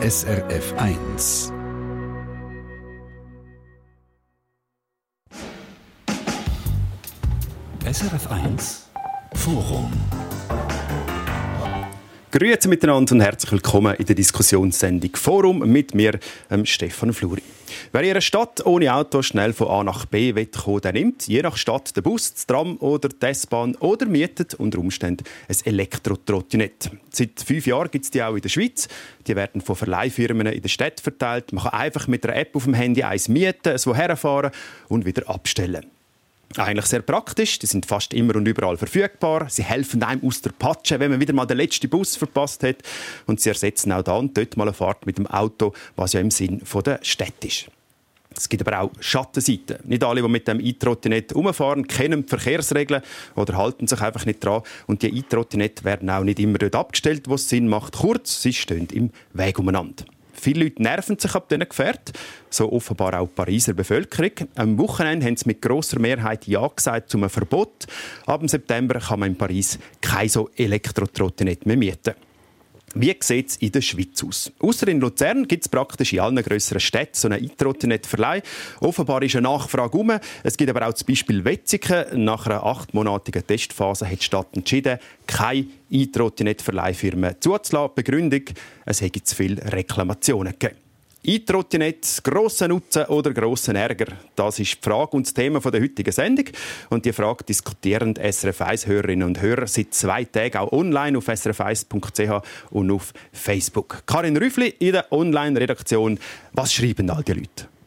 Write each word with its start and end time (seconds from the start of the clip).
SRF 0.00 0.74
1. 0.76 1.52
SRF 7.84 8.30
1 8.30 8.86
Forum 9.34 9.90
Grüezi 12.38 12.68
miteinander 12.68 13.16
und 13.16 13.20
herzlich 13.20 13.50
willkommen 13.50 13.96
in 13.96 14.06
der 14.06 14.14
Diskussionssendung 14.14 15.10
Forum 15.16 15.58
mit 15.58 15.92
mir, 15.92 16.20
ähm, 16.52 16.64
Stefan 16.64 17.12
Fluri. 17.12 17.42
Wer 17.90 18.02
in 18.02 18.10
einer 18.10 18.20
Stadt 18.20 18.64
ohne 18.64 18.94
Auto 18.94 19.22
schnell 19.22 19.52
von 19.52 19.66
A 19.66 19.82
nach 19.82 20.06
B 20.06 20.32
kommen 20.32 20.80
der 20.80 20.92
nimmt 20.92 21.26
je 21.26 21.42
nach 21.42 21.56
Stadt 21.56 21.96
den 21.96 22.04
Bus, 22.04 22.32
das 22.32 22.46
Tram 22.46 22.76
oder 22.76 23.08
die 23.08 23.26
S-Bahn 23.26 23.74
oder 23.80 24.06
mietet 24.06 24.54
unter 24.54 24.78
Umständen 24.78 25.24
ein 25.48 25.56
Elektro-Trottinett. 25.64 26.92
Seit 27.10 27.42
fünf 27.44 27.66
Jahren 27.66 27.90
gibt 27.90 28.04
es 28.04 28.12
die 28.12 28.22
auch 28.22 28.36
in 28.36 28.40
der 28.40 28.50
Schweiz. 28.50 28.86
Die 29.26 29.34
werden 29.34 29.60
von 29.60 29.74
Verleihfirmen 29.74 30.46
in 30.46 30.62
der 30.62 30.68
Stadt 30.68 31.00
verteilt. 31.00 31.52
Man 31.52 31.64
kann 31.64 31.72
einfach 31.72 32.06
mit 32.06 32.24
einer 32.24 32.36
App 32.36 32.54
auf 32.54 32.62
dem 32.62 32.74
Handy 32.74 33.02
eins 33.02 33.26
mieten, 33.26 33.70
es 33.70 33.84
woher 33.84 34.16
fahren 34.16 34.52
und 34.86 35.04
wieder 35.04 35.28
abstellen. 35.28 35.86
Eigentlich 36.56 36.86
sehr 36.86 37.02
praktisch, 37.02 37.58
die 37.58 37.66
sind 37.66 37.84
fast 37.84 38.14
immer 38.14 38.34
und 38.36 38.48
überall 38.48 38.78
verfügbar. 38.78 39.48
Sie 39.50 39.62
helfen 39.62 40.02
einem 40.02 40.24
aus 40.24 40.40
der 40.40 40.50
Patsche, 40.50 40.98
wenn 40.98 41.10
man 41.10 41.20
wieder 41.20 41.34
mal 41.34 41.44
den 41.44 41.58
letzten 41.58 41.90
Bus 41.90 42.16
verpasst 42.16 42.62
hat. 42.62 42.76
Und 43.26 43.40
sie 43.40 43.50
ersetzen 43.50 43.92
auch 43.92 44.02
dann 44.02 44.32
dort 44.32 44.56
mal 44.56 44.64
eine 44.64 44.72
Fahrt 44.72 45.04
mit 45.04 45.18
dem 45.18 45.26
Auto, 45.26 45.74
was 45.96 46.14
ja 46.14 46.20
im 46.20 46.30
Sinn 46.30 46.62
der 46.84 47.00
Stadt 47.02 47.44
ist. 47.44 47.66
Es 48.34 48.48
gibt 48.48 48.66
aber 48.66 48.80
auch 48.80 48.92
Schattenseiten. 49.00 49.78
Nicht 49.84 50.04
alle, 50.04 50.22
die 50.22 50.28
mit 50.28 50.46
dem 50.46 50.60
E-Trottinett 50.60 51.32
umfahren, 51.32 51.86
kennen 51.86 52.22
die 52.22 52.28
Verkehrsregeln 52.28 53.02
oder 53.34 53.56
halten 53.56 53.86
sich 53.86 54.00
einfach 54.00 54.24
nicht 54.26 54.44
dran. 54.44 54.62
Und 54.86 55.02
die 55.02 55.08
E-Trottinette 55.18 55.84
werden 55.84 56.08
auch 56.08 56.22
nicht 56.22 56.38
immer 56.38 56.58
dort 56.58 56.76
abgestellt, 56.76 57.28
wo 57.28 57.34
es 57.34 57.48
Sinn 57.48 57.68
macht. 57.68 57.94
Kurz, 57.94 58.42
sie 58.42 58.52
stehen 58.52 58.86
im 58.92 59.10
Weg 59.32 59.58
umeinander. 59.58 60.04
Viele 60.40 60.64
Leute 60.64 60.82
nerven 60.82 61.18
sich 61.18 61.34
ab 61.34 61.48
diesen 61.48 61.68
Gefährten, 61.68 62.14
so 62.48 62.70
offenbar 62.70 63.20
auch 63.20 63.26
die 63.26 63.34
Pariser 63.34 63.74
Bevölkerung. 63.74 64.30
Am 64.54 64.78
Wochenende 64.78 65.26
haben 65.26 65.36
sie 65.36 65.46
mit 65.46 65.60
grosser 65.60 65.98
Mehrheit 65.98 66.46
Ja 66.46 66.66
gesagt 66.68 67.10
zu 67.10 67.18
einem 67.18 67.28
Verbot. 67.28 67.86
Ab 68.26 68.42
September 68.46 69.00
kann 69.00 69.20
man 69.20 69.30
in 69.30 69.38
Paris 69.38 69.78
kein 70.00 70.28
so 70.28 70.48
Elektrotrottinett 70.56 71.66
mehr 71.66 71.76
mieten. 71.76 72.14
Wie 72.94 73.14
sieht 73.20 73.50
es 73.50 73.56
in 73.56 73.72
der 73.72 73.82
Schweiz 73.82 74.24
aus? 74.24 74.50
Außer 74.60 74.88
in 74.88 75.00
Luzern 75.00 75.46
gibt 75.46 75.64
es 75.64 75.68
praktisch 75.68 76.12
in 76.14 76.20
allen 76.20 76.42
grösseren 76.42 76.80
Städten 76.80 77.14
so 77.14 77.28
einen 77.28 77.44
E-Trottinett-Verleih. 77.44 78.42
Offenbar 78.80 79.22
ist 79.22 79.36
eine 79.36 79.48
Nachfrage 79.48 79.96
um. 79.96 80.12
Es 80.42 80.56
gibt 80.56 80.70
aber 80.70 80.88
auch 80.88 80.94
zum 80.94 81.06
Beispiel 81.06 81.44
Wetzigen. 81.44 82.24
Nach 82.24 82.46
einer 82.46 82.64
achtmonatigen 82.64 83.46
Testphase 83.46 84.10
hat 84.10 84.20
die 84.20 84.24
Stadt 84.24 84.48
entschieden, 84.56 84.98
keine 85.26 85.66
E-Trottinett-Verleihfirmen 85.90 87.36
zuzulassen. 87.40 87.94
Begründung, 87.94 88.42
es 88.86 89.00
hätte 89.00 89.22
zu 89.22 89.36
viele 89.36 89.62
Reklamationen 89.72 90.54
gegeben. 90.58 90.87
E-Trottinett, 91.22 92.20
grossen 92.22 92.68
Nutzen 92.68 93.04
oder 93.06 93.32
grossen 93.32 93.76
Ärger? 93.76 94.06
Das 94.36 94.58
ist 94.58 94.74
die 94.74 94.78
Frage 94.80 95.16
und 95.16 95.26
das 95.26 95.34
Thema 95.34 95.60
der 95.60 95.82
heutigen 95.82 96.12
Sendung. 96.12 96.46
Und 96.90 97.04
die 97.04 97.12
Frage 97.12 97.44
diskutieren 97.44 98.14
SRF 98.14 98.60
1-Hörerinnen 98.60 99.26
und 99.26 99.40
Hörer 99.40 99.66
seit 99.66 99.92
zwei 99.94 100.24
Tagen 100.24 100.58
auch 100.58 100.72
online 100.72 101.18
auf 101.18 101.28
srf1.ch 101.28 102.42
und 102.70 102.90
auf 102.90 103.12
Facebook. 103.32 104.02
Karin 104.06 104.36
Rüffli 104.36 104.74
in 104.78 104.92
der 104.92 105.12
Online-Redaktion. 105.12 106.18
Was 106.52 106.72
schreiben 106.72 107.10
all 107.10 107.24
die 107.24 107.32
Leute? 107.32 107.77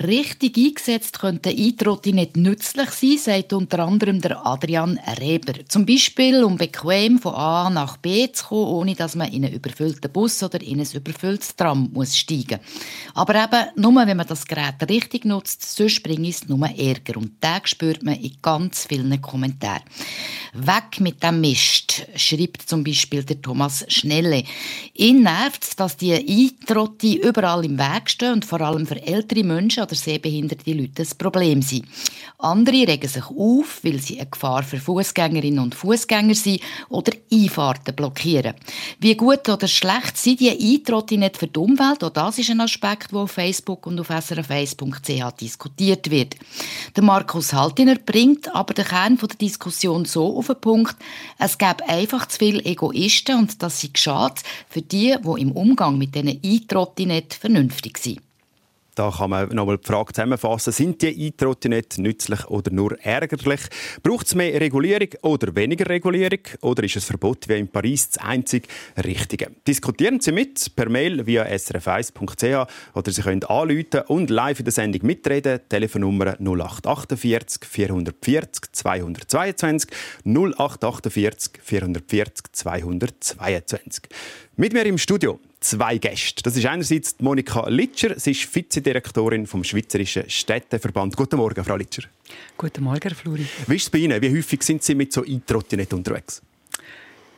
Richtig 0.00 0.56
eingesetzt 0.56 1.18
könnte 1.18 1.50
Eintrotti 1.50 2.14
nicht 2.14 2.38
nützlich 2.38 2.90
sein, 2.90 3.18
sagt 3.18 3.52
unter 3.52 3.80
anderem 3.80 4.22
der 4.22 4.46
Adrian 4.46 4.98
Reber. 5.20 5.52
Zum 5.68 5.84
Beispiel, 5.84 6.44
um 6.44 6.56
bequem 6.56 7.18
von 7.18 7.34
A 7.34 7.68
nach 7.68 7.98
B 7.98 8.32
zu 8.32 8.46
kommen, 8.46 8.68
ohne 8.68 8.94
dass 8.94 9.16
man 9.16 9.30
in 9.30 9.44
einen 9.44 9.52
überfüllten 9.52 10.10
Bus 10.10 10.42
oder 10.42 10.62
in 10.62 10.80
ein 10.80 10.86
überfülltes 10.90 11.56
Tram 11.56 11.90
muss 11.92 12.16
steigen 12.16 12.60
Aber 13.12 13.34
eben, 13.34 13.68
nur 13.76 13.94
wenn 14.06 14.16
man 14.16 14.26
das 14.26 14.46
Gerät 14.46 14.76
richtig 14.88 15.26
nutzt, 15.26 15.76
sonst 15.76 16.02
bringt 16.02 16.26
es 16.26 16.48
nur 16.48 16.66
Ärger. 16.66 17.18
Und 17.18 17.42
den 17.44 17.60
spürt 17.64 18.02
man 18.02 18.14
in 18.14 18.36
ganz 18.40 18.86
vielen 18.86 19.20
Kommentaren. 19.20 19.82
Weg 20.54 21.00
mit 21.00 21.22
dem 21.22 21.42
Mist, 21.42 22.06
schreibt 22.16 22.62
zum 22.62 22.82
Beispiel 22.82 23.24
der 23.24 23.42
Thomas 23.42 23.84
Schnelle. 23.88 24.44
Ihn 24.94 25.22
nervt 25.22 25.78
dass 25.78 25.96
die 25.96 26.12
Eintrotti 26.12 27.16
überall 27.16 27.64
im 27.64 27.78
Weg 27.78 28.08
stehen 28.08 28.34
und 28.34 28.44
vor 28.44 28.60
allem 28.60 28.86
für 28.86 29.00
ältere 29.02 29.42
Menschen 29.42 29.81
oder 29.82 29.94
sehbehinderte 29.94 30.72
Leute 30.72 31.02
ein 31.02 31.18
Problem 31.18 31.62
sind. 31.62 31.86
Andere 32.38 32.88
regen 32.88 33.08
sich 33.08 33.24
auf, 33.24 33.80
weil 33.82 34.00
sie 34.00 34.18
eine 34.18 34.30
Gefahr 34.30 34.62
für 34.62 34.78
Fußgängerinnen 34.78 35.60
und 35.60 35.74
Fußgänger 35.74 36.34
sind 36.34 36.60
oder 36.88 37.12
Einfahrten 37.32 37.94
blockieren. 37.94 38.54
Wie 38.98 39.16
gut 39.16 39.48
oder 39.48 39.68
schlecht 39.68 40.16
sind 40.16 40.40
die 40.40 40.50
Eintritte 40.50 41.18
nicht 41.18 41.36
für 41.36 41.46
die 41.46 41.58
Umwelt? 41.58 42.02
Auch 42.02 42.10
das 42.10 42.38
ist 42.38 42.50
ein 42.50 42.60
Aspekt, 42.60 43.12
der 43.12 43.20
auf 43.20 43.30
Facebook 43.32 43.86
und 43.86 44.00
auf 44.00 44.10
srf1.ch 44.10 45.36
diskutiert 45.36 46.10
wird. 46.10 46.36
Der 46.96 47.04
Markus 47.04 47.52
Haltiner 47.52 47.96
bringt 47.96 48.52
aber 48.54 48.74
den 48.74 48.86
Kern 48.86 49.16
der 49.16 49.28
Diskussion 49.28 50.04
so 50.04 50.36
auf 50.36 50.48
den 50.48 50.60
Punkt, 50.60 50.96
es 51.38 51.58
gäbe 51.58 51.88
einfach 51.88 52.26
zu 52.26 52.38
viele 52.38 52.64
Egoisten 52.64 53.38
und 53.38 53.62
das 53.62 53.80
sei 53.80 53.90
schade 53.94 54.40
für 54.68 54.82
die, 54.82 55.16
die 55.22 55.40
im 55.40 55.52
Umgang 55.52 55.98
mit 55.98 56.14
diesen 56.14 56.40
Eintritte 56.42 57.06
nicht 57.06 57.34
vernünftig 57.34 57.98
sind. 57.98 58.20
Da 58.94 59.10
kann 59.10 59.30
man 59.30 59.48
nochmal 59.48 59.78
die 59.78 59.86
Frage 59.86 60.12
zusammenfassen. 60.12 60.72
Sind 60.72 61.00
die 61.00 61.26
E-Trottinette 61.26 62.02
nützlich 62.02 62.46
oder 62.48 62.70
nur 62.70 62.98
ärgerlich? 63.00 63.60
Braucht 64.02 64.26
es 64.26 64.34
mehr 64.34 64.60
Regulierung 64.60 65.08
oder 65.22 65.54
weniger 65.56 65.88
Regulierung? 65.88 66.40
Oder 66.60 66.84
ist 66.84 66.96
ein 66.96 67.00
Verbot 67.00 67.48
wie 67.48 67.58
in 67.58 67.68
Paris 67.68 68.10
das 68.10 68.22
einzig 68.22 68.68
Richtige? 69.02 69.50
Diskutieren 69.66 70.20
Sie 70.20 70.32
mit 70.32 70.76
per 70.76 70.90
Mail 70.90 71.26
via 71.26 71.44
srf1.ch 71.44 72.68
oder 72.94 73.10
Sie 73.10 73.22
können 73.22 73.44
anrufen 73.44 74.02
und 74.08 74.28
live 74.28 74.58
in 74.58 74.64
der 74.66 74.72
Sendung 74.72 75.06
mitreden. 75.06 75.60
Telefonnummer 75.70 76.36
0848 76.38 77.64
440 77.64 78.72
222 78.72 79.90
0848 80.24 81.52
440 81.62 82.52
222. 82.52 84.02
Mit 84.56 84.74
mir 84.74 84.84
im 84.84 84.98
Studio 84.98 85.40
zwei 85.62 85.98
Gäste. 85.98 86.42
Das 86.42 86.56
ist 86.56 86.66
einerseits 86.66 87.16
Monika 87.20 87.68
Litscher. 87.68 88.18
Sie 88.18 88.32
ist 88.32 88.54
Vizedirektorin 88.54 89.46
vom 89.46 89.64
Schweizerischen 89.64 90.28
Städteverband. 90.28 91.16
Guten 91.16 91.36
Morgen, 91.36 91.64
Frau 91.64 91.76
Litscher. 91.76 92.02
Guten 92.58 92.84
Morgen, 92.84 93.00
Herr 93.02 93.14
Fluri. 93.14 93.46
Wie 93.66 93.76
ist 93.76 93.84
es 93.84 93.90
bei 93.90 93.98
Ihnen? 93.98 94.20
Wie 94.20 94.36
häufig 94.36 94.62
sind 94.62 94.82
Sie 94.82 94.94
mit 94.94 95.12
so 95.12 95.24
E-Trottinett 95.24 95.92
unterwegs? 95.92 96.42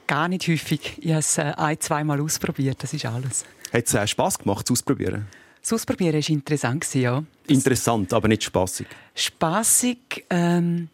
Gar 0.07 0.29
nicht 0.29 0.47
häufig. 0.49 0.99
Ich 0.99 1.11
habe 1.11 1.21
es 1.21 1.39
äh, 1.39 1.53
ein-, 1.57 1.81
zweimal 1.81 2.21
ausprobiert. 2.21 2.83
Das 2.83 2.93
ist 2.93 3.07
alles. 3.07 3.45
Hat 3.73 3.87
es 3.87 3.95
äh, 3.95 4.07
Spass 4.07 4.39
gemacht, 4.39 4.67
es 4.67 4.73
auszuprobieren? 4.73 5.27
Das 5.61 5.73
Ausprobieren 5.73 6.13
war 6.13 6.29
interessant, 6.29 6.95
ja. 6.95 7.25
Interessant, 7.47 8.13
aber 8.13 8.29
nicht 8.29 8.45
spaßig. 8.45 8.87
Spaßig, 9.15 10.27
ähm, 10.29 10.89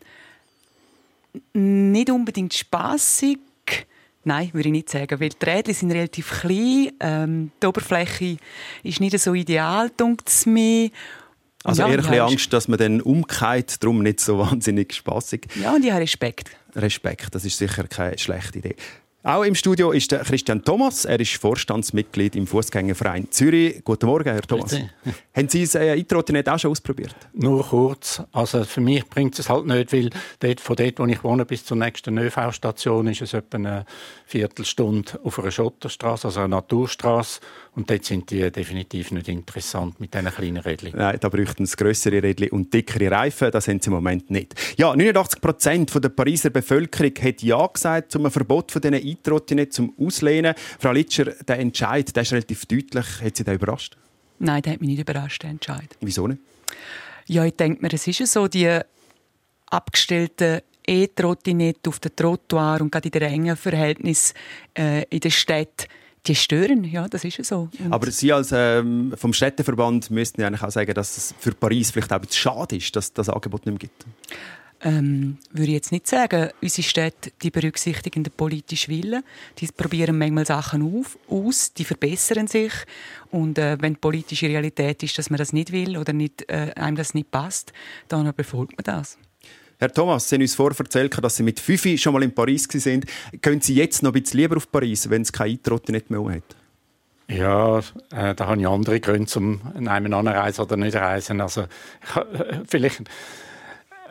nicht 1.53 2.09
unbedingt 2.09 2.55
spaßig. 2.55 3.39
Nein, 4.25 4.51
würde 4.53 4.69
ich 4.69 4.73
nicht 4.73 4.91
sagen, 4.91 5.19
weil 5.19 5.31
die 5.31 5.45
Räder 5.45 5.73
sind 5.73 5.93
relativ 5.93 6.41
klein, 6.41 6.91
ähm, 7.01 7.51
die 7.63 7.67
Oberfläche 7.67 8.37
ist 8.83 9.01
nicht 9.01 9.19
so 9.19 9.33
ideal, 9.33 9.91
denkt 9.91 10.29
es 10.29 10.45
mir. 10.45 10.91
Also 11.65 11.83
ja, 11.83 11.89
eher 11.89 11.95
ein 11.95 12.01
bisschen 12.01 12.21
Angst, 12.21 12.53
dass 12.53 12.69
man 12.69 12.79
dann 12.79 13.01
umkehrt, 13.01 13.83
darum 13.83 14.03
nicht 14.03 14.21
so 14.21 14.39
wahnsinnig 14.39 14.93
spaßig. 14.93 15.47
Ja, 15.63 15.75
und 15.75 15.85
ich 15.85 15.91
habe 15.91 16.03
Respekt. 16.03 16.51
Respekt, 16.75 17.35
das 17.35 17.45
ist 17.45 17.59
sicher 17.59 17.85
keine 17.85 18.19
schlechte 18.19 18.59
Idee. 18.59 18.77
Auch 19.23 19.43
im 19.43 19.55
Studio 19.55 19.93
ist 19.93 20.13
der 20.13 20.21
Christian 20.21 20.65
Thomas. 20.65 21.05
Er 21.05 21.21
ist 21.21 21.37
Vorstandsmitglied 21.37 22.37
im 22.37 22.47
Fußgängerverein 22.47 23.31
Zürich. 23.31 23.85
Guten 23.85 24.07
Morgen, 24.07 24.31
Herr 24.31 24.41
Thomas. 24.41 24.75
Haben 25.37 25.49
Sie 25.51 25.61
das 25.61 25.75
äh, 25.75 25.91
Eintrotinett 25.91 26.49
auch 26.49 26.59
schon 26.59 26.71
ausprobiert? 26.71 27.15
Nur 27.35 27.63
kurz. 27.63 28.23
Also 28.33 28.65
für 28.65 28.81
mich 28.81 29.05
bringt 29.05 29.39
es 29.39 29.51
halt 29.51 29.67
nicht, 29.67 29.93
weil 29.93 30.09
dort, 30.39 30.61
von 30.61 30.75
dort, 30.75 30.99
wo 30.99 31.05
ich 31.05 31.23
wohne, 31.23 31.45
bis 31.45 31.67
zur 31.67 31.77
nächsten 31.77 32.17
ÖV-Station 32.17 33.09
ist 33.09 33.21
es 33.21 33.35
etwa 33.35 33.59
eine 33.59 33.85
Viertelstunde 34.25 35.21
auf 35.23 35.39
einer 35.39 35.51
Schotterstraße, 35.51 36.29
also 36.29 36.41
einer 36.41 36.49
Naturstraße. 36.49 37.41
Und 37.77 37.91
dort 37.91 38.05
sind 38.07 38.31
die 38.31 38.51
definitiv 38.51 39.13
nicht 39.13 39.28
interessant 39.28 40.01
mit 40.01 40.15
diesen 40.15 40.31
kleinen 40.31 40.57
Rädchen. 40.57 40.93
Nein, 40.97 41.19
da 41.21 41.28
bräuchten 41.28 41.65
es 41.65 41.77
grössere 41.77 42.23
Rädchen 42.23 42.51
und 42.51 42.73
dickere 42.73 43.11
Reifen. 43.11 43.51
Das 43.51 43.69
haben 43.69 43.81
sie 43.81 43.89
im 43.89 43.95
Moment 43.95 44.31
nicht. 44.31 44.55
Ja, 44.77 44.97
89 44.97 45.41
Prozent 45.43 45.93
der 46.03 46.09
Pariser 46.09 46.51
Bevölkerung 46.51 47.13
hat 47.21 47.43
Ja 47.43 47.66
gesagt 47.66 48.13
zum 48.13 48.28
Verbot 48.31 48.73
von 48.73 48.81
diesen 48.81 49.09
E-Trottinetten 49.10 49.72
zum 49.72 49.95
Auslehnen. 49.98 50.54
Frau 50.78 50.92
Litscher, 50.92 51.27
der 51.47 51.59
Entscheid 51.59 52.15
der 52.15 52.22
ist 52.22 52.33
relativ 52.33 52.66
deutlich. 52.66 53.07
Hat 53.22 53.36
Sie 53.36 53.45
da 53.45 53.53
überrascht? 53.53 53.97
Nein, 54.39 54.62
der 54.62 54.74
hat 54.74 54.80
mich 54.80 54.91
nicht 54.91 55.01
überrascht, 55.01 55.42
der 55.42 55.51
Entscheid. 55.51 55.97
Wieso 56.01 56.27
nicht? 56.27 56.41
Ja, 57.27 57.45
ich 57.45 57.54
denke 57.54 57.83
mir, 57.83 57.92
es 57.92 58.07
ist 58.07 58.27
so, 58.27 58.48
die 58.48 58.80
abgestellten 59.66 60.60
E-Trottinette 60.86 61.91
auf 61.91 62.01
dem 62.01 62.16
Trottoir 62.16 62.78
und 62.80 62.91
gerade 62.91 63.09
in 63.09 63.12
den 63.12 63.22
engen 63.22 63.57
Verhältnissen 63.57 64.34
äh, 64.77 65.04
in 65.04 65.21
der 65.21 65.30
Stadt 65.30 65.89
die 66.27 66.34
stören, 66.34 66.84
ja, 66.84 67.09
das 67.09 67.24
ist 67.24 67.42
so. 67.45 67.71
Und 67.78 67.92
Aber 67.92 68.10
Sie 68.10 68.33
als 68.33 68.51
ähm, 68.53 69.15
vom 69.16 69.33
Städteverband 69.33 70.10
müssten 70.10 70.41
ja 70.41 70.48
eigentlich 70.48 70.63
auch 70.63 70.71
sagen, 70.71 70.92
dass 70.92 71.16
es 71.16 71.34
für 71.39 71.53
Paris 71.53 71.91
vielleicht 71.91 72.13
auch 72.13 72.21
ein 72.21 72.27
schade 72.30 72.77
ist, 72.77 72.95
dass 72.95 73.13
das 73.13 73.28
Angebot 73.28 73.65
nicht 73.65 73.72
mehr 73.72 73.78
gibt. 73.78 74.04
Ähm, 74.82 75.38
würde 75.50 75.68
ich 75.68 75.74
jetzt 75.74 75.92
nicht 75.92 76.06
sagen, 76.06 76.50
unsere 76.62 76.86
Städte 76.86 77.32
die 77.42 77.50
berücksichtigen 77.50 78.22
den 78.22 78.32
politischen 78.32 78.94
Willen. 78.94 79.22
Die 79.59 79.66
probieren 79.66 80.18
manchmal 80.18 80.47
Sachen 80.47 80.82
auf, 80.82 81.18
aus, 81.28 81.72
die 81.74 81.84
verbessern 81.84 82.47
sich. 82.47 82.72
Und 83.30 83.59
äh, 83.59 83.77
wenn 83.80 83.94
die 83.94 84.00
politische 84.00 84.48
Realität 84.48 85.03
ist, 85.03 85.18
dass 85.18 85.30
man 85.30 85.38
das 85.38 85.53
nicht 85.53 85.72
will 85.72 85.97
oder 85.97 86.12
nicht, 86.12 86.50
äh, 86.50 86.72
einem 86.77 86.97
das 86.97 87.15
nicht 87.15 87.30
passt, 87.30 87.72
dann 88.09 88.32
befolgt 88.34 88.77
man 88.77 88.84
das. 88.84 89.18
Herr 89.78 89.92
Thomas, 89.92 90.28
Sie 90.28 90.34
haben 90.34 90.42
uns 90.42 90.54
vorher 90.54 90.78
erzählt, 90.78 91.16
dass 91.22 91.36
Sie 91.36 91.42
mit 91.42 91.59
Fifi 91.59 91.97
schon 91.97 92.12
mal 92.12 92.22
in 92.22 92.34
Paris 92.34 92.68
waren. 92.68 93.04
Können 93.41 93.62
Sie 93.62 93.74
jetzt 93.74 94.03
noch 94.03 94.12
ein 94.12 94.22
bisschen 94.22 94.41
lieber 94.41 94.59
auf 94.59 94.71
Paris, 94.71 95.09
wenn 95.09 95.22
es 95.22 95.32
keine 95.32 95.53
Eintrotte 95.53 95.92
nicht 95.92 96.10
mehr 96.10 96.22
hat? 96.24 96.56
Ja, 97.30 97.78
äh, 97.78 98.34
da 98.34 98.47
habe 98.47 98.60
ich 98.60 98.66
andere 98.66 99.00
Gründe, 99.00 99.30
um 99.38 99.60
einem 99.86 100.12
anreisen 100.12 100.65
oder 100.65 100.77
nicht 100.77 100.97
reisen. 100.97 101.41
Also, 101.41 101.62
äh, 101.62 101.66
vielleicht, 102.68 103.04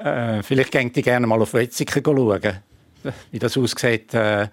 äh, 0.03 0.43
vielleicht 0.43 0.71
gehe 0.71 0.91
ich 0.93 1.03
gerne 1.03 1.27
mal 1.27 1.41
auf 1.41 1.53
Wetzikon 1.53 2.03
schauen, 2.03 2.59
wie 3.31 3.39
das 3.39 3.57
aussieht, 3.57 4.13
äh, 4.13 4.47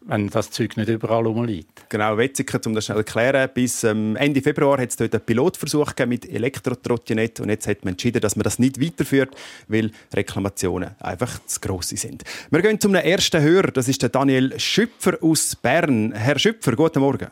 wenn 0.00 0.28
das 0.28 0.50
Zeug 0.50 0.76
nicht 0.76 0.88
überall 0.88 1.26
rumliegt. 1.26 1.88
Genau, 1.90 2.16
Wetzikon, 2.16 2.60
um 2.66 2.74
das 2.74 2.86
schnell 2.86 3.04
zu 3.04 3.18
erklären. 3.18 3.50
Bis 3.52 3.84
ähm, 3.84 4.16
Ende 4.16 4.40
Februar 4.40 4.78
hat 4.80 4.90
es 4.90 4.96
dort 4.96 5.14
einen 5.14 5.24
Pilotversuch 5.24 5.92
mit 6.06 6.28
Elektrotrottinett 6.30 7.40
und 7.40 7.50
jetzt 7.50 7.66
hat 7.66 7.84
man 7.84 7.92
entschieden, 7.92 8.20
dass 8.20 8.36
man 8.36 8.44
das 8.44 8.58
nicht 8.58 8.80
weiterführt, 8.80 9.34
weil 9.68 9.90
Reklamationen 10.14 10.94
einfach 11.00 11.38
zu 11.46 11.60
gross 11.60 11.90
sind. 11.90 12.24
Wir 12.50 12.62
gehen 12.62 12.80
zum 12.80 12.94
ersten 12.94 13.42
Hörer, 13.42 13.70
das 13.72 13.88
ist 13.88 14.02
der 14.02 14.08
Daniel 14.08 14.58
Schüpfer 14.58 15.18
aus 15.20 15.56
Bern. 15.56 16.12
Herr 16.12 16.38
Schüpfer, 16.38 16.74
guten 16.74 17.00
Morgen. 17.00 17.28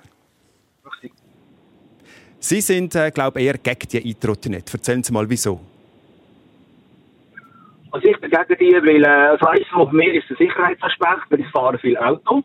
Sie 2.39 2.61
sind, 2.61 2.95
äh, 2.95 3.11
glaube 3.11 3.41
ich, 3.41 3.47
eher 3.47 3.59
gegen 3.59 3.89
die 3.91 4.11
E-Trottinette. 4.11 4.75
Erzählen 4.75 5.03
Sie 5.03 5.13
mal, 5.13 5.29
wieso. 5.29 5.61
Also 7.97 8.09
ich 8.09 8.21
bin 8.21 8.31
gegen 8.31 8.59
die, 8.61 8.87
weil 8.87 9.05
äh, 9.05 9.39
das 9.39 9.49
eines 9.49 9.67
von 9.69 9.91
mir 9.97 10.13
ist 10.13 10.29
der 10.29 10.37
Sicherheitsaspekt, 10.37 11.31
weil 11.31 11.41
ich 11.41 11.49
fahre 11.49 11.79
viel 11.79 11.97
Auto. 11.97 12.43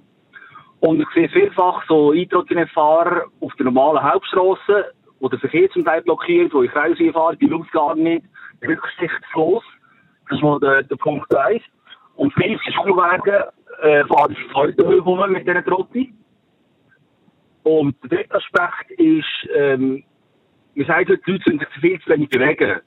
Und 0.79 1.01
ich 1.01 1.07
sehe 1.13 1.27
vielfach 1.27 1.83
so 1.89 2.13
E-Trottinette-Fahrer 2.13 3.25
auf 3.41 3.53
der 3.55 3.65
normalen 3.65 4.01
Hauptstraße, 4.01 4.93
wo 5.19 5.27
der 5.27 5.39
Verkehr 5.39 5.69
zum 5.71 5.83
Teil 5.83 6.03
blockiert, 6.03 6.53
wo 6.53 6.63
ich 6.63 6.73
raus 6.73 6.97
fahre, 7.11 7.35
die 7.35 7.47
Luft 7.47 7.69
gar 7.73 7.95
nicht 7.95 8.23
rücksichtslos. 8.65 9.61
Das 10.29 10.37
ist 10.37 10.41
mal 10.41 10.57
der, 10.61 10.83
der 10.83 10.95
Punkt 10.95 11.35
1. 11.35 11.61
Und 12.15 12.33
viele 12.35 12.57
Schulwege 12.73 13.51
äh, 13.81 14.05
fahren 14.05 14.33
sie 14.33 14.53
heute 14.53 14.99
rum 14.99 15.31
mit 15.33 15.45
diesen 15.45 15.65
Trotti. 15.65 16.13
Und 17.63 17.97
der 18.03 18.19
dritte 18.19 18.35
Aspekt 18.35 18.91
ist, 18.91 19.49
ähm, 19.53 20.01
wir 20.75 20.85
sagen, 20.85 21.19
die 21.27 21.31
Leute 21.31 21.43
sind 21.45 21.59
sich 21.59 21.81
viel 21.81 21.99
zu 21.99 22.09
wenig 22.09 22.29
bewegen. 22.29 22.79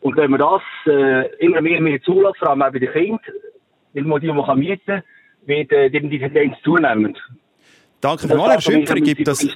Und 0.00 0.16
wenn 0.16 0.30
man 0.30 0.40
das 0.40 0.62
äh, 0.86 1.28
immer 1.38 1.60
mehr, 1.60 1.80
mehr 1.80 2.00
zulässt, 2.02 2.38
vor 2.38 2.50
allem 2.50 2.62
auch 2.62 2.72
bei 2.72 2.78
den 2.78 2.92
Kindern, 2.92 3.20
weil 3.94 4.04
man 4.04 4.20
die 4.20 4.28
man 4.28 4.58
mieten 4.58 4.82
kann, 4.86 5.02
wird 5.46 5.72
äh, 5.72 5.90
die 5.90 6.18
Tendenz 6.18 6.56
zunehmend. 6.62 7.18
Danke 8.00 8.28
vielmals, 8.28 8.66
Herr 8.66 8.72
Schüpfer. 8.72 8.94
Gibt 8.94 9.26
das, 9.26 9.46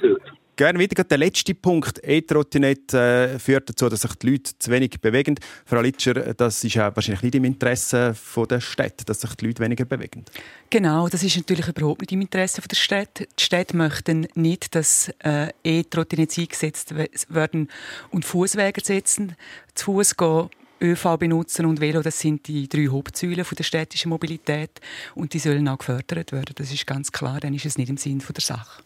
Gerne 0.55 0.77
wieder. 0.77 1.03
Der 1.03 1.17
letzte 1.17 1.55
Punkt. 1.55 1.99
E-Trottinett 2.03 2.93
äh, 2.93 3.39
führt 3.39 3.69
dazu, 3.69 3.89
dass 3.89 4.01
sich 4.01 4.13
die 4.15 4.29
Leute 4.29 4.51
zu 4.59 4.69
wenig 4.69 5.01
bewegen. 5.01 5.35
Frau 5.65 5.81
Litscher, 5.81 6.33
das 6.35 6.63
ist 6.63 6.75
ja 6.75 6.95
wahrscheinlich 6.95 7.23
nicht 7.23 7.35
im 7.35 7.45
Interesse 7.45 8.15
der 8.49 8.61
Städte, 8.61 9.03
dass 9.03 9.21
sich 9.21 9.33
die 9.35 9.47
Leute 9.47 9.63
weniger 9.63 9.85
bewegen. 9.85 10.25
Genau, 10.69 11.09
das 11.09 11.23
ist 11.23 11.37
natürlich 11.37 11.67
überhaupt 11.67 12.01
nicht 12.01 12.11
im 12.11 12.21
Interesse 12.21 12.61
der 12.61 12.75
Städte. 12.75 13.27
Die 13.39 13.43
Städte 13.43 13.75
möchten 13.75 14.27
nicht, 14.35 14.75
dass 14.75 15.11
äh, 15.23 15.49
E-Trottinetts 15.63 16.37
eingesetzt 16.37 16.93
werden 17.29 17.69
und 18.11 18.23
Fußwege 18.23 18.81
setzen. 18.83 19.35
Zu 19.73 19.85
Fuß 19.85 20.17
gehen 20.17 20.49
ÖV 20.83 21.17
benutzen 21.17 21.65
und 21.65 21.79
Velo, 21.79 22.01
das 22.01 22.19
sind 22.19 22.47
die 22.47 22.67
drei 22.67 22.87
Hauptsäulen 22.87 23.45
der 23.57 23.63
städtischen 23.63 24.09
Mobilität 24.09 24.81
und 25.15 25.33
die 25.33 25.39
sollen 25.39 25.67
auch 25.67 25.77
gefördert 25.77 26.31
werden. 26.31 26.53
Das 26.55 26.71
ist 26.71 26.85
ganz 26.85 27.11
klar, 27.11 27.39
dann 27.39 27.53
ist 27.53 27.65
es 27.65 27.77
nicht 27.77 27.89
im 27.89 27.97
Sinn 27.97 28.19
der 28.19 28.41
Sache. 28.41 28.83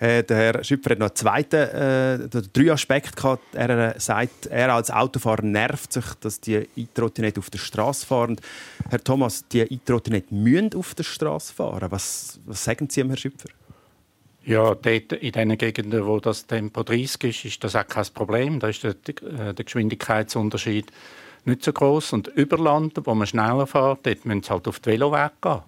Äh, 0.00 0.22
der 0.22 0.36
Herr 0.36 0.64
Schüpfer 0.64 0.90
hat 0.90 1.00
noch 1.00 1.08
einen 1.08 1.16
zweiten, 1.16 1.56
äh, 1.56 2.42
drei 2.52 2.72
Aspekte 2.72 3.16
gehabt. 3.16 3.54
Er 3.54 3.96
äh, 3.96 4.00
sagt, 4.00 4.46
er 4.46 4.72
als 4.72 4.90
Autofahrer 4.92 5.42
nervt 5.42 5.92
sich, 5.92 6.04
dass 6.20 6.40
die 6.40 6.68
E-Trottinette 6.76 7.40
auf 7.40 7.50
der 7.50 7.58
Straße 7.58 8.06
fahren. 8.06 8.40
Herr 8.90 9.02
Thomas, 9.02 9.44
die 9.48 9.60
E-Trottinette 9.60 10.32
müssen 10.32 10.74
auf 10.76 10.94
der 10.94 11.02
Straße 11.02 11.52
fahren. 11.52 11.90
Was, 11.90 12.38
was 12.46 12.62
sagen 12.62 12.88
Sie, 12.88 13.02
Herr 13.02 13.16
Schüpfer? 13.16 13.48
Ja, 14.44 14.74
dort 14.74 15.12
in 15.12 15.32
den 15.32 15.58
Gegenden, 15.58 16.06
wo 16.06 16.20
das 16.20 16.46
Tempo 16.46 16.84
30 16.84 17.24
ist, 17.24 17.44
ist 17.44 17.64
das 17.64 17.74
auch 17.74 17.86
kein 17.86 18.06
Problem. 18.14 18.60
Da 18.60 18.68
ist 18.68 18.84
der, 18.84 18.92
äh, 18.92 19.52
der 19.52 19.64
Geschwindigkeitsunterschied 19.64 20.92
nicht 21.44 21.64
so 21.64 21.72
groß. 21.72 22.12
Und 22.12 22.28
über 22.28 22.56
Land, 22.56 23.00
wo 23.04 23.14
man 23.14 23.26
schneller 23.26 23.66
fährt, 23.66 24.06
dort 24.06 24.24
müssen 24.24 24.44
sie 24.44 24.50
halt 24.50 24.68
auf 24.68 24.78
den 24.78 24.92
Veloweg 24.92 25.32
gehen. 25.42 25.62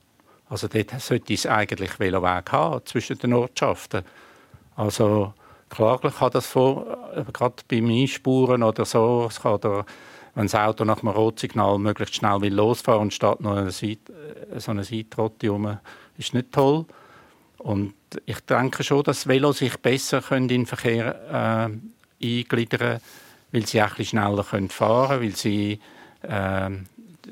Also 0.50 0.69
dort 0.69 1.00
sollte 1.00 1.32
es 1.32 1.47
eigentlich 1.47 1.99
Veloweg 1.99 2.52
haben 2.52 2.85
zwischen 2.85 3.19
den 3.19 3.32
Ortschaften. 3.32 4.02
Also 4.76 5.32
klar 5.70 5.99
kann 6.00 6.31
das 6.32 6.47
vor, 6.47 6.87
äh, 7.14 7.25
gerade 7.32 7.62
beim 7.69 7.88
Einspuren 7.88 8.62
oder 8.62 8.85
so, 8.85 9.29
es 9.31 9.41
kann 9.41 9.61
der, 9.61 9.87
wenn 10.35 10.44
das 10.44 10.55
Auto 10.55 10.85
nach 10.85 11.02
einem 11.02 11.12
Rotsignal 11.12 11.79
möglichst 11.79 12.17
schnell 12.17 12.41
will 12.43 12.55
losfahren 12.55 13.02
und 13.02 13.14
statt 13.14 13.41
noch 13.41 13.56
eine 13.56 13.70
Seite, 13.70 14.12
äh, 14.52 14.61
so 14.61 14.73
eine 14.73 14.85
Seitrotte 14.85 15.49
rum, 15.49 15.79
ist 16.19 16.35
nicht 16.35 16.53
toll. 16.53 16.85
Und 17.58 17.94
ich 18.26 18.41
denke 18.41 18.82
schon, 18.82 19.05
dass 19.05 19.29
Velo 19.29 19.53
sich 19.53 19.79
besser 19.79 20.20
in 20.32 20.49
den 20.49 20.67
Verkehr 20.67 21.70
äh, 22.20 22.26
eingliedern 22.26 23.00
weil 23.53 23.67
sie 23.67 23.82
auch 23.82 23.99
ein 23.99 24.05
schneller 24.05 24.44
fahren 24.44 24.69
können, 24.69 25.23
weil 25.23 25.37
sie 25.37 25.81
äh, 26.23 26.70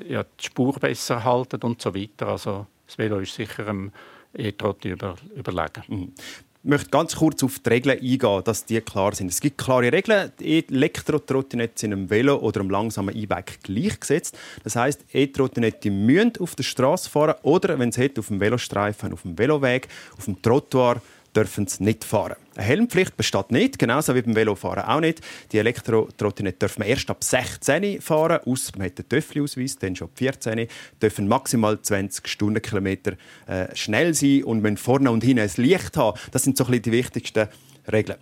ja, 0.07 0.23
die 0.23 0.43
Spur 0.43 0.73
besser 0.73 1.23
halten 1.23 1.61
und 1.61 1.81
so 1.81 1.95
weiter. 1.95 2.27
Also 2.27 2.67
das 2.89 2.97
Velo 2.97 3.19
ist 3.19 3.35
sicher 3.35 3.67
einem 3.67 3.91
E-Trotti 4.33 4.89
über, 4.89 5.15
überlegen. 5.35 5.83
Mhm. 5.87 6.13
Ich 6.61 6.69
möchte 6.69 6.89
ganz 6.89 7.15
kurz 7.15 7.41
auf 7.43 7.59
die 7.59 7.69
Regeln 7.69 7.99
eingehen, 7.99 8.43
dass 8.43 8.65
die 8.65 8.81
klar 8.81 9.15
sind. 9.15 9.29
Es 9.29 9.39
gibt 9.39 9.59
klare 9.59 9.93
Regeln. 9.93 10.31
Die 10.39 10.67
Elektro-Trottinette 10.67 11.79
sind 11.79 11.93
einem 11.93 12.09
Velo 12.09 12.35
oder 12.35 12.59
einem 12.59 12.69
langsamen 12.69 13.15
E-Bike 13.15 13.63
gleichgesetzt. 13.63 14.37
Das 14.63 14.75
heisst, 14.75 15.05
E-Trottinette 15.13 15.89
müssen 15.89 16.33
auf 16.39 16.55
der 16.55 16.63
Straße 16.63 17.09
fahren 17.09 17.35
oder, 17.43 17.79
wenn 17.79 17.89
es 17.89 17.99
auf 18.17 18.27
dem 18.27 18.41
Velostreifen, 18.41 19.13
auf 19.13 19.21
dem 19.21 19.37
Veloweg, 19.37 19.87
auf 20.17 20.25
dem 20.25 20.41
Trottoir 20.41 21.01
dürfen 21.33 21.67
sie 21.67 21.83
nicht 21.83 22.03
fahren. 22.03 22.35
Eine 22.59 22.67
Helmpflicht 22.67 23.15
besteht 23.15 23.51
nicht, 23.51 23.79
genauso 23.79 24.15
wie 24.15 24.21
beim 24.21 24.35
Velofahren 24.35 24.83
auch 24.83 24.99
nicht. 24.99 25.21
Die 25.53 25.59
Elektro-Trottinette 25.59 26.59
dürfen 26.59 26.81
erst 26.81 27.09
ab 27.09 27.23
16 27.23 28.01
fahren, 28.01 28.41
aus 28.45 28.73
man 28.75 28.87
hat 28.87 28.97
den 28.97 29.07
Töffli-Ausweis, 29.07 29.77
dann 29.77 29.95
schon 29.95 30.09
ab 30.09 30.11
14, 30.15 30.67
dürfen 31.01 31.29
maximal 31.29 31.81
20 31.81 32.27
Stundenkilometer 32.27 33.13
äh, 33.47 33.73
schnell 33.77 34.13
sein 34.13 34.43
und 34.43 34.61
müssen 34.61 34.75
vorne 34.75 35.09
und 35.09 35.23
hinten 35.23 35.43
ein 35.43 35.51
Licht 35.55 35.95
haben. 35.95 36.19
Das 36.31 36.43
sind 36.43 36.57
so 36.57 36.65
ein 36.65 36.71
bisschen 36.71 36.83
die 36.83 36.91
wichtigsten 36.91 37.47
Regeln. 37.89 38.19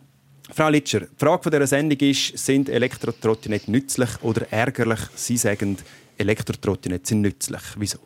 Frau 0.54 0.70
Litscher, 0.70 1.00
die 1.00 1.08
Frage 1.18 1.50
dieser 1.50 1.66
Sendung 1.66 2.00
ist, 2.00 2.38
sind 2.38 2.70
Elektrotrottinette 2.70 3.72
nützlich 3.72 4.22
oder 4.22 4.46
ärgerlich? 4.52 5.00
Sie 5.16 5.38
sagen, 5.38 5.78
Elektrotrottinette 6.16 7.08
sind 7.08 7.22
nützlich. 7.22 7.62
Wieso? 7.76 7.98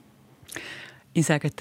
Ich 1.12 1.26
sage, 1.26 1.52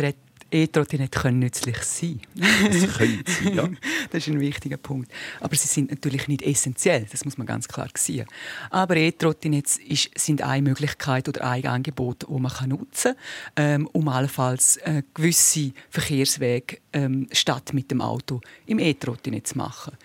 E-Trottinette 0.51 1.21
können 1.21 1.39
nützlich 1.39 1.79
sein. 1.83 2.21
Das 2.35 2.97
können 2.97 3.23
sie, 3.27 3.51
ja. 3.51 3.69
das 4.11 4.27
ist 4.27 4.29
ein 4.29 4.41
wichtiger 4.41 4.77
Punkt. 4.77 5.11
Aber 5.41 5.55
sie 5.55 5.69
sind 5.69 5.91
natürlich 5.91 6.29
nicht 6.29 6.43
essentiell, 6.43 7.07
das 7.11 7.25
muss 7.25 7.39
man 7.39 7.47
ganz 7.47 7.69
klar 7.69 7.89
sehen. 7.97 8.27
Aber 8.71 8.97
E-Trottinetts 8.97 9.79
sind 10.17 10.43
eine 10.43 10.63
Möglichkeit 10.63 11.29
oder 11.29 11.49
ein 11.49 11.67
Angebot, 11.67 12.25
das 12.29 12.29
man 12.29 12.69
nutzen 12.69 13.15
kann, 13.55 13.65
ähm, 13.65 13.89
um 13.93 14.09
allenfalls 14.09 14.77
äh, 14.79 15.03
gewisse 15.15 15.73
Verkehrswege 15.91 16.79
ähm, 16.93 17.29
statt 17.33 17.73
mit 17.73 17.91
dem 17.91 18.01
Auto 18.01 18.41
im 18.67 18.79
E-Trottinett 18.79 19.47
zu 19.47 19.59
machen. 19.59 19.97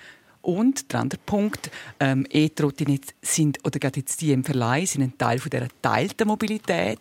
Und 0.45 0.93
der 0.93 0.99
andere 0.99 1.19
Punkt, 1.25 1.71
ähm, 1.99 2.27
E-Trottinette 2.29 3.15
sind, 3.19 3.57
oder 3.65 3.79
gerade 3.79 3.99
jetzt 3.99 4.21
die 4.21 4.31
im 4.31 4.43
Verleih, 4.43 4.85
sind 4.85 5.01
ein 5.01 5.17
Teil 5.17 5.39
von 5.39 5.49
dieser 5.49 5.69
teilten 5.81 6.27
Mobilität. 6.27 6.99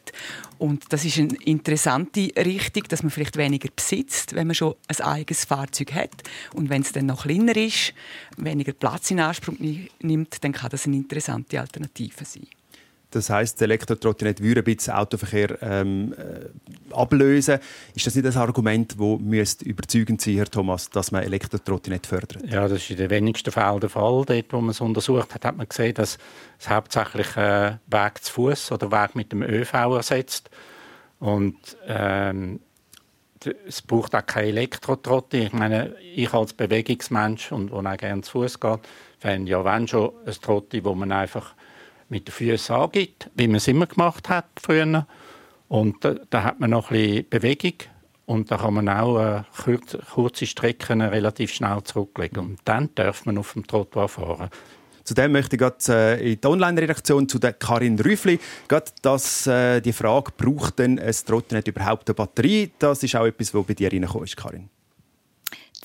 Und 0.56 0.90
das 0.90 1.04
ist 1.04 1.18
eine 1.18 1.34
interessante 1.44 2.32
Richtung, 2.38 2.84
dass 2.88 3.02
man 3.02 3.10
vielleicht 3.10 3.36
weniger 3.36 3.68
besitzt, 3.76 4.34
wenn 4.34 4.46
man 4.46 4.54
schon 4.54 4.76
ein 4.88 5.04
eigenes 5.04 5.44
Fahrzeug 5.44 5.92
hat. 5.92 6.22
Und 6.54 6.70
wenn 6.70 6.80
es 6.80 6.92
dann 6.92 7.04
noch 7.04 7.24
kleiner 7.24 7.54
ist, 7.54 7.92
weniger 8.38 8.72
Platz 8.72 9.10
in 9.10 9.20
Anspruch 9.20 9.56
nimmt, 9.58 10.42
dann 10.42 10.52
kann 10.52 10.70
das 10.70 10.86
eine 10.86 10.96
interessante 10.96 11.60
Alternative 11.60 12.24
sein. 12.24 12.46
Das 13.14 13.30
heisst, 13.30 13.56
das 13.56 13.62
Elektrotrottinett 13.62 14.42
würde 14.42 14.62
ein 14.62 14.64
bisschen 14.64 14.94
Autoverkehr 14.94 15.56
ähm, 15.62 16.14
äh, 16.18 16.92
ablösen. 16.92 17.60
Ist 17.94 18.06
das 18.06 18.16
nicht 18.16 18.26
ein 18.26 18.36
Argument, 18.36 18.96
das 18.98 19.62
überzeugend 19.62 20.20
sein 20.20 20.34
Herr 20.34 20.50
Thomas, 20.50 20.90
dass 20.90 21.12
man 21.12 21.22
Elektrotrottinett 21.22 22.08
fördert? 22.08 22.44
Ja, 22.44 22.66
das 22.66 22.82
ist 22.82 22.90
in 22.90 22.96
den 22.96 23.10
wenigsten 23.10 23.52
Fällen 23.52 23.78
der 23.78 23.88
Fall. 23.88 24.24
Dort, 24.26 24.52
wo 24.52 24.60
man 24.60 24.70
es 24.70 24.80
untersucht 24.80 25.32
hat, 25.32 25.44
hat 25.44 25.56
man 25.56 25.68
gesehen, 25.68 25.94
dass 25.94 26.18
es 26.58 26.68
hauptsächlich 26.68 27.36
äh, 27.36 27.76
Weg 27.86 28.24
zu 28.24 28.32
Fuß 28.32 28.72
oder 28.72 28.90
Weg 28.90 29.14
mit 29.14 29.30
dem 29.30 29.42
ÖV 29.42 29.72
ersetzt. 29.72 30.50
Und 31.20 31.56
ähm, 31.86 32.58
es 33.68 33.80
braucht 33.80 34.16
auch 34.16 34.26
keine 34.26 34.48
Elektrotrotti. 34.48 35.38
Ich 35.38 35.52
meine, 35.52 35.94
ich 36.00 36.32
als 36.34 36.52
Bewegungsmensch 36.52 37.52
und 37.52 37.70
der 37.70 37.92
auch 37.92 37.96
gerne 37.96 38.22
zu 38.22 38.32
Fuß 38.32 38.58
geht, 38.58 38.80
fände 39.20 39.52
ja 39.52 39.64
wenn 39.64 39.86
schon 39.86 40.10
ein 40.26 40.32
Trotti, 40.32 40.84
wo 40.84 40.96
man 40.96 41.12
einfach 41.12 41.54
mit 42.14 42.28
den 42.28 42.32
Füßen 42.32 42.74
angibt, 42.74 43.28
wie 43.34 43.48
man 43.48 43.56
es 43.56 43.68
immer 43.68 43.86
gemacht 43.86 44.28
hat 44.28 44.46
früher. 44.60 45.06
Und 45.68 46.04
da, 46.04 46.14
da, 46.30 46.44
hat 46.44 46.60
man 46.60 46.70
noch 46.70 46.90
ein 46.90 46.96
bisschen 46.96 47.28
Bewegung 47.28 47.74
und 48.26 48.50
da 48.50 48.56
kann 48.56 48.74
man 48.74 48.88
auch 48.88 49.18
äh, 49.18 49.42
kurze, 49.64 49.98
kurze 49.98 50.46
Strecken 50.46 51.00
relativ 51.00 51.52
schnell 51.52 51.82
zurücklegen. 51.82 52.38
Und 52.38 52.60
dann 52.64 52.90
darf 52.94 53.26
man 53.26 53.36
auf 53.38 53.54
dem 53.54 53.66
Trottoir 53.66 54.08
fahren. 54.08 54.50
Zudem 55.02 55.32
möchte 55.32 55.56
ich 55.56 55.60
gerade 55.60 55.76
äh, 55.88 56.32
in 56.32 56.40
die 56.40 56.46
Online-Redaktion 56.46 57.28
zu 57.28 57.38
der 57.38 57.52
Karin 57.52 57.98
Rüffli 57.98 58.38
gerade 58.68 58.90
dass 59.02 59.46
äh, 59.46 59.80
die 59.80 59.92
Frage, 59.92 60.32
braucht 60.36 60.78
denn 60.78 60.98
ein 60.98 61.14
Trottinett 61.26 61.68
überhaupt 61.68 62.08
eine 62.08 62.14
Batterie? 62.14 62.70
Das 62.78 63.02
ist 63.02 63.14
auch 63.16 63.26
etwas, 63.26 63.52
was 63.52 63.66
bei 63.66 63.74
dir 63.74 63.92
reingekommen 63.92 64.24
ist, 64.24 64.36
Karin. 64.36 64.70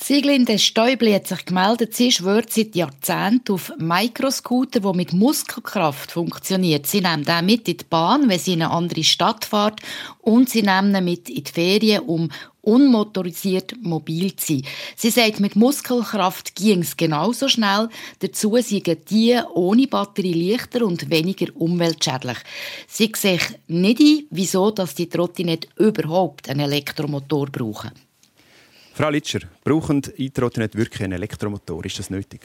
Sieglinde 0.02 0.58
Stäubli 0.58 1.12
hat 1.12 1.28
sich 1.28 1.46
gemeldet, 1.46 1.94
sie 1.94 2.12
schwört 2.12 2.54
seit 2.54 2.74
Jahrzehnten 2.74 3.52
auf 3.52 3.74
Mikroscooter, 3.78 4.80
die 4.80 4.98
mit 4.98 5.12
Muskelkraft 5.12 6.14
funktioniert. 6.14 6.88
Sie 6.88 7.02
nehmen 7.02 7.26
den 7.26 7.46
mit 7.46 7.68
in 7.68 7.78
die 7.78 7.84
Bahn, 7.84 8.30
wenn 8.30 8.40
sie 8.40 8.54
in 8.54 8.62
eine 8.62 8.72
andere 8.72 9.04
Stadt 9.04 9.44
fährt 9.44 9.82
und 10.22 10.50
sie 10.50 10.64
nehmen 10.64 10.96
ihn 10.96 11.04
mit 11.04 11.30
in 11.30 11.44
die 11.44 11.52
Ferien, 11.52 12.04
um 12.04 12.30
unmotorisiert 12.62 13.76
mobil 13.82 14.36
zu 14.38 14.54
sein. 14.54 14.64
Sie 14.96 15.10
sagt, 15.10 15.42
mit 15.42 15.58
Muskelkraft 15.58 16.56
ging 16.56 16.80
es 16.80 16.96
genauso 16.96 17.50
schnell. 17.50 17.90
Dazu 18.20 18.56
sind 18.62 18.88
die 19.12 19.38
ohne 19.54 19.88
Batterie 19.88 20.50
leichter 20.50 20.86
und 20.86 21.10
weniger 21.10 21.48
umweltschädlich. 21.56 22.38
Sie 22.88 23.12
sieht 23.14 23.60
nicht 23.68 24.00
ein, 24.00 24.28
wieso 24.30 24.72
dass 24.72 24.96
die 24.96 25.10
Trottinette 25.10 25.68
überhaupt 25.78 26.50
einen 26.50 26.62
Elektromotor 26.62 27.48
brauchen. 27.48 28.09
Frau 29.00 29.10
Litscher, 29.10 29.40
brauchen 29.64 30.02
E-Trottinette 30.18 30.78
wirklich 30.78 31.02
einen 31.02 31.14
Elektromotor? 31.14 31.86
Ist 31.86 32.00
das 32.00 32.10
nötig? 32.10 32.42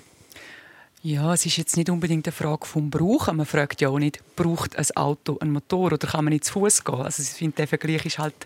Ja, 1.03 1.35
es 1.35 1.45
ist 1.45 1.57
jetzt 1.57 1.77
nicht 1.77 1.91
unbedingt 1.91 2.29
eine 2.29 2.33
Frage 2.33 2.65
vom 2.65 2.91
Brauchen. 2.91 3.39
Man 3.39 3.45
fragt 3.45 3.81
ja 3.81 3.89
auch 3.89 3.99
nicht, 3.99 4.23
braucht 4.37 4.77
ein 4.79 4.87
Auto 4.95 5.37
einen 5.41 5.51
Motor 5.51 5.95
oder 5.95 6.07
kann 6.07 6.25
man 6.25 6.33
nicht 6.33 6.45
zu 6.45 6.53
Fuß 6.53 6.85
gehen? 6.85 6.95
Also 7.01 7.25
ich 7.25 7.31
finde, 7.31 7.57
der 7.57 7.67
Vergleich 7.67 8.07
ist 8.07 8.21
halt 8.21 8.37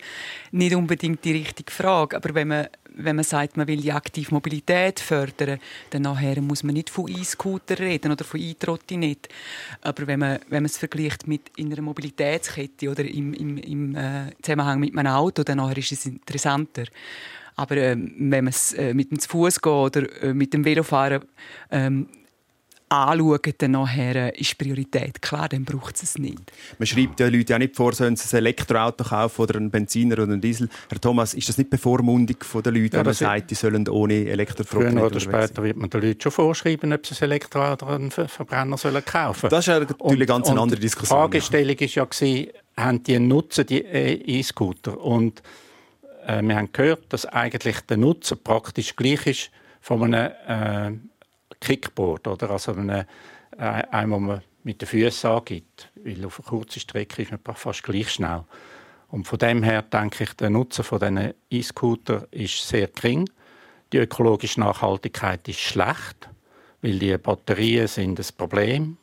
nicht 0.52 0.74
unbedingt 0.74 1.22
die 1.22 1.32
richtige 1.32 1.70
Frage. 1.70 2.16
Aber 2.16 2.34
wenn 2.34 2.48
man, 2.48 2.68
wenn 2.94 3.16
man 3.16 3.26
sagt, 3.26 3.58
man 3.58 3.68
will 3.68 3.82
die 3.82 3.92
aktive 3.92 4.32
Mobilität 4.32 5.00
fördern, 5.00 5.60
dann 5.90 6.00
nachher 6.00 6.40
muss 6.40 6.62
man 6.62 6.72
nicht 6.72 6.88
von 6.88 7.08
E-Scooter 7.08 7.78
reden 7.78 8.10
oder 8.10 8.24
von 8.24 8.40
E-Trottinett. 8.40 9.28
Aber 9.82 10.06
wenn 10.06 10.20
man, 10.20 10.38
wenn 10.48 10.62
man 10.62 10.70
es 10.70 10.78
vergleicht 10.78 11.26
mit 11.26 11.42
in 11.56 11.70
einer 11.70 11.82
Mobilitätskette 11.82 12.88
oder 12.88 13.04
im, 13.04 13.34
im, 13.34 13.58
im 13.58 13.94
äh, 13.96 14.30
Zusammenhang 14.40 14.80
mit 14.80 14.96
einem 14.96 15.12
Auto, 15.12 15.42
dann 15.42 15.58
nachher 15.58 15.76
ist 15.76 15.92
es 15.92 16.06
interessanter. 16.06 16.84
Aber 17.58 17.76
ähm, 17.76 18.12
wenn 18.18 18.44
man 18.44 18.52
es 18.52 18.72
äh, 18.72 18.94
mit 18.94 19.10
dem 19.10 19.18
Fuß 19.18 19.60
geht 19.60 19.72
oder 19.72 20.22
äh, 20.22 20.32
mit 20.32 20.54
dem 20.54 20.64
Velofahren 20.64 21.24
ähm, 21.72 22.06
anschauen, 22.88 23.52
dann 23.58 23.72
nachher 23.72 24.32
äh, 24.32 24.40
ist 24.40 24.56
Priorität. 24.56 25.20
Klar, 25.20 25.48
dann 25.48 25.64
braucht 25.64 26.00
es 26.00 26.16
nicht. 26.18 26.38
Man 26.78 26.86
schreibt 26.86 27.18
den 27.18 27.32
Leuten 27.32 27.50
ja 27.50 27.58
nicht 27.58 27.74
vor, 27.74 27.92
sollen 27.94 28.14
sie 28.14 28.36
ein 28.36 28.38
Elektroauto 28.38 29.02
kaufen 29.02 29.42
oder 29.42 29.56
einen 29.56 29.72
Benziner 29.72 30.14
oder 30.14 30.22
einen 30.22 30.40
Diesel. 30.40 30.68
Herr 30.88 31.00
Thomas, 31.00 31.34
ist 31.34 31.48
das 31.48 31.58
nicht 31.58 31.68
Bevormundung 31.68 32.36
der 32.64 32.72
Leute, 32.72 32.96
ja, 32.96 33.00
wenn 33.00 33.06
man 33.06 33.14
sagt, 33.14 33.50
die 33.50 33.56
sollen 33.56 33.88
ohne 33.88 34.26
Elektrotrockner 34.26 34.90
Früher 34.92 35.06
oder 35.06 35.20
später 35.20 35.62
wird 35.64 35.76
man 35.76 35.90
den 35.90 36.00
Leuten 36.00 36.20
schon 36.20 36.32
vorschreiben, 36.32 36.92
ob 36.92 37.04
sie 37.06 37.16
ein 37.16 37.30
Elektro- 37.30 37.72
oder 37.72 37.88
einen 37.88 38.12
Verbrenner 38.12 38.78
sollen 38.78 39.04
kaufen 39.04 39.40
sollen. 39.40 39.50
Das 39.50 39.66
ist 39.66 39.66
ja 39.66 39.80
natürlich 39.80 40.12
eine 40.12 40.26
ganz 40.26 40.48
und 40.48 40.58
andere 40.58 40.78
Diskussion. 40.78 41.18
Die 41.18 41.40
Fragestellung 41.40 41.80
war 41.80 41.86
ja, 41.88 42.04
gewesen, 42.04 42.46
haben 42.76 43.02
die 43.02 43.18
nutzen 43.18 43.66
die 43.66 43.84
E-Scooter? 43.84 45.00
Und 45.00 45.42
äh, 46.28 46.42
wir 46.42 46.56
haben 46.56 46.73
gehört, 46.73 47.12
dass 47.12 47.26
eigentlich 47.26 47.80
der 47.80 47.97
Nutzen 47.97 48.42
praktisch 48.42 48.94
gleich 48.94 49.26
ist 49.26 49.50
von 49.80 50.14
einem 50.14 50.32
äh, 50.47 50.99
Kickboard, 51.61 52.28
oder? 52.28 52.50
Also 52.50 52.73
einem, 52.73 53.04
äh, 53.58 54.06
man 54.06 54.42
mit 54.62 54.80
den 54.82 54.88
Füßen 54.88 55.30
angibt. 55.30 55.90
Weil 55.97 56.25
auf 56.25 56.38
einer 56.38 56.49
kurzen 56.49 56.80
Strecke 56.80 57.23
ist 57.23 57.30
man 57.30 57.40
fast 57.54 57.82
gleich 57.82 58.11
schnell. 58.11 58.44
Und 59.08 59.26
von 59.26 59.38
dem 59.38 59.62
her 59.62 59.82
denke 59.82 60.25
ich, 60.25 60.35
der 60.35 60.50
Nutzen 60.50 60.85
von 60.85 60.99
diesen 60.99 61.35
E-Scooter 61.50 62.28
ist 62.30 62.68
sehr 62.68 62.88
gering. 62.88 63.28
Die 63.92 63.99
ökologische 63.99 64.61
Nachhaltigkeit 64.61 65.49
ist 65.49 65.61
schlecht, 65.61 66.28
weil 66.82 66.99
die 66.99 67.16
Batterien 67.16 67.87
sind 67.87 68.18
das 68.18 68.30
Problem 68.30 68.99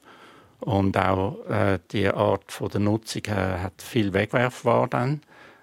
und 0.59 0.95
auch 0.95 1.43
äh, 1.47 1.79
die 1.91 2.07
Art 2.07 2.51
von 2.51 2.69
der 2.69 2.81
Nutzung 2.81 3.23
äh, 3.25 3.59
hat 3.59 3.81
viel 3.81 4.13
Wegwerfware 4.13 5.19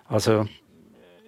Also 0.09 0.49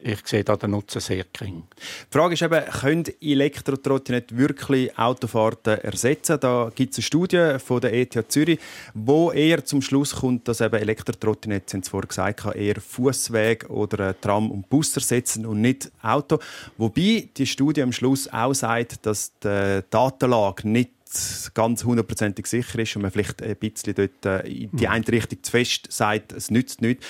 ich 0.04 0.26
sehe 0.26 0.44
da 0.44 0.56
den 0.56 0.72
Nutzen 0.72 1.00
sehr 1.00 1.24
gering. 1.32 1.64
Die 1.78 2.16
Frage 2.16 2.34
ist 2.34 2.42
eben, 2.42 2.62
können 2.66 3.04
Elektrotrottinette 3.22 4.36
wirklich 4.36 4.96
Autofahrten 4.98 5.78
ersetzen? 5.80 6.38
Da 6.38 6.70
gibt 6.74 6.92
es 6.92 6.98
eine 6.98 7.04
Studie 7.04 7.56
von 7.58 7.80
der 7.80 7.94
ETH 7.94 8.24
Zürich, 8.28 8.58
wo 8.92 9.32
eher 9.32 9.64
zum 9.64 9.80
Schluss 9.80 10.16
kommt, 10.16 10.46
dass 10.46 10.60
eben 10.60 10.76
Elektrotrottinette, 10.76 11.70
sind 11.70 11.88
vorher 11.88 12.08
gesagt, 12.08 12.44
eher 12.54 12.80
Fußweg 12.80 13.70
oder 13.70 14.20
Tram 14.20 14.50
und 14.50 14.68
Bus 14.68 14.94
ersetzen 14.94 15.46
und 15.46 15.62
nicht 15.62 15.90
Auto. 16.02 16.38
Wobei 16.76 17.28
die 17.34 17.46
Studie 17.46 17.82
am 17.82 17.92
Schluss 17.92 18.30
auch 18.30 18.52
sagt, 18.52 19.06
dass 19.06 19.32
die 19.42 19.80
Datenlage 19.88 20.68
nicht 20.68 20.90
ganz 21.54 21.84
hundertprozentig 21.84 22.46
sicher 22.46 22.78
ist 22.80 22.96
und 22.96 23.02
man 23.02 23.10
vielleicht 23.10 23.40
ein 23.40 23.56
bisschen 23.56 23.94
dort 23.94 24.26
äh, 24.26 24.46
in 24.48 24.70
die 24.72 24.86
hm. 24.86 24.92
eine 24.92 25.08
Richtung 25.08 25.42
zu 25.42 25.50
fest 25.50 25.86
sagt, 25.90 26.32
es 26.32 26.50
nützt 26.50 26.82
nichts. 26.82 27.06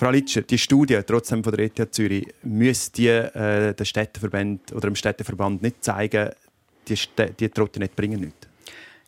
Frau 0.00 0.08
Litscher, 0.08 0.40
die 0.40 0.56
Studie 0.56 0.98
trotzdem 1.06 1.44
von 1.44 1.54
der 1.54 1.66
ETH 1.66 1.94
Zürich, 1.94 2.26
müsste 2.42 3.34
äh, 3.34 3.74
den 3.74 3.84
Städteverband 3.84 4.72
oder 4.72 4.88
dem 4.88 4.96
Städteverband 4.96 5.60
nicht 5.60 5.84
zeigen, 5.84 6.30
die, 6.88 6.98
die 7.38 7.48
Trotten 7.50 7.80
nicht 7.80 7.94
bringen 7.94 8.18
nichts? 8.18 8.48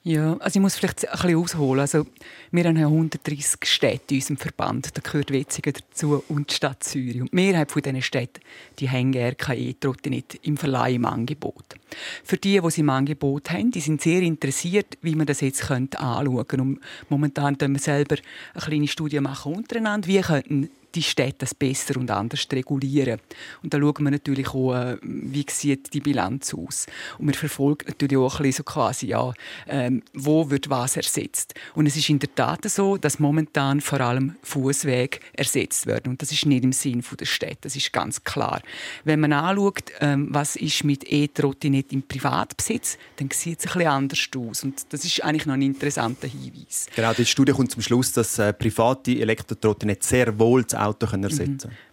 Ja, 0.02 0.37
also 0.37 0.58
ich 0.58 0.61
muss 0.61 0.76
vielleicht 0.76 1.08
ein 1.08 1.12
bisschen 1.12 1.37
ausholen. 1.37 1.80
Also, 1.80 2.04
wir 2.50 2.64
haben 2.64 2.76
130 2.76 3.64
Städte 3.64 4.12
in 4.12 4.16
unserem 4.20 4.37
Verband. 4.37 4.94
Da 4.94 5.00
gehört 5.00 5.32
Wetzingen 5.32 5.72
dazu 5.72 6.22
und 6.28 6.50
die 6.50 6.54
Stadt 6.56 6.84
Zürich. 6.84 7.22
Und 7.22 7.32
Mehrheit 7.32 7.72
von 7.72 7.80
diesen 7.80 8.02
Städten 8.02 8.42
die 8.78 8.90
haben 8.90 9.14
RKE 9.16 9.75
nicht 10.11 10.40
im 10.42 10.58
Verleih 10.58 10.96
im 10.96 11.06
Angebot. 11.06 11.76
Für 12.22 12.37
die, 12.37 12.61
die 12.61 12.70
sie 12.70 12.82
im 12.82 12.90
Angebot 12.90 13.50
haben, 13.50 13.70
die 13.70 13.80
sind 13.80 14.02
sehr 14.02 14.20
interessiert, 14.20 14.99
wie 15.00 15.14
man 15.14 15.26
das 15.26 15.40
jetzt 15.40 15.70
anschauen 15.70 16.46
könnte. 16.46 16.61
Und 16.61 16.80
momentan 17.08 17.56
machen 17.58 17.72
wir 17.72 17.80
selber 17.80 18.16
eine 18.52 18.62
kleine 18.62 18.88
Studie 18.88 19.20
machen 19.20 19.54
untereinander. 19.54 20.06
Wie 20.06 20.20
könnten 20.20 20.68
die 20.94 21.02
Städte 21.02 21.38
das 21.38 21.54
besser 21.54 21.96
und 21.96 22.11
anders 22.11 22.46
regulieren. 22.52 23.20
Und 23.62 23.75
da 23.75 23.78
schauen 23.78 24.04
wir 24.04 24.11
natürlich 24.11 24.49
auch, 24.49 24.75
äh, 24.75 24.96
wie 25.02 25.44
sieht 25.49 25.92
die 25.94 26.00
Bilanz 26.00 26.54
aus. 26.54 26.87
Und 27.18 27.26
wir 27.26 27.34
verfolgen 27.34 27.87
natürlich 27.88 28.16
auch 28.16 28.38
ein 28.38 28.42
bisschen 28.44 28.64
so 28.66 28.72
quasi, 28.72 29.06
ja, 29.06 29.32
ähm, 29.68 30.02
wo 30.14 30.50
wird 30.50 30.70
was 30.70 30.96
ersetzt. 30.96 31.54
Und 31.75 31.87
es 31.87 31.96
ist 31.96 32.08
in 32.08 32.18
der 32.18 32.34
Tat 32.34 32.64
so, 32.70 32.96
dass 32.96 33.18
momentan 33.18 33.80
vor 33.80 34.00
allem 34.00 34.37
Fußwege 34.42 35.18
ersetzt 35.32 35.87
werden. 35.87 36.11
Und 36.11 36.22
das 36.22 36.32
ist 36.32 36.46
nicht 36.46 36.64
im 36.64 36.72
Sinn 36.72 37.02
der 37.18 37.26
Städte, 37.26 37.58
das 37.62 37.76
ist 37.76 37.92
ganz 37.92 38.22
klar. 38.25 38.62
Wenn 39.04 39.20
man 39.20 39.32
anschaut, 39.32 39.84
ähm, 40.00 40.28
was 40.30 40.56
ist 40.56 40.84
mit 40.84 41.11
E-Trottinett 41.11 41.92
im 41.92 42.02
Privatbesitz, 42.02 42.99
dann 43.16 43.30
sieht 43.30 43.61
es 43.61 43.66
ein 43.66 43.72
bisschen 43.72 43.88
anders 43.88 44.28
aus. 44.37 44.64
Und 44.64 44.92
das 44.92 45.04
ist 45.04 45.22
eigentlich 45.22 45.46
noch 45.46 45.54
ein 45.54 45.62
interessanter 45.62 46.28
Hinweis. 46.28 46.87
Genau, 46.94 47.12
die 47.12 47.26
Studie 47.26 47.52
kommt 47.52 47.70
zum 47.70 47.82
Schluss, 47.82 48.12
dass 48.12 48.38
äh, 48.38 48.52
private 48.52 49.12
Elektrotrottinette 49.12 50.06
sehr 50.06 50.38
wohl 50.38 50.64
das 50.64 50.75
Auto 50.82 51.06
können 51.06 51.24
ersetzen 51.24 51.58
können. 51.58 51.72
Mhm. 51.72 51.92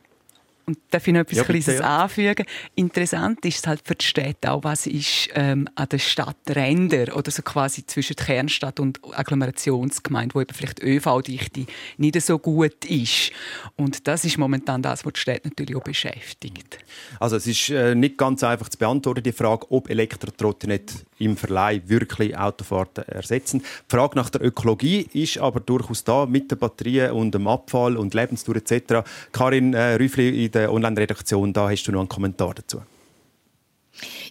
Und 0.70 0.78
darf 0.92 1.08
ich 1.08 1.14
noch 1.16 1.22
etwas 1.22 1.38
ja, 1.40 1.44
Kleines 1.46 1.82
anfügen? 1.82 2.46
Interessant 2.76 3.44
ist 3.44 3.58
es 3.58 3.66
halt 3.66 3.82
für 3.84 3.96
die 3.96 4.06
Städte 4.06 4.52
auch, 4.52 4.64
was 4.64 4.86
ist 4.86 5.30
ähm, 5.34 5.68
an 5.74 5.90
den 5.90 5.98
Stadträndern 5.98 7.10
oder 7.10 7.32
so 7.32 7.42
quasi 7.42 7.88
zwischen 7.88 8.16
der 8.16 8.26
Kernstadt 8.28 8.80
und 8.80 9.00
Agglomerationsgemeinde, 9.18 10.36
wo 10.36 10.42
eben 10.42 10.54
vielleicht 10.54 10.84
ÖV-Dichte 10.84 11.66
nicht 11.98 12.22
so 12.22 12.38
gut 12.38 12.86
ist. 12.86 13.32
Und 13.78 14.08
das 14.08 14.26
ist 14.26 14.38
momentan 14.38 14.84
das, 14.84 15.04
was 15.08 15.14
die 15.14 15.20
Städte 15.20 15.48
natürlich 15.48 15.76
auch 15.76 15.84
beschäftigt. 15.84 16.78
Also 17.20 17.38
es 17.38 17.48
ist 17.48 17.72
äh, 17.72 17.96
nicht 17.96 18.20
ganz 18.20 18.44
einfach 18.44 18.70
zu 18.70 18.78
beantworten, 18.78 19.24
die 19.24 19.32
Frage, 19.32 19.66
ob 19.72 19.90
Elektrotrottinette 19.90 20.94
im 21.20 21.38
Verleih 21.38 21.82
wirklich 21.86 22.38
Autofahrten 22.38 23.04
ersetzen. 23.08 23.60
Die 23.62 23.96
Frage 23.96 24.18
nach 24.18 24.30
der 24.30 24.44
Ökologie 24.44 25.08
ist 25.14 25.38
aber 25.38 25.60
durchaus 25.60 26.04
da, 26.04 26.26
mit 26.26 26.50
den 26.52 26.58
Batterien 26.58 27.12
und 27.12 27.34
dem 27.34 27.48
Abfall 27.48 27.98
und 27.98 28.14
Lebensdauer 28.14 28.58
etc. 28.58 29.08
Karin 29.32 29.74
äh, 29.74 29.96
Rüffli 29.96 30.46
in 30.46 30.52
der 30.52 30.72
Online-Redaktion, 30.72 31.54
da 31.54 31.70
hast 31.70 31.84
du 31.84 31.92
noch 31.92 32.00
einen 32.00 32.10
Kommentar 32.10 32.54
dazu. 32.56 32.82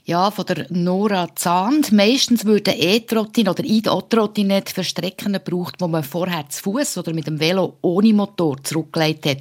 Ja, 0.08 0.30
von 0.30 0.46
der 0.46 0.64
Nora 0.70 1.28
Zahnd. 1.34 1.92
Meistens 1.92 2.46
würden 2.46 2.72
E-Trottin 2.78 3.46
oder 3.46 3.62
E-Trottinette 3.62 4.72
für 4.72 4.82
Strecken 4.82 5.34
gebraucht, 5.34 5.74
wo 5.80 5.86
man 5.86 6.02
vorher 6.02 6.48
zu 6.48 6.62
Fuß 6.62 6.96
oder 6.96 7.12
mit 7.12 7.26
dem 7.26 7.38
Velo 7.38 7.76
ohne 7.82 8.14
Motor 8.14 8.56
zurückgelegt 8.64 9.26
hat. 9.26 9.36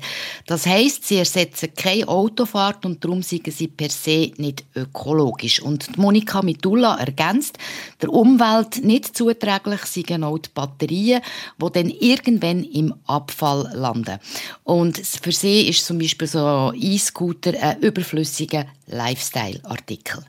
Das 0.46 0.66
heisst, 0.66 1.08
sie 1.08 1.20
ersetzen 1.20 1.70
keine 1.74 2.10
Autofahrt 2.10 2.86
und 2.86 3.02
darum 3.02 3.24
sind 3.24 3.50
sie 3.50 3.70
per 3.70 3.90
se 3.90 4.34
nicht 4.36 4.66
ökologisch. 4.76 5.62
Und 5.62 5.98
Monika 5.98 6.42
Mitulla 6.42 6.98
ergänzt, 6.98 7.58
der 8.02 8.12
Umwelt 8.12 8.84
nicht 8.84 9.16
zuträglich 9.16 9.86
sind 9.86 10.22
auch 10.22 10.38
die 10.38 10.50
Batterien, 10.54 11.22
die 11.62 11.72
dann 11.72 11.90
irgendwann 11.90 12.66
im 12.66 12.94
Abfall 13.06 13.72
landen. 13.74 14.20
Und 14.66 14.98
für 14.98 15.32
sie 15.32 15.70
ist 15.70 15.86
zum 15.86 15.98
Beispiel 15.98 16.28
so 16.28 16.74
E-Scooter 16.76 17.54
ein 17.58 17.80
überflüssiger 17.80 18.66
Lifestyle-Artikel 18.88 20.26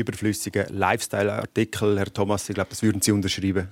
überflüssigen 0.00 0.66
Lifestyle-Artikel. 0.70 1.98
Herr 1.98 2.12
Thomas, 2.12 2.48
ich 2.48 2.54
glaube, 2.54 2.70
das 2.70 2.82
würden 2.82 3.00
Sie 3.00 3.12
unterschreiben. 3.12 3.68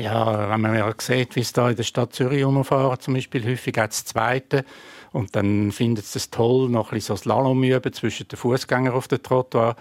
Ja, 0.00 0.50
wenn 0.50 0.60
man 0.60 0.76
ja 0.76 0.94
sieht, 0.98 1.34
wie 1.34 1.40
es 1.40 1.52
da 1.52 1.70
in 1.70 1.76
der 1.76 1.82
Stadt 1.82 2.12
Zürich 2.12 2.44
umfahren, 2.44 3.00
zum 3.00 3.14
Beispiel 3.14 3.44
häufig 3.44 3.80
auch 3.80 3.86
das 3.86 4.04
Zweite. 4.04 4.64
Und 5.12 5.34
dann 5.34 5.72
findet 5.72 6.04
es 6.04 6.30
toll, 6.30 6.68
noch 6.68 6.92
ein 6.92 6.96
bisschen 6.96 7.16
so 7.16 7.22
Slalom 7.22 7.64
üben 7.64 7.92
zwischen 7.92 8.28
den 8.28 8.36
Fußgängern 8.36 8.94
auf 8.94 9.08
der 9.08 9.22
Trottoir. 9.22 9.74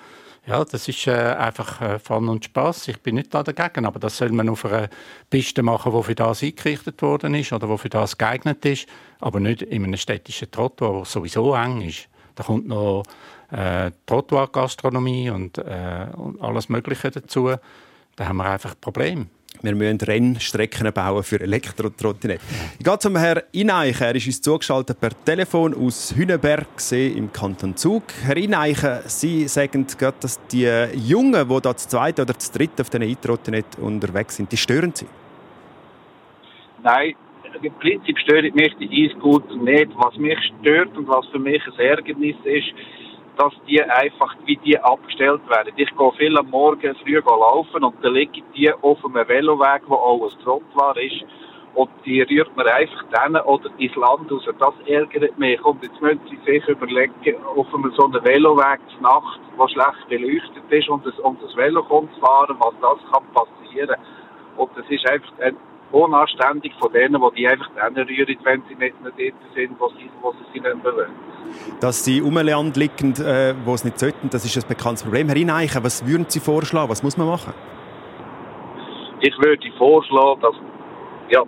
Ja, 0.48 0.64
das 0.64 0.88
ist 0.88 1.06
äh, 1.08 1.12
einfach 1.12 1.82
äh, 1.82 2.00
Fun 2.00 2.30
und 2.30 2.46
Spaß. 2.46 2.88
Ich 2.88 3.02
bin 3.02 3.16
nicht 3.16 3.34
da 3.34 3.44
dagegen, 3.44 3.86
aber 3.86 4.00
das 4.00 4.18
soll 4.18 4.32
man 4.32 4.48
auf 4.48 4.66
einer 4.66 4.90
Piste 5.30 5.62
machen, 5.62 5.92
die 5.92 6.04
für 6.04 6.16
das 6.16 6.42
eingerichtet 6.42 7.02
worden 7.02 7.36
ist 7.36 7.52
oder 7.52 7.68
wo 7.68 7.76
für 7.76 7.90
das 7.90 8.18
geeignet 8.18 8.64
ist, 8.66 8.88
aber 9.20 9.42
nicht 9.42 9.62
in 9.62 9.84
einem 9.84 9.98
städtischen 9.98 10.50
Trottoir, 10.50 10.94
wo 10.94 11.04
sowieso 11.04 11.54
eng 11.54 11.82
ist. 11.82 12.08
Da 12.36 12.44
kommt 12.44 12.68
noch 12.68 13.04
äh, 13.52 13.92
Trottoir-Gastronomie 14.06 15.30
und, 15.30 15.58
äh, 15.58 16.08
und 16.16 16.42
alles 16.42 16.70
Mögliche 16.70 17.12
dazu. 17.12 17.52
Da 18.16 18.28
haben 18.28 18.38
wir 18.38 18.46
einfach 18.46 18.76
Probleme. 18.80 19.28
Wir 19.62 19.74
müssen 19.74 20.00
Rennstrecken 20.00 20.92
bauen 20.94 21.24
für 21.24 21.40
Elektrotrottinette. 21.40 22.42
Ich 22.78 22.86
gehe 22.86 23.00
zum 23.00 23.16
Herrn 23.16 23.42
Ineichen. 23.54 24.04
Er 24.04 24.16
ist 24.16 24.28
uns 24.28 24.42
zugeschaltet 24.42 25.00
per 25.00 25.12
Telefon 25.26 25.74
aus 25.74 26.14
Hünenberg 26.16 26.68
im 26.92 27.32
Kanton 27.32 27.76
Zug. 27.76 28.04
Herr 28.24 28.38
Ineichen, 28.38 29.00
Sie 29.06 29.48
sagen 29.48 29.88
gerade, 29.98 30.18
dass 30.20 30.40
die 30.48 30.70
Jungen, 30.94 31.50
die 31.50 31.62
da 31.62 31.76
zu 31.76 31.90
zweit 31.90 32.20
oder 32.20 32.38
zu 32.38 32.52
dritt 32.56 32.80
auf 32.80 32.92
diesen 32.92 33.10
E-Trottinette 33.10 33.82
unterwegs 33.82 34.36
sind, 34.36 34.52
die 34.52 34.58
stören 34.58 34.94
Sie? 34.94 35.08
Nein, 36.84 37.16
im 37.62 37.74
Prinzip 37.74 38.18
stört 38.20 38.54
mich 38.54 38.76
die 38.80 39.06
E-Scooter 39.06 39.56
nicht. 39.56 39.92
Was 39.96 40.16
mich 40.18 40.38
stört 40.60 40.96
und 40.96 41.08
was 41.08 41.26
für 41.28 41.40
mich 41.40 41.62
ein 41.66 41.80
Ärgernis 41.80 42.36
ist, 42.44 42.68
dass 43.38 43.54
die 43.68 43.82
einfach, 43.82 44.36
wie 44.46 44.58
die 44.58 44.80
abgestellt 44.80 45.42
werden. 45.50 45.74
Ich 45.76 45.96
gehe 45.96 46.12
viel 46.14 46.38
am 46.38 46.50
Morgen 46.50 46.96
früh 46.96 47.20
laufen 47.20 47.84
und 47.84 47.96
dann 48.04 48.14
liegen 48.14 48.44
die 48.56 48.72
auf 48.74 49.04
einem 49.06 49.28
Veloweg, 49.28 49.84
wo 49.88 49.96
auch 49.96 50.30
ein 50.30 50.44
Trottoir 50.44 50.98
ist. 50.98 51.24
Und 51.76 51.92
die 52.06 52.22
rührt 52.24 52.56
man 52.58 52.68
einfach 52.68 53.04
dann 53.12 53.36
oder 53.36 53.70
ins 53.78 53.96
Land 53.96 54.32
raus. 54.32 54.44
Das 54.58 54.74
ärgert 54.88 55.38
mich. 55.38 55.64
Und 55.64 55.84
jetzt 55.84 56.02
müssen 56.02 56.22
Sie 56.28 56.52
sich 56.52 56.68
überlegen, 56.68 57.14
auf 57.56 57.68
einem 57.74 57.92
so 57.96 58.06
einem 58.06 58.24
Veloweg 58.26 58.80
zur 58.94 59.02
Nacht, 59.02 59.40
der 59.60 59.68
schlecht 59.68 60.10
beleuchtet 60.10 60.64
ist 60.72 60.90
und 60.90 61.06
das, 61.06 61.18
und 61.20 61.42
das 61.44 61.56
Velo 61.56 61.84
kommt 61.84 62.12
zu 62.16 62.20
fahren, 62.20 62.58
was 62.60 62.74
das 62.82 63.12
kann 63.12 63.24
passieren. 63.32 63.96
Und 64.58 64.72
das 64.76 64.86
ist 64.90 65.08
einfach 65.08 65.32
ein 65.40 65.56
unanständig 65.92 66.74
von 66.80 66.92
denen, 66.92 67.22
die 67.22 67.36
die 67.36 67.48
einfach 67.48 67.70
rühren, 67.96 68.38
wenn 68.44 68.64
sie 68.68 68.76
nicht 68.76 69.02
mehr 69.02 69.12
dort 69.12 69.56
sind, 69.56 69.80
wo 69.80 69.90
sie, 69.90 70.10
wo 70.22 70.32
sie 70.34 70.54
sich 70.54 70.62
nicht 70.62 70.84
bewegen. 70.84 71.12
Dass 71.80 72.04
sie 72.04 72.22
umland 72.22 72.76
liegen, 72.76 73.14
äh, 73.22 73.56
wo 73.64 73.74
es 73.74 73.84
nicht 73.84 74.00
sollten, 74.00 74.30
das 74.30 74.44
ist 74.44 74.58
ein 74.58 74.68
bekanntes 74.68 75.04
Problem. 75.04 75.28
Herr 75.28 75.38
Ineichen, 75.38 75.84
was 75.84 76.06
würden 76.06 76.26
Sie 76.28 76.40
vorschlagen? 76.40 76.90
Was 76.90 77.04
muss 77.04 77.18
man 77.18 77.28
machen? 77.28 77.54
Ich 79.22 79.34
würde 79.40 79.72
vorschlagen, 79.78 80.42
dass, 80.42 80.56
ja, 81.30 81.44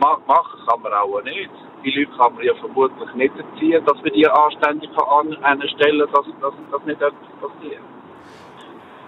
machen 0.00 0.66
kann 0.66 0.82
man 0.82 0.92
auch 0.92 1.22
nicht. 1.22 1.50
Die 1.84 1.90
Leute 1.90 2.10
kann 2.16 2.34
man 2.34 2.44
ja 2.44 2.54
vermutlich 2.54 3.14
nicht 3.14 3.34
erziehen, 3.36 3.84
dass 3.84 4.02
wir 4.02 4.12
die 4.12 4.26
anständig 4.26 4.90
an 4.96 5.36
einer 5.44 5.68
Stelle, 5.68 6.06
dass, 6.06 6.24
dass, 6.40 6.54
dass 6.70 6.84
nicht 6.86 7.00
etwas 7.00 7.12
passiert. 7.40 7.80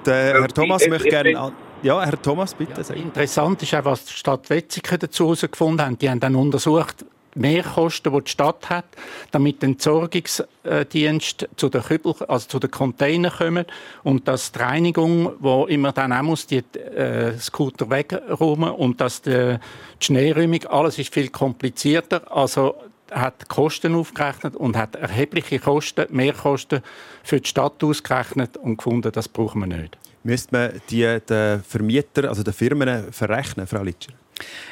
Der 0.05 0.41
Herr 0.41 0.49
Thomas 0.49 0.87
möchte 0.89 1.09
gerne... 1.09 1.53
Ja, 1.85 2.03
Herr 2.03 2.21
Thomas, 2.21 2.55
bitte. 2.55 2.81
Ja, 2.81 2.95
interessant 2.95 3.63
ist 3.63 3.75
auch, 3.75 3.85
was 3.85 4.07
die 4.07 4.15
Stadt 4.15 4.49
Wetzikon 4.49 5.01
dazu 5.01 5.25
herausgefunden 5.25 5.85
hat. 5.85 6.01
Die 6.01 6.09
haben 6.09 6.19
dann 6.19 6.35
untersucht, 6.35 7.05
Mehrkosten, 7.35 8.11
die 8.11 8.25
die 8.25 8.31
Stadt 8.31 8.71
hat, 8.71 8.87
damit 9.33 9.61
der 9.61 9.69
Entsorgungsdienst 9.69 11.47
zu 11.57 11.69
den 11.69 11.83
Kübel, 11.83 12.15
also 12.27 12.49
zu 12.49 12.59
den 12.59 12.71
Containern 12.71 13.31
kommt 13.37 13.67
und 14.03 14.27
dass 14.27 14.51
die 14.51 14.61
Reinigung, 14.61 15.33
wo 15.41 15.67
immer 15.67 15.93
dann 15.93 16.15
auch 16.15 16.23
muss, 16.23 16.47
die 16.47 16.63
äh, 16.79 17.37
Scooter 17.39 17.91
wegräumen 17.91 18.71
und 18.71 19.03
dass 19.03 19.21
die, 19.21 19.59
die 20.01 20.05
Schneeräumung, 20.07 20.65
alles 20.65 20.99
ist 20.99 21.13
viel 21.13 21.29
komplizierter. 21.29 22.35
Also 22.35 22.77
hat 23.11 23.47
Kosten 23.51 23.95
aufgerechnet 23.95 24.57
und 24.57 24.75
hat 24.75 24.97
erhebliche 24.97 25.59
Kosten, 25.59 26.07
Mehrkosten 26.09 26.81
für 27.23 27.43
die 27.43 27.49
Stadt 27.49 27.85
ausgerechnet 27.85 28.57
und 28.57 28.79
gefunden, 28.79 29.13
das 29.13 29.29
brauchen 29.29 29.61
wir 29.61 29.77
nicht. 29.77 29.99
Müsste 30.25 30.57
man 30.57 30.81
die 30.91 31.21
den 31.29 31.63
Vermieter, 31.63 32.29
also 32.29 32.43
den 32.43 32.55
Firmen 32.55 33.13
verrechnen, 33.13 33.67
Frau 33.67 33.83
Litscher? 33.83 34.15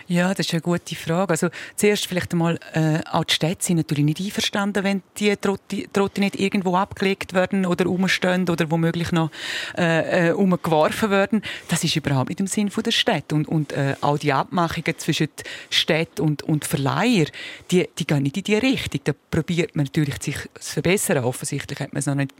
Ja, 0.09 0.35
das 0.35 0.47
ist 0.47 0.53
eine 0.53 0.61
gute 0.61 0.95
Frage. 0.95 1.31
Also 1.31 1.49
zuerst 1.77 2.07
vielleicht 2.07 2.33
einmal, 2.33 2.59
äh, 2.73 2.99
auch 3.11 3.25
die 3.25 3.35
Städte 3.35 3.65
sind 3.65 3.77
natürlich 3.77 4.05
nicht 4.05 4.21
einverstanden, 4.21 4.83
wenn 4.85 5.03
die 5.19 5.37
Trotti 5.37 6.21
nicht 6.21 6.39
irgendwo 6.39 6.77
abgelegt 6.77 7.35
werden 7.35 7.67
oder 7.67 7.85
rumstehen 7.85 8.49
oder 8.49 8.71
womöglich 8.71 9.13
noch 9.13 9.31
äh, 9.77 10.31
äh, 10.31 10.33
umgeworfen 10.33 11.11
werden. 11.11 11.43
Das 11.69 11.85
ist 11.85 11.97
überhaupt 11.97 12.31
nicht 12.31 12.41
im 12.41 12.47
Sinn 12.47 12.71
der 12.85 12.91
Stadt. 12.91 13.33
Und, 13.33 13.47
und 13.47 13.73
äh, 13.73 13.95
auch 14.01 14.19
die 14.19 14.33
Abmachungen 14.33 14.99
zwischen 14.99 15.29
Stadt 15.71 16.19
und, 16.19 16.43
und 16.43 16.65
Verleiher, 16.65 17.27
die, 17.71 17.89
die 17.99 18.07
gehen 18.07 18.25
nicht 18.25 18.37
in 18.37 18.45
die 18.45 18.57
Richtung. 18.57 19.01
Da 19.05 19.13
probiert 19.31 19.77
man 19.77 19.85
natürlich 19.85 20.21
sich 20.21 20.37
zu 20.59 20.73
verbessern. 20.73 21.25
Offensichtlich 21.25 21.79
hat 21.79 21.93
man 21.93 22.01
es 22.01 22.07
noch 22.07 22.17
nicht 22.17 22.33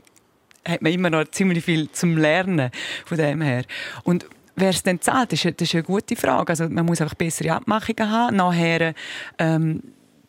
hat 0.67 0.81
man 0.81 0.91
immer 0.91 1.09
noch 1.09 1.25
ziemlich 1.29 1.63
viel 1.63 1.91
zum 1.91 2.17
Lernen 2.17 2.71
von 3.05 3.17
dem 3.17 3.41
her. 3.41 3.63
Und 4.03 4.25
Wer 4.55 4.69
es 4.69 4.83
denn 4.83 5.01
zahlt, 5.01 5.33
ist, 5.33 5.45
ist 5.45 5.73
eine 5.73 5.83
gute 5.83 6.15
Frage. 6.15 6.51
Also 6.51 6.69
man 6.69 6.85
muss 6.85 7.01
einfach 7.01 7.15
bessere 7.15 7.53
Abmachungen 7.53 8.11
haben. 8.11 8.35
Nachher, 8.35 8.93
ähm, 9.39 9.81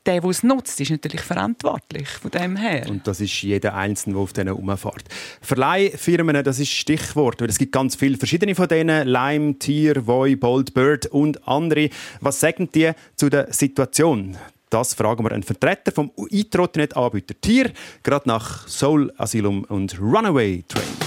der, 0.07 0.21
der 0.21 0.31
es 0.31 0.43
nutzt, 0.43 0.81
ist 0.81 0.91
natürlich 0.91 1.21
verantwortlich 1.21 2.09
von 2.09 2.31
dem 2.31 2.57
her. 2.57 2.87
Und 2.89 3.07
das 3.07 3.21
ist 3.21 3.43
jeder 3.43 3.75
Einzelne, 3.75 4.15
der 4.15 4.23
auf 4.23 4.33
denen 4.33 4.55
umfährt. 4.55 5.05
Verleihfirmen, 5.41 6.43
das 6.43 6.59
ist 6.59 6.71
Stichwort, 6.71 7.41
weil 7.41 7.49
es 7.49 7.59
gibt 7.59 7.73
ganz 7.73 7.97
viele 7.97 8.17
verschiedene 8.17 8.55
von 8.55 8.69
denen. 8.69 9.07
Lime, 9.07 9.59
Tier, 9.59 10.07
Voi, 10.07 10.37
Bold, 10.37 10.73
Bird 10.75 11.07
und 11.07 11.47
andere. 11.47 11.91
Was 12.21 12.41
sagen 12.41 12.71
die 12.75 12.93
zu 13.17 13.29
der 13.29 13.53
Situation? 13.53 14.37
Das 14.75 14.93
fragen 14.93 15.25
wir 15.25 15.31
einen 15.31 15.45
Vertreter 15.45 15.93
vom 15.93 16.11
E-Trottinet-Anbieter 16.31 17.41
Tier, 17.41 17.71
gerade 18.03 18.27
nach 18.29 18.67
Soul 18.67 19.13
Asylum 19.17 19.63
und 19.69 20.01
Runaway 20.01 20.65
Train. 20.67 21.04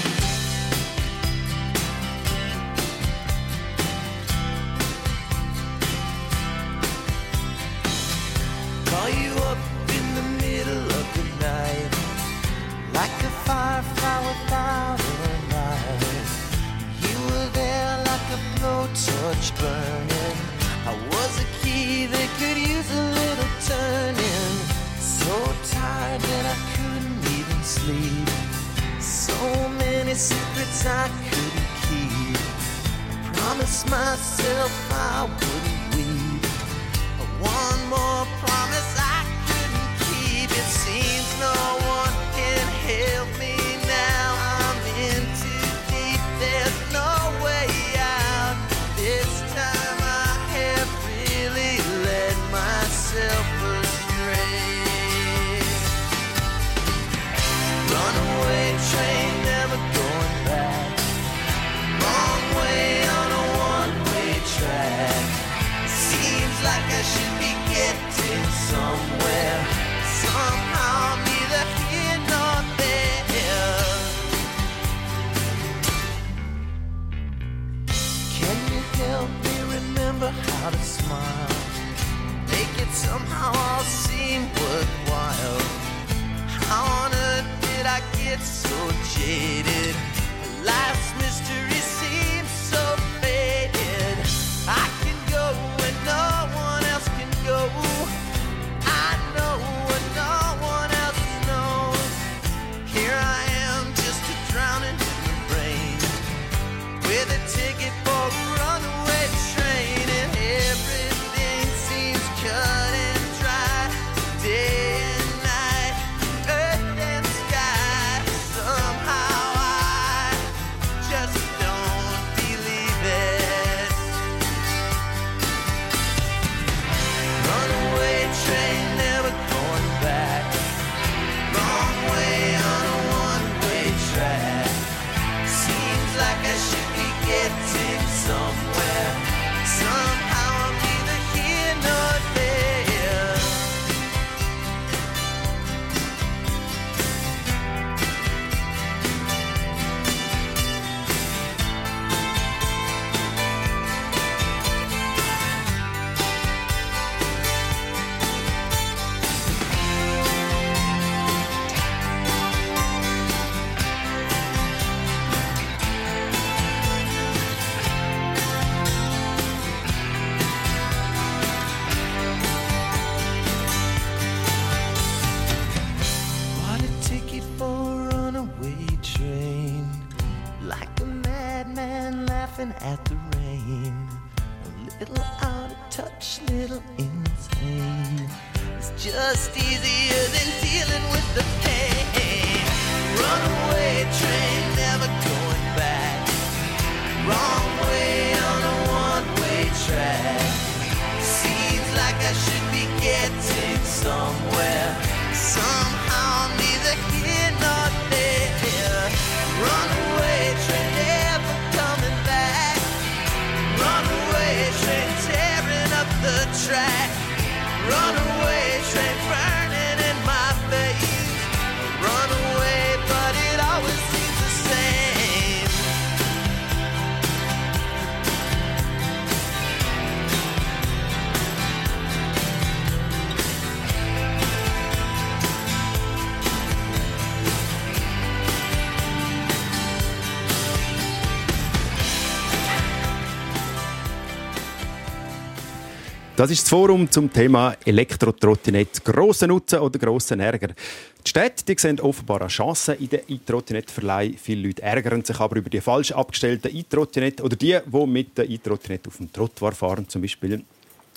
Das 246.37 246.51
ist 246.51 246.61
das 246.61 246.69
Forum 246.69 247.09
zum 247.09 247.33
Thema 247.33 247.75
Elektrotrottinett. 247.83 249.03
Grosser 249.03 249.47
Nutzen 249.47 249.79
oder 249.79 249.97
grosser 249.97 250.37
Ärger? 250.37 250.67
Die 250.67 251.27
Städte 251.27 251.65
die 251.65 251.79
sehen 251.79 251.99
offenbar 251.99 252.41
eine 252.41 252.49
Chance 252.49 252.93
in 252.93 253.09
den 253.09 253.21
E-Trottinett-Verleih. 253.27 254.35
Viele 254.39 254.67
Leute 254.67 254.83
ärgern 254.83 255.25
sich 255.25 255.39
aber 255.39 255.55
über 255.55 255.71
die 255.71 255.81
falsch 255.81 256.11
abgestellten 256.11 256.77
E-Trottinett 256.77 257.41
oder 257.41 257.55
die, 257.55 257.79
die 257.83 258.05
mit 258.05 258.37
den 258.37 258.51
E-Trottinett 258.51 259.07
auf 259.07 259.17
dem 259.17 259.33
Trottoir 259.33 259.71
fahren 259.71 260.07
zum 260.07 260.21
Beispiel. 260.21 260.63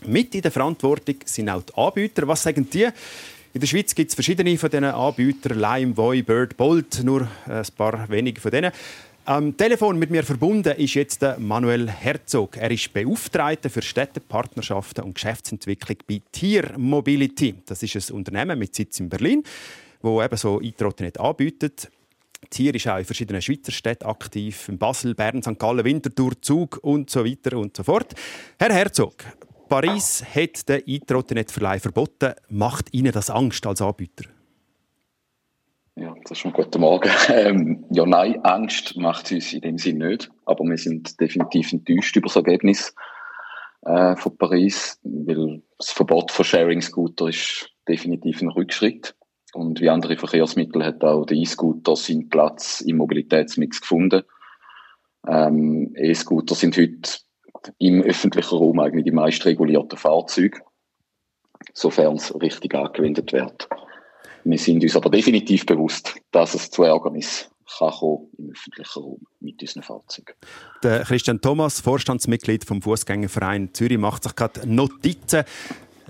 Mit 0.06 0.34
in 0.34 0.40
der 0.40 0.50
Verantwortung 0.50 1.16
sind 1.26 1.50
auch 1.50 1.64
die 1.64 1.74
Anbieter. 1.74 2.26
Was 2.26 2.42
sagen 2.42 2.66
die? 2.70 2.88
In 3.52 3.60
der 3.60 3.66
Schweiz 3.66 3.94
gibt 3.94 4.08
es 4.08 4.14
verschiedene 4.14 4.56
von 4.56 4.70
diesen 4.70 4.84
Anbietern. 4.84 5.58
Lime, 5.58 5.94
Voi, 5.98 6.22
Bird, 6.22 6.56
Bolt, 6.56 7.04
nur 7.04 7.28
ein 7.46 7.66
paar 7.76 8.08
wenige 8.08 8.40
von 8.40 8.52
denen. 8.52 8.72
Am 9.30 9.56
Telefon 9.56 9.96
mit 9.96 10.10
mir 10.10 10.24
verbunden 10.24 10.76
ist 10.76 10.94
jetzt 10.94 11.24
Manuel 11.38 11.88
Herzog. 11.88 12.56
Er 12.56 12.68
ist 12.72 12.92
Beauftragter 12.92 13.70
für 13.70 13.80
Städtepartnerschaften 13.80 15.04
und 15.04 15.14
Geschäftsentwicklung 15.14 15.98
bei 16.08 16.20
Tier 16.32 16.76
Mobility. 16.76 17.54
Das 17.64 17.80
ist 17.84 18.10
ein 18.10 18.16
Unternehmen 18.16 18.58
mit 18.58 18.74
Sitz 18.74 18.98
in 18.98 19.08
Berlin, 19.08 19.44
wo 20.02 20.20
eben 20.20 20.36
so 20.36 20.60
E-Trottinett 20.60 21.20
anbietet. 21.20 21.92
Tier 22.50 22.74
ist 22.74 22.88
auch 22.88 22.98
in 22.98 23.04
verschiedenen 23.04 23.40
Schweizer 23.40 23.70
Städten 23.70 24.06
aktiv, 24.06 24.68
in 24.68 24.78
Basel, 24.78 25.14
Bern, 25.14 25.44
St. 25.44 25.60
Gallen, 25.60 25.84
Winterthur, 25.84 26.32
Zug 26.42 26.80
und 26.82 27.08
so 27.08 27.24
weiter 27.24 27.56
und 27.56 27.76
so 27.76 27.84
fort. 27.84 28.12
Herr 28.58 28.72
Herzog, 28.72 29.22
Paris 29.68 30.24
hat 30.34 30.68
den 30.68 30.82
E-Trottinett-Verleih 30.84 31.78
verboten. 31.78 32.34
Macht 32.48 32.92
Ihnen 32.92 33.12
das 33.12 33.30
Angst 33.30 33.64
als 33.64 33.80
Anbieter? 33.80 34.24
Ja, 35.96 36.14
das 36.22 36.32
ist 36.32 36.38
schon 36.38 36.52
guten 36.52 36.80
Morgen. 36.80 37.10
Ähm, 37.28 37.84
ja, 37.90 38.06
nein, 38.06 38.42
Angst 38.44 38.96
macht 38.96 39.26
es 39.26 39.32
uns 39.32 39.52
in 39.52 39.60
dem 39.60 39.78
Sinn 39.78 39.98
nicht. 39.98 40.30
Aber 40.46 40.64
wir 40.64 40.78
sind 40.78 41.20
definitiv 41.20 41.72
enttäuscht 41.72 42.16
über 42.16 42.28
das 42.28 42.36
Ergebnis 42.36 42.94
äh, 43.82 44.16
von 44.16 44.36
Paris, 44.36 44.98
weil 45.02 45.62
das 45.78 45.90
Verbot 45.90 46.30
von 46.30 46.44
Sharing-Scooter 46.44 47.28
ist 47.28 47.70
definitiv 47.88 48.40
ein 48.40 48.48
Rückschritt. 48.48 49.14
Und 49.52 49.80
wie 49.80 49.88
andere 49.88 50.16
Verkehrsmittel 50.16 50.84
hat 50.84 51.02
auch 51.02 51.26
der 51.26 51.36
E-Scooter 51.36 51.96
seinen 51.96 52.28
Platz 52.28 52.80
im 52.82 52.98
Mobilitätsmix 52.98 53.80
gefunden. 53.80 54.22
Ähm, 55.26 55.92
E-Scooter 55.96 56.54
sind 56.54 56.76
heute 56.76 57.20
im 57.78 58.02
öffentlichen 58.02 58.56
Raum 58.56 58.78
eigentlich 58.78 59.04
die 59.04 59.10
meist 59.10 59.44
regulierten 59.44 59.98
Fahrzeuge, 59.98 60.60
sofern 61.74 62.14
es 62.14 62.34
richtig 62.40 62.74
angewendet 62.74 63.32
wird. 63.32 63.68
Wir 64.44 64.58
sind 64.58 64.82
uns 64.82 64.96
aber 64.96 65.10
definitiv 65.10 65.66
bewusst, 65.66 66.14
dass 66.32 66.54
es 66.54 66.70
zu 66.70 66.82
Ärgernis 66.82 67.48
kann 67.78 67.90
kommen 67.92 68.26
im 68.36 68.50
öffentlichen 68.50 69.00
Raum 69.02 69.18
mit 69.40 69.60
unseren 69.62 69.82
Fahrzeugen. 69.82 70.34
Der 70.82 71.04
Christian 71.04 71.40
Thomas, 71.40 71.80
Vorstandsmitglied 71.80 72.64
vom 72.64 72.82
Fußgängerverein 72.82 73.72
Zürich, 73.72 73.98
macht 73.98 74.24
sich 74.24 74.34
gerade 74.34 74.68
Notizen. 74.68 75.44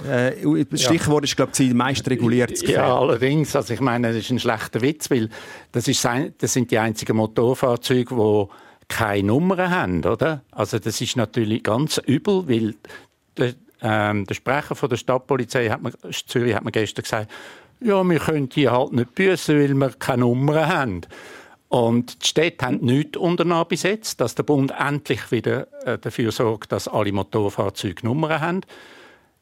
Äh, 0.09 0.65
das 0.65 0.83
Stichwort 0.83 1.25
ist, 1.25 1.37
glaube 1.37 1.53
ich, 1.59 1.75
meist 1.75 2.09
reguliertes 2.09 2.61
Gefährt. 2.63 2.79
Ja, 2.79 2.99
allerdings. 2.99 3.55
Also 3.55 3.75
ich 3.75 3.81
meine, 3.81 4.09
das 4.09 4.17
ist 4.17 4.31
ein 4.31 4.39
schlechter 4.39 4.81
Witz, 4.81 5.11
weil 5.11 5.29
das, 5.73 5.87
ist, 5.87 6.01
sein- 6.01 6.33
das 6.39 6.55
sind 6.55 6.71
die 6.71 6.79
einzigen 6.79 7.17
Motorfahrzeuge, 7.17 8.15
die 8.15 8.45
keine 8.89 9.25
Nummern 9.25 9.71
haben, 9.71 10.05
oder? 10.05 10.43
Also 10.53 10.79
das 10.79 11.01
ist 11.01 11.17
natürlich 11.17 11.63
ganz 11.63 11.99
übel, 11.99 12.49
weil 12.49 12.75
der, 13.37 13.53
ähm, 13.83 14.25
der 14.25 14.35
Sprecher 14.35 14.75
von 14.75 14.89
der 14.89 14.97
Stadtpolizei 14.97 15.69
hat 15.69 15.83
mir, 15.83 15.93
Zürich 16.27 16.55
hat 16.55 16.65
mir 16.65 16.73
gestern 16.73 17.03
gesagt, 17.03 17.31
ja, 17.83 18.03
wir 18.05 18.19
können 18.19 18.49
die 18.49 18.69
halt 18.69 18.93
nicht 18.93 19.15
büßen, 19.15 19.59
weil 19.59 19.75
wir 19.75 19.91
keine 19.91 20.23
Nummern 20.23 20.67
haben. 20.67 21.01
Und 21.69 22.23
die 22.23 22.27
Städte 22.27 22.67
haben 22.67 22.79
nichts 22.81 23.17
unternommen 23.17 23.67
bis 23.69 23.85
jetzt, 23.85 24.21
dass 24.21 24.35
der 24.35 24.43
Bund 24.43 24.73
endlich 24.77 25.31
wieder 25.31 25.69
äh, 25.87 25.99
dafür 25.99 26.33
sorgt, 26.33 26.73
dass 26.73 26.89
alle 26.89 27.13
Motorfahrzeuge 27.13 28.05
Nummern 28.05 28.41
haben. 28.41 28.61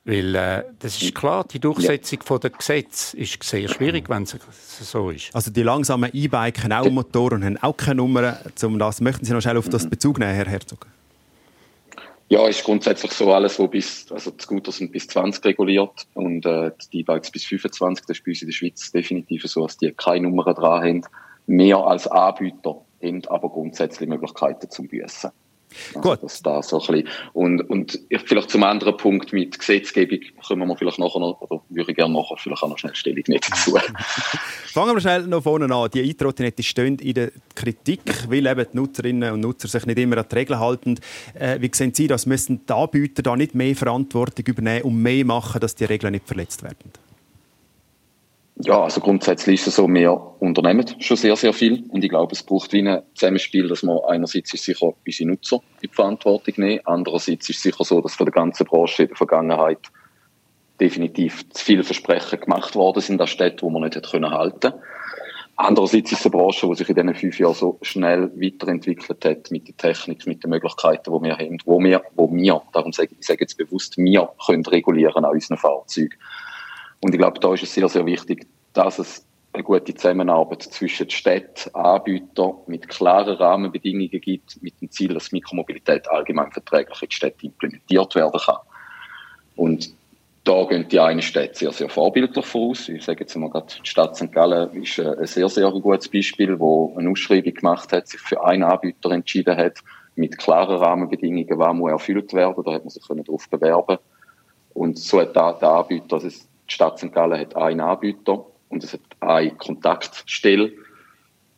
Weil 0.04 0.34
äh, 0.34 0.64
das 0.78 1.00
ist 1.00 1.14
klar, 1.14 1.44
die 1.44 1.58
Durchsetzung 1.58 2.20
von 2.22 2.40
der 2.40 2.50
Gesetz 2.50 3.14
ist 3.14 3.42
sehr 3.42 3.68
schwierig, 3.68 4.08
wenn 4.08 4.24
es 4.24 4.36
so 4.80 5.10
ist. 5.10 5.34
Also 5.34 5.50
die 5.50 5.62
langsamen 5.62 6.10
E-Bike 6.12 6.62
haben 6.64 6.72
auch 6.72 6.90
Motoren 6.90 7.42
und 7.42 7.44
haben 7.44 7.62
auch 7.62 7.76
keine 7.76 7.96
Nummern. 7.96 8.36
Zum 8.54 8.78
das 8.78 9.00
möchten 9.00 9.24
Sie 9.24 9.32
noch 9.32 9.40
schnell 9.40 9.56
auf 9.56 9.68
das 9.68 9.88
Bezug 9.88 10.18
nehmen, 10.18 10.34
Herr 10.34 10.46
Herzog? 10.46 10.86
Ja, 12.30 12.46
ist 12.46 12.62
grundsätzlich 12.62 13.12
so 13.12 13.32
alles, 13.32 13.58
wo 13.58 13.68
bis, 13.68 14.12
also 14.12 14.30
die 14.30 14.42
Scooter 14.42 14.70
sind 14.70 14.92
bis 14.92 15.08
20 15.08 15.42
reguliert 15.46 16.06
und 16.12 16.44
äh, 16.44 16.72
die 16.92 17.00
E-Bikes 17.00 17.30
bis 17.30 17.46
25. 17.46 18.04
Das 18.04 18.18
ist 18.18 18.24
bei 18.24 18.32
uns 18.32 18.42
in 18.42 18.48
der 18.48 18.52
Schweiz 18.52 18.92
definitiv 18.92 19.44
so, 19.44 19.62
dass 19.62 19.78
die 19.78 19.92
keine 19.92 20.28
Nummern 20.28 20.54
dran 20.54 20.82
haben. 20.82 21.02
Mehr 21.46 21.78
als 21.78 22.06
Anbieter 22.06 22.84
haben 23.02 23.22
aber 23.28 23.48
grundsätzlich 23.48 24.08
Möglichkeiten 24.08 24.68
zum 24.68 24.88
Büssen. 24.88 25.30
Also 25.94 26.00
Gut. 26.00 26.22
Das 26.22 26.42
da 26.42 26.62
so 26.62 26.80
ein 26.80 26.86
bisschen. 26.86 27.08
Und, 27.32 27.60
und 27.70 27.98
vielleicht 28.26 28.50
zum 28.50 28.62
anderen 28.62 28.96
Punkt 28.96 29.32
mit 29.32 29.58
Gesetzgebung 29.58 30.20
kommen 30.46 30.68
wir 30.68 30.76
vielleicht 30.76 30.98
nachher 30.98 31.20
noch, 31.20 31.40
oder 31.40 31.62
würde 31.68 31.90
ich 31.90 31.96
gerne 31.96 32.14
nachher 32.14 32.36
vielleicht 32.36 32.62
auch 32.62 32.68
noch 32.68 32.78
schnell 32.78 32.94
Stellung 32.94 33.24
dazu. 33.26 33.76
Fangen 34.72 34.94
wir 34.94 35.00
schnell 35.00 35.26
noch 35.26 35.42
vorne 35.42 35.72
an. 35.74 35.90
Die 35.90 36.00
E-Trottinette 36.00 36.62
stehen 36.62 36.96
in 36.98 37.14
der 37.14 37.30
Kritik, 37.54 38.00
weil 38.28 38.46
eben 38.46 38.66
die 38.72 38.76
Nutzerinnen 38.76 39.32
und 39.32 39.40
Nutzer 39.40 39.68
sich 39.68 39.86
nicht 39.86 39.98
immer 39.98 40.18
an 40.18 40.26
die 40.30 40.34
Regeln 40.34 40.58
halten. 40.58 40.98
Äh, 41.34 41.60
wie 41.60 41.70
sehen 41.72 41.94
Sie 41.94 42.06
das? 42.06 42.26
Müssen 42.26 42.64
die 42.66 42.72
Anbieter 42.72 43.22
da 43.22 43.36
nicht 43.36 43.54
mehr 43.54 43.74
Verantwortung 43.76 44.46
übernehmen 44.46 44.82
und 44.82 45.02
mehr 45.02 45.24
machen, 45.24 45.60
dass 45.60 45.74
die 45.74 45.84
Regeln 45.84 46.12
nicht 46.12 46.26
verletzt 46.26 46.62
werden? 46.62 46.92
Ja, 48.60 48.82
also 48.82 49.00
grundsätzlich 49.00 49.60
ist 49.60 49.68
es 49.68 49.76
so, 49.76 49.88
wir 49.88 50.12
unternehmen 50.40 50.84
schon 50.98 51.16
sehr, 51.16 51.36
sehr 51.36 51.52
viel. 51.52 51.84
Und 51.90 52.02
ich 52.02 52.10
glaube, 52.10 52.32
es 52.32 52.42
braucht 52.42 52.72
wie 52.72 52.86
ein 52.86 53.02
Zusammenspiel, 53.14 53.68
dass 53.68 53.84
man 53.84 53.98
einerseits 54.08 54.52
ist 54.52 54.64
sicher 54.64 54.92
unsere 55.06 55.30
Nutzer 55.30 55.60
in 55.80 55.90
die 55.90 55.94
Verantwortung 55.94 56.54
nehmen. 56.56 56.80
Andererseits 56.84 57.48
ist 57.48 57.56
es 57.56 57.62
sicher 57.62 57.84
so, 57.84 58.00
dass 58.00 58.16
von 58.16 58.26
der 58.26 58.32
ganzen 58.32 58.66
Branche 58.66 59.04
in 59.04 59.08
der 59.08 59.16
Vergangenheit 59.16 59.78
definitiv 60.80 61.48
zu 61.50 61.64
viele 61.64 61.84
Versprechen 61.84 62.40
gemacht 62.40 62.74
worden 62.74 63.00
sind 63.00 63.20
an 63.20 63.26
Städten, 63.28 63.66
die 63.66 63.72
man 63.72 63.82
nicht 63.82 63.96
hätte 63.96 64.10
können 64.10 64.30
halten 64.30 64.72
Andererseits 65.60 66.12
ist 66.12 66.20
es 66.20 66.26
eine 66.26 66.30
Branche, 66.30 66.68
die 66.68 66.74
sich 66.76 66.88
in 66.88 66.94
diesen 66.94 67.14
fünf 67.16 67.40
Jahren 67.40 67.54
so 67.54 67.78
schnell 67.82 68.30
weiterentwickelt 68.36 69.24
hat 69.24 69.50
mit 69.50 69.66
der 69.66 69.76
Technik, 69.76 70.24
mit 70.24 70.44
den 70.44 70.50
Möglichkeiten, 70.50 71.12
die 71.12 71.24
wir 71.24 71.36
haben, 71.36 71.58
wo 71.64 71.80
wir, 71.80 72.00
wo 72.14 72.32
wir, 72.32 72.62
darum 72.72 72.92
sage 72.92 73.08
ich, 73.10 73.18
ich 73.18 73.26
sage 73.26 73.40
jetzt 73.40 73.58
bewusst, 73.58 73.98
wir 73.98 74.28
können 74.46 74.64
regulieren 74.64 75.24
an 75.24 75.32
unseren 75.32 75.58
Fahrzeugen. 75.58 76.14
Und 77.00 77.14
ich 77.14 77.18
glaube, 77.18 77.38
da 77.40 77.54
ist 77.54 77.62
es 77.62 77.74
sehr, 77.74 77.88
sehr 77.88 78.04
wichtig, 78.06 78.46
dass 78.72 78.98
es 78.98 79.24
eine 79.52 79.62
gute 79.62 79.94
Zusammenarbeit 79.94 80.62
zwischen 80.62 81.08
Städten, 81.10 81.74
Anbietern 81.74 82.54
mit 82.66 82.88
klaren 82.88 83.36
Rahmenbedingungen 83.36 84.20
gibt, 84.20 84.62
mit 84.62 84.80
dem 84.80 84.90
Ziel, 84.90 85.14
dass 85.14 85.32
Mikromobilität 85.32 86.08
allgemein 86.10 86.52
verträglich 86.52 87.02
in 87.02 87.08
die 87.08 87.14
Städte 87.14 87.46
implementiert 87.46 88.14
werden 88.14 88.40
kann. 88.44 88.56
Und 89.56 89.90
da 90.44 90.64
gehen 90.64 90.88
die 90.88 91.00
einen 91.00 91.22
Städte 91.22 91.58
sehr, 91.58 91.72
sehr 91.72 91.88
vorbildlich 91.88 92.46
voraus. 92.46 92.88
Ich 92.88 93.04
sage 93.04 93.20
jetzt 93.20 93.36
mal 93.36 93.50
gerade, 93.50 93.66
die 93.82 93.88
Stadt 93.88 94.16
St. 94.16 94.32
Gallen 94.32 94.82
ist 94.82 94.98
äh, 94.98 95.16
ein 95.18 95.26
sehr, 95.26 95.48
sehr 95.48 95.70
gutes 95.70 96.08
Beispiel, 96.08 96.58
wo 96.58 96.94
eine 96.96 97.10
Ausschreibung 97.10 97.54
gemacht 97.54 97.92
hat, 97.92 98.08
sich 98.08 98.20
für 98.20 98.42
einen 98.44 98.62
Anbieter 98.62 99.10
entschieden 99.10 99.56
hat, 99.56 99.78
mit 100.14 100.38
klaren 100.38 100.76
Rahmenbedingungen, 100.76 101.58
was 101.58 101.74
muss 101.74 101.90
erfüllt 101.90 102.32
werden, 102.32 102.62
da 102.64 102.72
hat 102.72 102.84
man 102.84 102.90
sich 102.90 103.06
können 103.06 103.24
darauf 103.24 103.48
bewerben 103.48 103.98
Und 104.74 104.98
so 104.98 105.20
hat 105.20 105.36
der 105.36 105.62
Anbieter, 105.62 106.14
also 106.14 106.26
es- 106.26 106.48
die 106.68 106.74
Stadt 106.74 106.98
St. 106.98 107.12
Gallen 107.12 107.40
hat 107.40 107.56
einen 107.56 107.80
Anbieter 107.80 108.44
und 108.68 108.84
es 108.84 108.92
hat 108.92 109.00
eine 109.20 109.50
Kontaktstelle. 109.52 110.72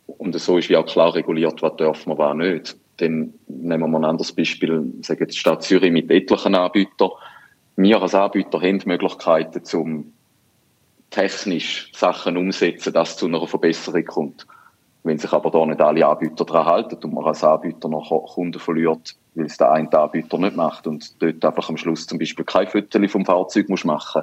Und 0.06 0.38
so 0.38 0.58
ist 0.58 0.68
wie 0.68 0.76
auch 0.76 0.86
klar 0.86 1.14
reguliert, 1.14 1.62
was 1.62 1.76
dürfen 1.76 2.10
wir, 2.10 2.18
was 2.18 2.36
nicht. 2.36 2.76
Dann 2.98 3.34
nehmen 3.48 3.90
wir 3.90 3.98
ein 3.98 4.04
anderes 4.04 4.32
Beispiel, 4.32 4.92
sagen 5.02 5.20
jetzt 5.20 5.38
Stadt 5.38 5.62
Zürich 5.62 5.92
mit 5.92 6.10
etlichen 6.10 6.54
Anbietern. 6.54 7.10
Wir 7.76 8.02
als 8.02 8.14
Anbieter 8.14 8.60
haben 8.60 8.78
die 8.78 8.88
Möglichkeiten, 8.88 9.62
um 9.78 10.12
technisch 11.10 11.90
Sachen 11.94 12.36
umzusetzen, 12.36 12.92
dass 12.92 13.10
es 13.10 13.16
zu 13.16 13.26
einer 13.26 13.46
Verbesserung 13.46 14.04
kommt. 14.04 14.46
Wenn 15.02 15.18
sich 15.18 15.32
aber 15.32 15.50
da 15.50 15.64
nicht 15.64 15.80
alle 15.80 16.06
Anbieter 16.06 16.44
daran 16.44 16.66
halten 16.66 17.02
und 17.02 17.14
man 17.14 17.24
als 17.24 17.42
Anbieter 17.42 17.88
noch 17.88 18.10
Kunden 18.34 18.60
verliert, 18.60 19.16
weil 19.34 19.46
es 19.46 19.56
der 19.56 19.72
eine 19.72 19.90
Anbieter 19.92 20.38
nicht 20.38 20.56
macht 20.56 20.86
und 20.86 21.20
dort 21.22 21.42
einfach 21.44 21.70
am 21.70 21.78
Schluss 21.78 22.06
zum 22.06 22.18
Beispiel 22.18 22.44
kein 22.44 22.66
Foto 22.68 23.08
vom 23.08 23.24
Fahrzeug 23.24 23.70
muss 23.70 23.84
machen 23.84 24.22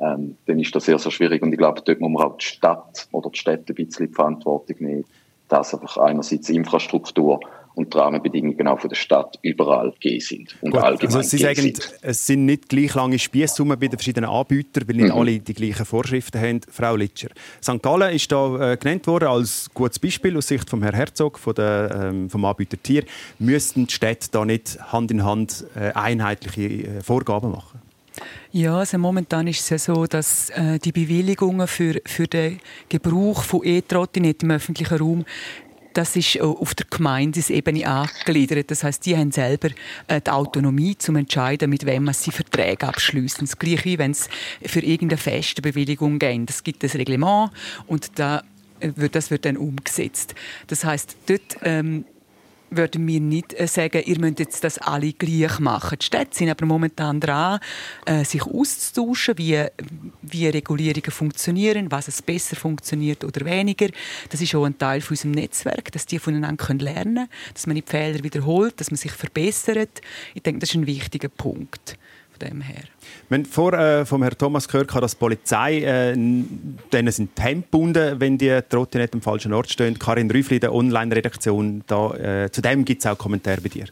ähm, 0.00 0.36
dann 0.46 0.58
ist 0.58 0.74
das 0.74 0.84
sehr, 0.86 0.98
sehr 0.98 1.12
schwierig. 1.12 1.42
Und 1.42 1.52
ich 1.52 1.58
glaube, 1.58 1.82
dort 1.84 2.00
muss 2.00 2.10
man 2.10 2.22
auch 2.24 2.36
die 2.38 2.44
Stadt 2.46 3.08
oder 3.12 3.30
die 3.30 3.38
Städte 3.38 3.72
ein 3.72 3.86
bisschen 3.86 4.08
die 4.08 4.14
Verantwortung 4.14 4.76
nehmen, 4.80 5.04
dass 5.48 5.74
einfach 5.74 5.96
einerseits 5.98 6.48
Infrastruktur 6.48 7.40
und 7.74 7.94
die 7.94 7.98
Rahmenbedingungen 7.98 8.66
auch 8.66 8.80
von 8.80 8.88
der 8.90 8.96
Stadt 8.96 9.38
überall 9.42 9.92
gegeben 9.92 10.20
sind. 10.20 10.56
Und 10.60 10.72
Gut, 10.72 10.82
allgemein 10.82 11.16
also 11.16 11.28
Sie 11.28 11.38
sagen, 11.38 11.60
sind. 11.60 11.98
es 12.02 12.26
sind 12.26 12.44
nicht 12.44 12.68
gleich 12.68 12.94
lange 12.94 13.18
Spiessummen 13.18 13.78
bei 13.78 13.86
den 13.86 13.98
verschiedenen 13.98 14.28
Anbietern, 14.28 14.88
weil 14.88 14.96
nicht 14.96 15.12
Mhm. 15.14 15.18
alle 15.18 15.38
die 15.38 15.54
gleichen 15.54 15.84
Vorschriften 15.86 16.40
haben. 16.40 16.60
Frau 16.68 16.96
Litscher. 16.96 17.28
St. 17.62 17.80
Gallen 17.82 18.12
ist 18.14 18.30
da 18.32 18.72
äh, 18.72 18.76
genannt 18.76 19.06
worden 19.06 19.28
als 19.28 19.70
gutes 19.72 19.98
Beispiel 19.98 20.36
aus 20.36 20.48
Sicht 20.48 20.68
vom 20.68 20.82
Herrn 20.82 20.94
Herzog, 20.96 21.38
von 21.38 21.54
der, 21.54 22.10
ähm, 22.10 22.28
vom 22.28 22.44
Anbieter 22.44 22.80
Tier. 22.82 23.04
Müssten 23.38 23.86
die 23.86 23.94
Städte 23.94 24.28
da 24.32 24.44
nicht 24.44 24.78
Hand 24.92 25.10
in 25.10 25.24
Hand 25.24 25.64
äh, 25.76 25.92
einheitliche 25.92 26.62
äh, 26.86 27.00
Vorgaben 27.02 27.52
machen? 27.52 27.80
Ja, 28.52 28.78
also 28.78 28.98
momentan 28.98 29.46
ist 29.46 29.60
es 29.60 29.68
ja 29.70 29.78
so, 29.78 30.06
dass 30.06 30.50
äh, 30.50 30.78
die 30.78 30.92
Bewilligungen 30.92 31.66
für, 31.66 32.00
für 32.04 32.26
den 32.26 32.60
Gebrauch 32.88 33.42
von 33.42 33.60
E-Trottinetten 33.64 34.50
im 34.50 34.56
öffentlichen 34.56 34.98
Raum 34.98 35.24
das 35.92 36.16
ist 36.16 36.36
äh, 36.36 36.40
auf 36.40 36.74
der 36.74 36.86
Gemeindesebene 36.88 37.86
angegliedert. 37.86 38.70
Das 38.70 38.84
heißt, 38.84 39.04
die 39.06 39.16
haben 39.16 39.32
selber 39.32 39.70
äh, 40.08 40.20
die 40.20 40.30
Autonomie 40.30 40.96
zum 40.96 41.16
entscheiden, 41.16 41.70
mit 41.70 41.86
wem 41.86 42.04
man 42.04 42.14
sie 42.14 42.30
Verträge 42.30 42.86
abschließen. 42.86 43.46
Das 43.46 43.58
gleiche 43.58 43.84
wie 43.84 43.98
wenn 43.98 44.12
es 44.12 44.28
für 44.64 44.80
irgendeine 44.80 45.18
feste 45.18 45.62
Bewilligung 45.62 46.18
geht. 46.18 46.50
Es 46.50 46.62
gibt 46.62 46.84
ein 46.84 46.90
Reglement 46.90 47.50
und 47.86 48.18
da 48.18 48.42
äh, 48.80 48.92
wird, 48.96 49.14
das 49.14 49.30
wird 49.30 49.44
dann 49.44 49.56
umgesetzt. 49.56 50.34
Das 50.66 50.84
heißt, 50.84 51.16
dort 51.26 51.58
ähm, 51.62 52.04
würden 52.70 53.06
wir 53.06 53.20
nicht 53.20 53.58
äh, 53.58 53.66
sagen, 53.66 54.02
ihr 54.04 54.18
müsst 54.18 54.38
jetzt 54.38 54.64
das 54.64 54.78
alle 54.78 55.12
gleich 55.12 55.58
machen. 55.58 55.98
Die 56.00 56.04
Städte 56.04 56.36
sind 56.36 56.48
aber 56.48 56.66
momentan 56.66 57.20
dran, 57.20 57.60
äh, 58.06 58.24
sich 58.24 58.42
auszutauschen, 58.42 59.38
wie, 59.38 59.64
wie 60.22 60.46
Regulierungen 60.48 61.10
funktionieren, 61.10 61.90
was 61.90 62.08
es 62.08 62.22
besser 62.22 62.56
funktioniert 62.56 63.24
oder 63.24 63.44
weniger. 63.44 63.88
Das 64.28 64.40
ist 64.40 64.54
auch 64.54 64.64
ein 64.64 64.78
Teil 64.78 65.00
von 65.00 65.14
unserem 65.14 65.32
Netzwerk, 65.32 65.92
dass 65.92 66.06
die 66.06 66.18
voneinander 66.18 66.74
lernen 66.74 67.14
können, 67.14 67.28
dass 67.54 67.66
man 67.66 67.76
die 67.76 67.84
Fehler 67.84 68.22
wiederholt, 68.22 68.80
dass 68.80 68.90
man 68.90 68.98
sich 68.98 69.12
verbessert. 69.12 70.00
Ich 70.34 70.42
denke, 70.42 70.60
das 70.60 70.70
ist 70.70 70.76
ein 70.76 70.86
wichtiger 70.86 71.28
Punkt 71.28 71.96
dem 72.40 72.60
her. 72.60 72.82
Wir 73.28 73.38
haben 73.38 73.44
vor 73.44 73.72
äh, 73.74 74.04
vom 74.04 74.22
Herrn 74.22 74.36
Thomas 74.36 74.66
gehört, 74.66 74.94
dass 74.94 75.12
die 75.12 75.18
Polizei 75.18 75.78
äh, 75.78 76.14
denen 76.14 77.12
sind 77.12 77.36
die 77.36 77.42
Hände 77.42 77.62
gebunden, 77.62 78.20
wenn 78.20 78.38
die 78.38 78.60
Trottinette 78.68 79.14
am 79.14 79.22
falschen 79.22 79.52
Ort 79.52 79.70
stehen. 79.70 79.98
Karin 79.98 80.30
Rüffli, 80.30 80.60
der 80.60 80.74
Online-Redaktion, 80.74 81.84
da, 81.86 82.14
äh, 82.14 82.50
zu 82.50 82.60
dem 82.60 82.84
gibt 82.84 83.04
es 83.04 83.10
auch 83.10 83.16
Kommentare 83.16 83.60
bei 83.60 83.68
dir. 83.68 83.86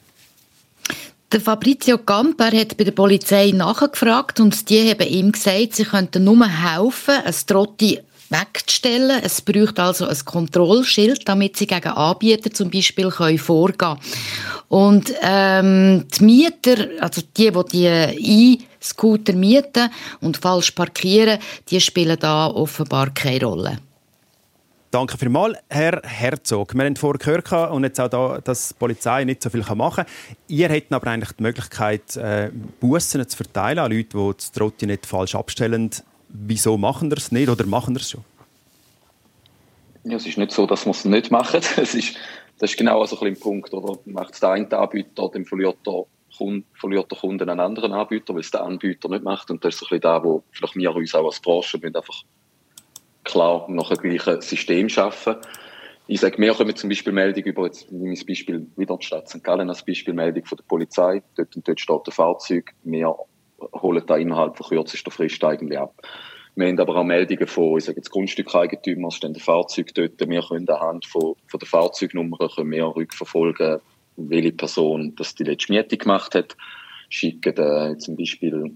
Der 1.31 1.43
Fabrizio 1.43 1.99
Camper 1.99 2.51
hat 2.53 2.77
bei 2.79 2.85
der 2.85 2.93
Polizei 2.93 3.53
nachgefragt 3.55 4.41
und 4.41 4.71
die 4.71 4.91
haben 4.91 5.07
ihm 5.07 5.31
gesagt, 5.31 5.75
sie 5.75 5.85
könnten 5.85 6.25
nur 6.25 6.47
helfen, 6.47 7.17
ein 7.23 7.35
Trotti 7.47 8.01
wegzustellen. 8.31 9.21
Es 9.23 9.41
braucht 9.41 9.79
also 9.79 10.07
ein 10.07 10.19
Kontrollschild, 10.25 11.29
damit 11.29 11.57
sie 11.57 11.67
gegen 11.67 11.89
Anbieter 11.89 12.51
zum 12.51 12.71
Beispiel 12.71 13.11
können 13.11 13.39
vorgehen. 13.39 13.99
Und 14.69 15.13
ähm, 15.23 16.07
die 16.09 16.25
Mieter, 16.25 16.89
also 17.01 17.23
die, 17.37 17.51
die 17.51 17.63
die 17.73 18.59
E-Scooter 18.59 19.33
mieten 19.33 19.91
und 20.21 20.37
falsch 20.37 20.73
parkieren, 20.73 21.39
die 21.71 21.81
spielen 21.81 22.19
da 22.19 22.49
offenbar 22.49 23.11
keine 23.11 23.45
Rolle. 23.45 23.79
Danke 24.91 25.19
vielmals, 25.19 25.59
Herr 25.69 26.01
Herzog. 26.03 26.75
Wir 26.75 26.87
haben 26.87 26.97
vorher 26.97 27.19
gehört 27.19 27.71
und 27.71 27.85
jetzt 27.85 28.01
auch 28.01 28.09
da, 28.09 28.41
dass 28.43 28.69
die 28.69 28.75
Polizei 28.75 29.25
nicht 29.25 29.43
so 29.43 29.51
viel 29.51 29.63
machen 29.75 30.05
kann. 30.05 30.07
Ihr 30.47 30.71
hättet 30.71 30.93
aber 30.95 31.09
eigentlich 31.09 31.33
die 31.33 31.43
Möglichkeit, 31.43 32.17
äh, 32.17 32.51
Bussen 32.81 33.29
zu 33.29 33.37
verteilen 33.37 33.81
an 33.81 33.93
Leute, 33.93 34.17
die 34.17 34.33
das 34.35 34.51
Trottinett 34.51 35.05
falsch 35.05 35.35
abstellen. 35.35 35.91
Wieso 36.29 36.77
machen 36.77 37.11
wir 37.11 37.17
es 37.17 37.33
nicht 37.33 37.49
oder 37.49 37.67
machen 37.67 37.95
wir 37.95 38.01
es 38.01 38.11
schon? 38.11 38.25
Ja, 40.05 40.17
es 40.17 40.27
ist 40.27 40.39
nicht 40.39 40.53
so, 40.53 40.67
dass 40.67 40.87
wir 40.87 40.91
es 40.91 41.05
nicht 41.05 41.31
machen. 41.31 41.61
Es 41.77 41.95
ist, 41.95 42.17
das 42.59 42.71
ist 42.71 42.77
genau 42.77 43.05
so 43.05 43.19
ein 43.21 43.29
ein 43.29 43.39
Punkt. 43.39 43.73
Oder? 43.73 43.99
Macht 44.05 44.35
es 44.35 44.41
der 44.41 44.51
eine 44.51 44.79
Anbieter, 44.79 45.31
dann 45.33 45.45
verliert 45.45 45.79
der 45.87 46.05
Kunde 47.19 47.45
einen 47.45 47.61
anderen 47.61 47.93
Anbieter, 47.93 48.35
weil 48.35 48.41
es 48.41 48.51
der 48.51 48.63
Anbieter 48.63 49.09
nicht 49.09 49.25
macht. 49.25 49.51
Und 49.51 49.65
das 49.65 49.75
ist 49.75 49.81
so 49.81 49.87
ein 49.87 49.89
bisschen 49.89 50.01
da, 50.03 50.23
wo 50.23 50.43
vielleicht 50.51 50.77
wir 50.77 50.95
uns 50.95 51.15
auch 51.15 51.27
als 51.27 51.41
Branche 51.41 51.79
müssen 51.79 51.97
einfach 51.97 52.23
klar 53.25 53.67
nach 53.69 53.91
einem 53.91 54.17
gleichen 54.17 54.41
System 54.41 54.89
schaffen. 54.89 55.37
Ich 56.07 56.21
sage, 56.21 56.39
wir 56.39 56.55
kommen 56.55 56.75
zum 56.75 56.89
Beispiel 56.89 57.13
Meldung 57.13 57.45
über, 57.45 57.67
jetzt 57.67 57.93
nehme 57.93 58.15
ich 58.15 58.21
das 58.21 58.27
Beispiel 58.27 58.67
wieder 58.77 58.97
die 58.97 59.05
Stadt 59.05 59.29
St. 59.29 59.45
Gallen 59.45 59.69
als 59.69 59.85
Beispiel 59.85 60.15
Meldung 60.15 60.47
von 60.47 60.57
der 60.57 60.65
Polizei. 60.65 61.23
Dort 61.37 61.55
und 61.55 61.69
dort 61.69 61.79
steht 61.79 62.01
ein 62.07 62.13
Fahrzeug. 62.13 62.73
Wir 62.83 63.15
holen 63.83 64.03
da 64.07 64.17
innerhalb 64.17 64.57
von 64.57 64.67
kürzester 64.67 65.11
Frist 65.11 65.43
eigentlich 65.45 65.79
ab. 65.79 65.95
Wir 66.55 66.67
haben 66.67 66.81
aber 66.81 66.97
auch 66.97 67.05
Meldungen 67.05 67.47
von, 67.47 67.79
ich 67.79 67.85
sage 67.85 67.99
jetzt 67.99 68.11
Grundstückeigentümern, 68.11 69.09
es 69.09 69.15
stehen 69.15 69.35
ein 69.35 69.41
Fahrzeug 69.41 69.95
dort. 69.95 70.19
Wir 70.19 70.43
können 70.43 70.69
anhand 70.69 71.07
von, 71.07 71.35
von 71.47 71.61
der 71.61 71.69
Fahrzeugnummer 71.69 72.37
können 72.55 72.73
wir 72.73 72.85
rückverfolgen, 72.85 73.79
welche 74.17 74.53
Person 74.53 75.15
das 75.17 75.35
die 75.37 75.45
letzte 75.45 75.73
Miete 75.73 75.97
gemacht 75.97 76.35
hat. 76.35 76.57
Schicken 77.11 77.57
äh, 77.57 77.97
zum 77.99 78.17
Beispiel 78.17 78.73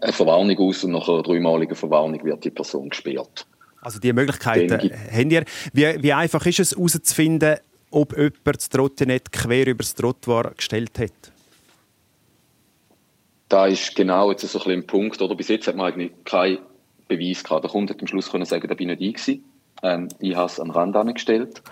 eine 0.00 0.12
Verwarnung 0.12 0.58
aus 0.58 0.84
und 0.84 0.92
nach 0.92 1.08
einer 1.08 1.22
dreimaligen 1.22 1.76
Verwarnung 1.76 2.22
wird 2.24 2.44
die 2.44 2.50
Person 2.50 2.88
gesperrt. 2.88 3.46
Also 3.80 4.00
die 4.00 4.12
Möglichkeiten 4.12 4.72
habt 4.72 5.32
ihr. 5.32 5.44
Wie, 5.72 6.02
wie 6.02 6.12
einfach 6.12 6.44
ist 6.46 6.58
es 6.58 6.72
herauszufinden, 6.72 7.58
ob 7.90 8.16
jemand 8.16 8.56
das 8.56 8.68
Trottinett 8.68 9.30
quer 9.32 9.66
über 9.66 9.84
das 9.84 9.94
Trottoir 9.94 10.52
gestellt 10.56 10.98
hat? 10.98 11.32
Da 13.48 13.66
ist 13.66 13.96
genau 13.96 14.30
jetzt 14.30 14.42
so 14.42 14.58
ein 14.58 14.64
bisschen 14.64 14.80
ein 14.80 14.86
Punkt, 14.86 15.22
oder 15.22 15.34
bis 15.34 15.48
jetzt 15.48 15.66
hat 15.68 15.76
man 15.76 15.86
eigentlich 15.86 16.12
keinen 16.24 16.58
Beweis 17.08 17.42
gehabt. 17.42 17.64
Der 17.64 17.70
Kunde 17.70 17.94
hat 17.94 18.00
am 18.00 18.06
Schluss 18.06 18.30
können 18.30 18.44
sagen, 18.44 18.68
da 18.68 18.74
bin 18.74 18.90
ich 18.90 18.98
nicht 18.98 19.08
ich 19.08 19.24
gewesen. 19.24 19.44
Ähm, 19.82 20.08
ich 20.20 20.36
habe 20.36 20.46
es 20.46 20.56
den 20.56 20.70
Rand 20.70 20.96
angestellt. 20.96 21.62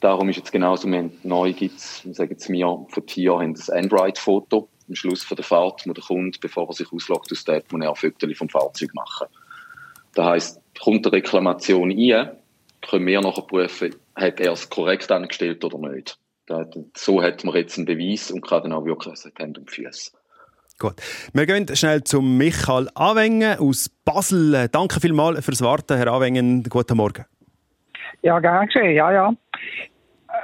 Darum 0.00 0.28
ist 0.28 0.36
jetzt 0.36 0.52
genauso, 0.52 0.88
wir 0.88 0.98
haben 0.98 1.12
neu 1.22 1.52
gibt's, 1.52 2.04
wir 2.04 2.12
sagen 2.12 2.32
jetzt 2.32 2.48
wir 2.50 2.86
von 2.90 3.06
Tier 3.06 3.38
haben 3.38 3.54
das 3.54 3.70
Android-Foto. 3.70 4.68
Am 4.88 4.94
Schluss 4.94 5.24
von 5.24 5.36
der 5.36 5.44
Fahrt 5.44 5.86
muss 5.86 5.94
der 5.94 6.04
Kunde, 6.04 6.38
bevor 6.38 6.68
er 6.68 6.74
sich 6.74 6.92
ausloggt 6.92 7.32
aus 7.32 7.44
der 7.44 7.56
App, 7.56 7.72
muss 7.72 7.82
er 7.82 7.88
ein 7.88 7.96
Foto 7.96 8.34
vom 8.34 8.48
Fahrzeug 8.48 8.94
machen. 8.94 9.26
Das 10.14 10.26
heisst, 10.26 10.60
kommt 10.78 11.06
eine 11.06 11.16
Reklamation 11.16 11.90
ein, 11.90 12.30
können 12.82 13.06
wir 13.06 13.20
nachher 13.20 13.42
prüfen, 13.42 13.96
hat 14.14 14.38
er 14.38 14.52
es 14.52 14.68
korrekt 14.68 15.10
angestellt 15.10 15.64
oder 15.64 15.78
nicht. 15.78 16.18
So 16.94 17.22
hat 17.22 17.42
man 17.42 17.56
jetzt 17.56 17.76
einen 17.78 17.86
Beweis 17.86 18.30
und 18.30 18.46
kann 18.46 18.62
dann 18.62 18.72
auch 18.72 18.84
wirklich 18.84 19.18
Hände 19.38 19.60
und 19.60 19.70
Füße. 19.70 20.12
Gut. 20.78 20.96
Wir 21.32 21.46
gehen 21.46 21.66
schnell 21.74 22.04
zum 22.04 22.36
Michael 22.36 22.88
Awengen 22.94 23.58
aus 23.58 23.88
Basel. 24.04 24.68
Danke 24.70 25.00
vielmals 25.00 25.42
fürs 25.42 25.62
Warten, 25.62 25.96
Herr 25.96 26.08
Awengen. 26.08 26.64
Guten 26.64 26.98
Morgen. 26.98 27.24
Ja, 28.20 28.38
gern 28.40 28.66
geschehen, 28.66 28.94
ja, 28.94 29.10
ja. 29.10 29.32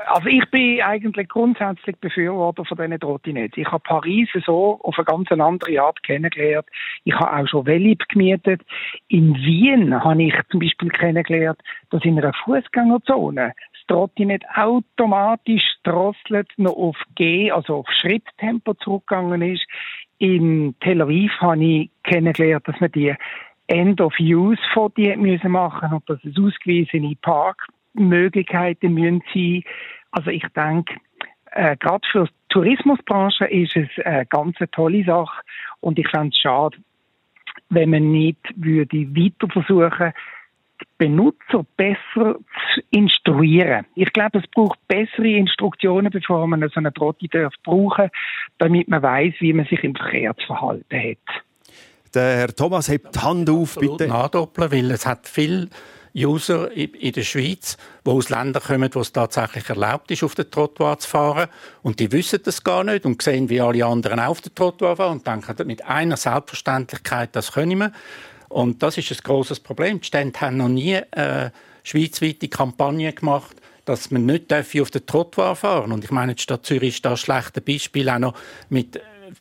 Also 0.06 0.28
ich 0.28 0.44
bin 0.50 0.80
eigentlich 0.80 1.28
grundsätzlich 1.28 1.96
Befürworter 1.96 2.64
von 2.64 2.78
diesen 2.78 2.98
Trottinetten. 2.98 3.62
Ich 3.62 3.70
habe 3.70 3.82
Paris 3.86 4.28
so 4.46 4.80
auf 4.82 4.96
eine 4.96 5.04
ganz 5.04 5.30
andere 5.30 5.82
Art 5.82 6.02
kennengelernt. 6.02 6.66
Ich 7.04 7.14
habe 7.14 7.42
auch 7.42 7.48
schon 7.48 7.66
Velib 7.66 8.08
gemietet. 8.08 8.62
In 9.08 9.34
Wien 9.34 10.02
habe 10.02 10.22
ich 10.22 10.34
zum 10.50 10.60
Beispiel 10.60 10.88
kennengelernt, 10.88 11.60
dass 11.90 12.04
in 12.04 12.18
einer 12.18 12.32
Fußgängerzone 12.44 13.52
das 13.72 13.86
Trottinett 13.86 14.44
automatisch 14.54 15.64
drosselt 15.82 16.50
noch 16.56 16.76
auf 16.76 16.96
G, 17.16 17.50
also 17.50 17.76
auf 17.76 17.86
Schritttempo 17.90 18.74
zurückgegangen 18.74 19.42
ist. 19.42 19.66
In 20.22 20.76
Tel 20.78 21.02
Aviv 21.02 21.32
habe 21.40 21.64
ich 21.64 21.90
kennengelernt, 22.04 22.68
dass 22.68 22.78
man 22.78 22.92
die 22.92 23.12
End-of-Use-Fotos 23.66 25.16
müssen 25.16 25.50
machen 25.50 25.94
und 25.94 26.08
dass 26.08 26.22
es 26.22 26.38
ausgewiesene 26.38 27.16
Parkmöglichkeiten 27.20 28.94
müssen 28.94 29.20
sein. 29.34 29.64
Also 30.12 30.30
ich 30.30 30.46
denke, 30.54 30.94
äh, 31.50 31.76
gerade 31.76 32.06
für 32.12 32.26
die 32.26 32.32
Tourismusbranche 32.50 33.46
ist 33.46 33.74
es 33.74 33.88
eine 34.04 34.24
ganz 34.26 34.58
tolle 34.70 35.02
Sache 35.02 35.42
und 35.80 35.98
ich 35.98 36.08
fände 36.08 36.28
es 36.28 36.38
schade, 36.38 36.78
wenn 37.70 37.90
man 37.90 38.12
nicht 38.12 38.38
würde 38.54 39.08
weiter 39.16 39.48
versuchen, 39.48 40.12
die 40.12 40.41
Benutzer 40.98 41.64
besser 41.76 42.36
zu 42.74 42.80
instruieren. 42.90 43.86
Ich 43.94 44.12
glaube, 44.12 44.38
es 44.38 44.44
braucht 44.54 44.78
bessere 44.88 45.28
Instruktionen, 45.28 46.10
bevor 46.10 46.46
man 46.46 46.60
so 46.68 46.76
eine 46.76 46.92
Trotti 46.92 47.28
darf 47.28 47.54
brauchen, 47.64 48.08
damit 48.58 48.88
man 48.88 49.02
weiß, 49.02 49.34
wie 49.40 49.52
man 49.52 49.66
sich 49.66 49.82
im 49.84 49.94
Verkehr 49.94 50.36
zu 50.36 50.46
verhalten 50.46 50.96
hat. 50.96 51.42
Der 52.14 52.36
Herr 52.36 52.54
Thomas 52.54 52.88
hebt 52.88 53.14
die 53.14 53.20
Hand 53.20 53.48
auf, 53.48 53.76
bitte. 53.76 54.06
nachdoppeln, 54.06 54.70
weil 54.70 54.90
es 54.90 55.06
hat 55.06 55.26
viel 55.26 55.70
User 56.14 56.70
in 56.72 57.12
der 57.12 57.22
Schweiz, 57.22 57.78
die 58.06 58.10
aus 58.10 58.28
Ländern 58.28 58.62
kommen, 58.62 58.90
wo 58.92 59.00
es 59.00 59.12
tatsächlich 59.12 59.68
erlaubt 59.68 60.10
ist, 60.10 60.22
auf 60.22 60.34
den 60.34 60.50
Trottoir 60.50 60.98
zu 60.98 61.08
fahren. 61.08 61.48
Und 61.82 62.00
die 62.00 62.12
wissen 62.12 62.40
das 62.44 62.62
gar 62.62 62.84
nicht 62.84 63.06
und 63.06 63.22
sehen, 63.22 63.48
wie 63.48 63.60
alle 63.60 63.86
anderen 63.86 64.20
auf 64.20 64.40
den 64.40 64.54
Trottoir 64.54 64.96
fahren 64.96 65.12
und 65.12 65.26
denken 65.26 65.66
mit 65.66 65.86
einer 65.86 66.16
Selbstverständlichkeit, 66.16 67.30
das 67.32 67.52
können 67.52 67.78
wir. 67.78 67.92
Und 68.52 68.82
das 68.82 68.98
ist 68.98 69.10
ein 69.10 69.18
großes 69.22 69.60
Problem. 69.60 70.00
Die 70.00 70.06
Stände 70.06 70.40
haben 70.40 70.58
noch 70.58 70.68
nie 70.68 70.94
äh, 70.94 71.50
schweizweite 71.82 72.48
Kampagne 72.48 73.12
gemacht, 73.12 73.56
dass 73.84 74.10
man 74.10 74.26
nicht 74.26 74.52
auf 74.52 74.90
den 74.90 75.06
Trottoir 75.06 75.56
fahren 75.56 75.90
Und 75.90 76.04
ich 76.04 76.10
meine, 76.10 76.34
die 76.34 76.42
Stadt 76.42 76.64
Zürich 76.66 76.96
ist 76.96 77.04
da 77.04 77.12
ein 77.12 77.16
schlechtes 77.16 77.64
Beispiel, 77.64 78.08
auch 78.08 78.18
noch 78.18 78.34
mit 78.68 78.96
äh, 78.96 79.00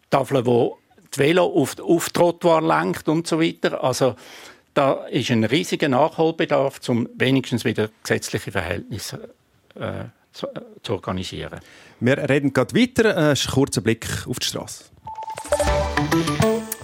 Tafeln, 0.09 0.45
wo 0.45 0.77
die 1.13 1.19
Velo 1.19 1.43
auf, 1.43 1.77
auf 1.79 2.09
Trottoir 2.09 2.61
lenkt 2.61 3.09
und 3.09 3.27
so 3.27 3.41
weiter. 3.41 3.83
Also 3.83 4.15
da 4.73 5.05
ist 5.07 5.29
ein 5.29 5.43
riesiger 5.43 5.89
Nachholbedarf, 5.89 6.79
um 6.87 7.09
wenigstens 7.15 7.65
wieder 7.65 7.89
gesetzliche 8.03 8.51
Verhältnisse 8.51 9.29
äh, 9.75 10.05
zu, 10.31 10.47
äh, 10.47 10.61
zu, 10.81 10.93
organisieren. 10.93 11.59
Wir 11.99 12.17
reden 12.17 12.53
gerade 12.53 12.73
weiter. 12.73 13.17
Ein 13.17 13.35
kurzer 13.35 13.81
Blick 13.81 14.07
auf 14.27 14.39
die 14.39 14.47
Straße. 14.47 14.85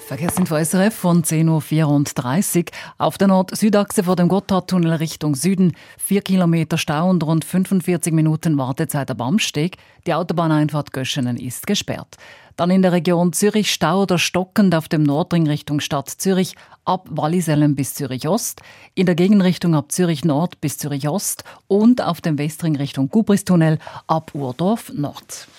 Verkehrsinfo 0.08 0.56
SRF 0.56 0.96
von 0.96 1.22
10.34 1.22 2.60
Uhr. 2.60 2.64
Auf 2.98 3.18
der 3.18 3.28
Nord-Süd-Achse 3.28 4.06
vor 4.06 4.16
dem 4.16 4.30
Gotthardtunnel 4.30 4.94
Richtung 4.94 5.36
Süden 5.36 5.74
4 5.98 6.22
Kilometer 6.22 6.78
Stau 6.78 7.10
und 7.10 7.26
rund 7.26 7.44
45 7.44 8.14
Minuten 8.14 8.58
Wartezeit 8.58 9.12
am 9.12 9.20
Amsteg. 9.20 9.76
Die 10.06 10.14
Autobahneinfahrt 10.14 10.94
Göschenen 10.94 11.36
ist 11.36 11.68
gesperrt. 11.68 12.16
Dann 12.56 12.72
in 12.72 12.84
der 12.84 12.94
Region 12.94 13.34
Zürich 13.34 13.70
Stau 13.70 14.04
oder 14.04 14.18
stockend 14.18 14.74
auf 14.76 14.88
dem 14.88 15.04
Nordring 15.04 15.46
Richtung 15.46 15.82
Stadt 15.82 16.10
Zürich 16.10 16.56
ab 16.86 17.10
Wallisellen 17.12 17.76
bis 17.76 17.94
Zürich 17.94 18.30
Ost, 18.30 18.62
in 18.96 19.08
der 19.08 19.16
Gegenrichtung 19.16 19.76
ab 19.76 19.92
Zürich 19.92 20.24
Nord 20.24 20.62
bis 20.62 20.78
Zürich 20.78 21.10
Ost 21.10 21.44
und 21.68 22.02
auf 22.02 22.22
dem 22.22 22.38
Westring 22.38 22.78
Richtung 22.78 23.10
Gubristunnel 23.10 23.78
ab 24.08 24.32
Urdorf 24.34 24.90
Nord. 24.96 25.50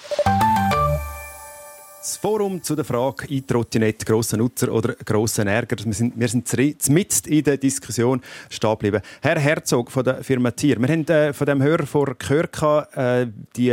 Das 1.98 2.16
Forum 2.16 2.62
zu 2.62 2.76
der 2.76 2.84
Frage 2.84 3.26
E-Trottinette, 3.28 4.06
grosser 4.06 4.36
Nutzer 4.36 4.72
oder 4.72 4.94
grosser 5.04 5.44
Ärger. 5.44 5.84
Wir 5.84 5.92
sind, 5.92 6.12
wir 6.16 6.28
sind 6.28 6.90
mitten 6.90 7.28
in 7.28 7.42
der 7.42 7.56
Diskussion 7.56 8.22
stehen 8.48 8.70
geblieben. 8.70 9.00
Herr 9.20 9.36
Herzog 9.36 9.90
von 9.90 10.04
der 10.04 10.22
Firma 10.22 10.52
Tier, 10.52 10.78
wir 10.80 10.88
haben 10.88 11.04
äh, 11.08 11.32
von 11.32 11.46
dem 11.48 11.60
Hörer 11.60 11.86
vor 11.86 12.14
gehört, 12.14 12.96
äh, 12.96 13.26
die 13.56 13.70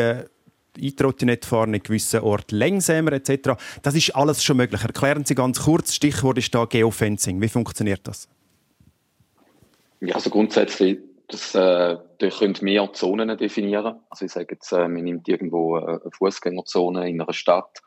E-Trottinette 0.77 1.47
fahren 1.47 1.75
in 1.75 1.83
gewissen 1.83 2.21
Orten 2.21 2.55
langsamer 2.57 3.13
etc. 3.13 3.51
Das 3.83 3.93
ist 3.93 4.15
alles 4.15 4.43
schon 4.43 4.57
möglich. 4.57 4.81
Erklären 4.81 5.23
Sie 5.23 5.35
ganz 5.35 5.63
kurz, 5.63 5.93
Stichwort 5.93 6.39
ist 6.39 6.53
da 6.55 6.65
Geofencing. 6.65 7.39
Wie 7.39 7.47
funktioniert 7.47 8.01
das? 8.07 8.27
Ja, 10.01 10.15
also 10.15 10.31
grundsätzlich 10.31 10.97
das, 11.27 11.53
äh, 11.53 11.59
da 11.59 12.29
können 12.39 12.55
mehr 12.61 12.91
Zonen 12.91 13.37
definieren. 13.37 13.99
Also 14.09 14.25
ich 14.25 14.31
sage 14.31 14.55
jetzt, 14.55 14.71
äh, 14.71 14.87
man 14.87 15.03
nimmt 15.03 15.27
irgendwo 15.27 15.75
eine 15.75 16.01
Fußgängerzone 16.11 17.07
in 17.07 17.21
einer 17.21 17.31
Stadt 17.31 17.81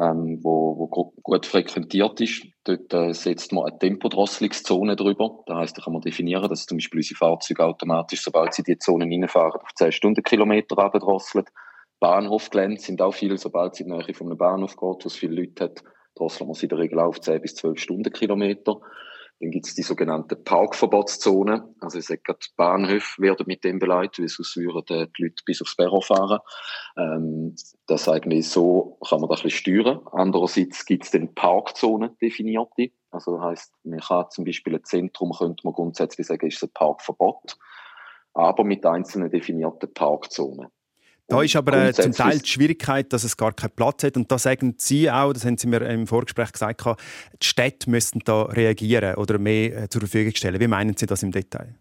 ähm, 0.00 0.40
wo, 0.42 0.76
wo 0.78 1.12
gut 1.22 1.46
frequentiert 1.46 2.20
ist. 2.20 2.46
Dort 2.64 2.92
äh, 2.92 3.12
setzt 3.12 3.52
man 3.52 3.64
eine 3.64 3.78
Tempodrosselungszone 3.78 4.96
drüber. 4.96 5.42
Das 5.46 5.56
heißt, 5.56 5.78
da 5.78 5.82
kann 5.82 5.92
man 5.92 6.02
definieren, 6.02 6.48
dass 6.48 6.66
zum 6.66 6.78
Beispiel 6.78 6.98
unsere 6.98 7.16
Fahrzeuge 7.16 7.64
automatisch, 7.64 8.22
sobald 8.22 8.54
sie 8.54 8.62
die 8.62 8.78
Zone 8.78 9.04
reinfahren, 9.04 9.60
auf 9.60 9.74
10 9.74 9.92
Stundenkilometer 9.92 10.78
abdrosseln. 10.78 11.46
Bahnhofgelände 12.00 12.80
sind 12.80 13.00
auch 13.00 13.14
viel, 13.14 13.38
sobald 13.38 13.74
sie 13.74 13.84
in 13.84 13.90
der 13.90 13.98
Nähe 13.98 14.14
von 14.14 14.26
einem 14.26 14.36
Bahnhof 14.36 14.76
geht, 14.76 14.80
wo 14.82 15.06
es 15.06 15.16
viele 15.16 15.36
Leute 15.36 15.64
hat, 15.64 15.82
drosseln 16.14 16.48
wir 16.48 16.54
sie 16.54 16.66
in 16.66 16.70
der 16.70 16.78
Regel 16.78 16.98
auf 16.98 17.20
10 17.20 17.40
bis 17.40 17.54
12 17.54 17.78
Stundenkilometer. 17.78 18.80
Dann 19.40 19.50
gibt 19.50 19.66
es 19.66 19.74
die 19.74 19.82
sogenannte 19.82 20.34
Parkverbotszone. 20.34 21.74
Also 21.80 21.98
ich 21.98 22.06
sage 22.06 22.22
gerade, 22.24 22.38
Bahnhöfe 22.56 23.20
werden 23.20 23.44
mit 23.46 23.64
dem 23.64 23.78
beleidigt, 23.78 24.18
weil 24.18 24.28
sonst 24.28 24.56
würden 24.56 25.10
die 25.18 25.22
Leute 25.22 25.42
bis 25.44 25.60
aufs 25.60 25.76
Perron 25.76 26.00
fahren. 26.00 26.40
Ähm, 26.96 27.54
das 27.86 28.08
eigentlich 28.08 28.48
so 28.48 28.98
kann 29.06 29.20
man 29.20 29.28
das 29.28 29.40
ein 29.40 29.44
bisschen 29.44 29.82
steuern. 29.82 30.00
Andererseits 30.12 30.86
gibt 30.86 31.04
es 31.04 31.10
dann 31.10 31.34
Parkzonen 31.34 32.16
definierte. 32.20 32.92
Also 33.10 33.40
heisst, 33.42 33.74
man 33.84 34.00
kann 34.00 34.30
zum 34.30 34.46
Beispiel 34.46 34.76
ein 34.76 34.84
Zentrum, 34.84 35.32
könnte 35.32 35.64
man 35.64 35.74
grundsätzlich 35.74 36.26
sagen, 36.26 36.46
ist 36.46 36.62
ein 36.62 36.70
Parkverbot. 36.72 37.58
Aber 38.32 38.64
mit 38.64 38.86
einzelnen 38.86 39.30
definierten 39.30 39.92
Parkzonen. 39.92 40.68
Da 41.28 41.42
ist 41.42 41.56
aber 41.56 41.88
äh, 41.88 41.92
zum 41.92 42.12
Teil 42.12 42.38
die 42.38 42.48
Schwierigkeit, 42.48 43.12
dass 43.12 43.24
es 43.24 43.36
gar 43.36 43.52
keinen 43.52 43.72
Platz 43.72 44.04
hat. 44.04 44.16
Und 44.16 44.30
da 44.30 44.38
sagen 44.38 44.74
Sie 44.78 45.10
auch, 45.10 45.32
das 45.32 45.44
haben 45.44 45.58
Sie 45.58 45.66
mir 45.66 45.80
im 45.80 46.06
Vorgespräch 46.06 46.52
gesagt, 46.52 46.84
die 46.84 47.46
Städte 47.46 47.90
müssten 47.90 48.20
da 48.24 48.42
reagieren 48.42 49.16
oder 49.16 49.38
mehr 49.38 49.84
äh, 49.84 49.88
zur 49.88 50.02
Verfügung 50.02 50.34
stellen. 50.36 50.60
Wie 50.60 50.68
meinen 50.68 50.96
Sie 50.96 51.06
das 51.06 51.24
im 51.24 51.32
Detail? 51.32 51.74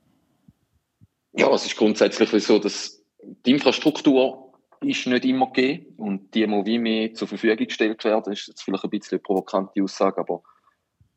Ja, 1.34 1.54
es 1.54 1.66
ist 1.66 1.78
grundsätzlich 1.78 2.44
so, 2.44 2.58
dass 2.58 3.04
die 3.46 3.52
Infrastruktur 3.52 4.54
ist 4.82 5.06
nicht 5.06 5.26
immer 5.26 5.52
gegeben 5.52 5.94
und 5.98 6.34
die 6.34 6.48
muss 6.48 6.66
wie 6.66 6.80
mehr 6.80 7.14
zur 7.14 7.28
Verfügung 7.28 7.66
gestellt 7.66 8.04
werden. 8.04 8.24
Das 8.26 8.40
ist 8.40 8.48
jetzt 8.48 8.64
vielleicht 8.64 8.84
ein 8.84 8.90
bisschen 8.90 9.18
eine 9.18 9.20
provokante 9.20 9.82
Aussage, 9.84 10.20
aber 10.20 10.42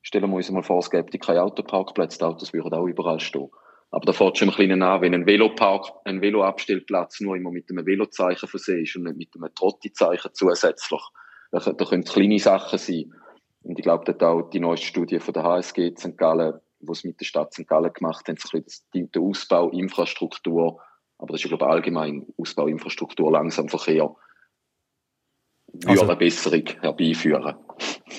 stellen 0.03 0.29
wir 0.29 0.37
uns 0.37 0.51
mal 0.51 0.63
vor, 0.63 0.81
es 0.81 0.91
gäbe 0.91 1.19
keine 1.19 1.43
Autoparkplätze, 1.43 2.19
die 2.19 2.25
Autos 2.25 2.53
würden 2.53 2.75
auch 2.75 2.87
überall 2.87 3.21
stehen. 3.21 3.49
Aber 3.91 4.05
da 4.05 4.13
fährt 4.13 4.37
schon 4.37 4.51
ein 4.51 4.57
bisschen 4.57 4.83
an, 4.83 5.01
wenn 5.01 5.15
ein 5.15 5.27
Velopark, 5.27 5.87
ein 6.05 6.21
Veloabstellplatz 6.21 7.21
nur 7.21 7.37
immer 7.37 7.51
mit 7.51 7.71
einem 7.71 7.87
Velozeichen 7.87 8.49
versehen 8.49 8.83
ist 8.83 8.97
und 8.97 9.05
nicht 9.05 9.17
mit 9.17 9.31
einem 9.35 9.55
Trotti-Zeichen 9.55 10.31
zusätzlich. 10.35 11.01
Da, 11.51 11.59
da 11.59 11.85
können 11.85 12.05
kleine 12.05 12.39
Sachen 12.39 12.79
sein. 12.79 13.15
Und 13.63 13.79
ich 13.79 13.83
glaube, 13.83 14.05
dort 14.05 14.23
auch 14.23 14.51
die 14.51 14.61
neueste 14.61 14.87
Studie 14.87 15.21
von 15.21 15.33
der 15.33 15.43
HSG 15.43 15.95
St. 15.97 16.19
Gallen, 16.19 16.61
wo 16.81 16.93
es 16.93 17.05
mit 17.05 17.19
der 17.21 17.25
Stadt 17.25 17.55
St. 17.55 17.67
Gallen 17.67 17.93
gemacht 17.93 18.29
haben, 18.29 18.37
das, 18.37 18.85
den 18.95 19.11
Ausbau, 19.17 19.71
Infrastruktur, 19.71 20.81
aber 21.19 21.33
das 21.33 21.43
ist, 21.43 21.49
glaube 21.49 21.65
ich, 21.65 21.71
allgemein 21.71 22.27
Ausbau, 22.37 22.67
Infrastruktur, 22.67 23.33
langsam 23.33 23.69
Verkehr, 23.69 24.15
also, 25.87 26.05
eine 26.05 26.17
Besserung 26.17 26.65
herbeiführen. 26.81 27.57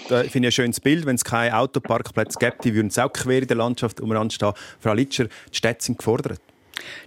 Da 0.10 0.24
finde 0.24 0.50
ich 0.50 0.54
ein 0.54 0.64
schönes 0.64 0.80
Bild. 0.80 1.06
Wenn 1.06 1.16
es 1.16 1.24
keine 1.24 1.56
Autoparkplätze 1.56 2.40
gäbe, 2.40 2.58
die 2.64 2.74
würden 2.74 2.88
es 2.88 2.98
auch 2.98 3.14
quer 3.14 3.44
in 3.44 3.48
der 3.48 3.58
Landschaft 3.58 4.02
umeinander. 4.02 4.56
Frau 4.80 4.94
Litscher, 4.94 5.26
die 5.26 5.56
Städte 5.58 5.86
sind 5.86 6.00
gefordert. 6.00 6.42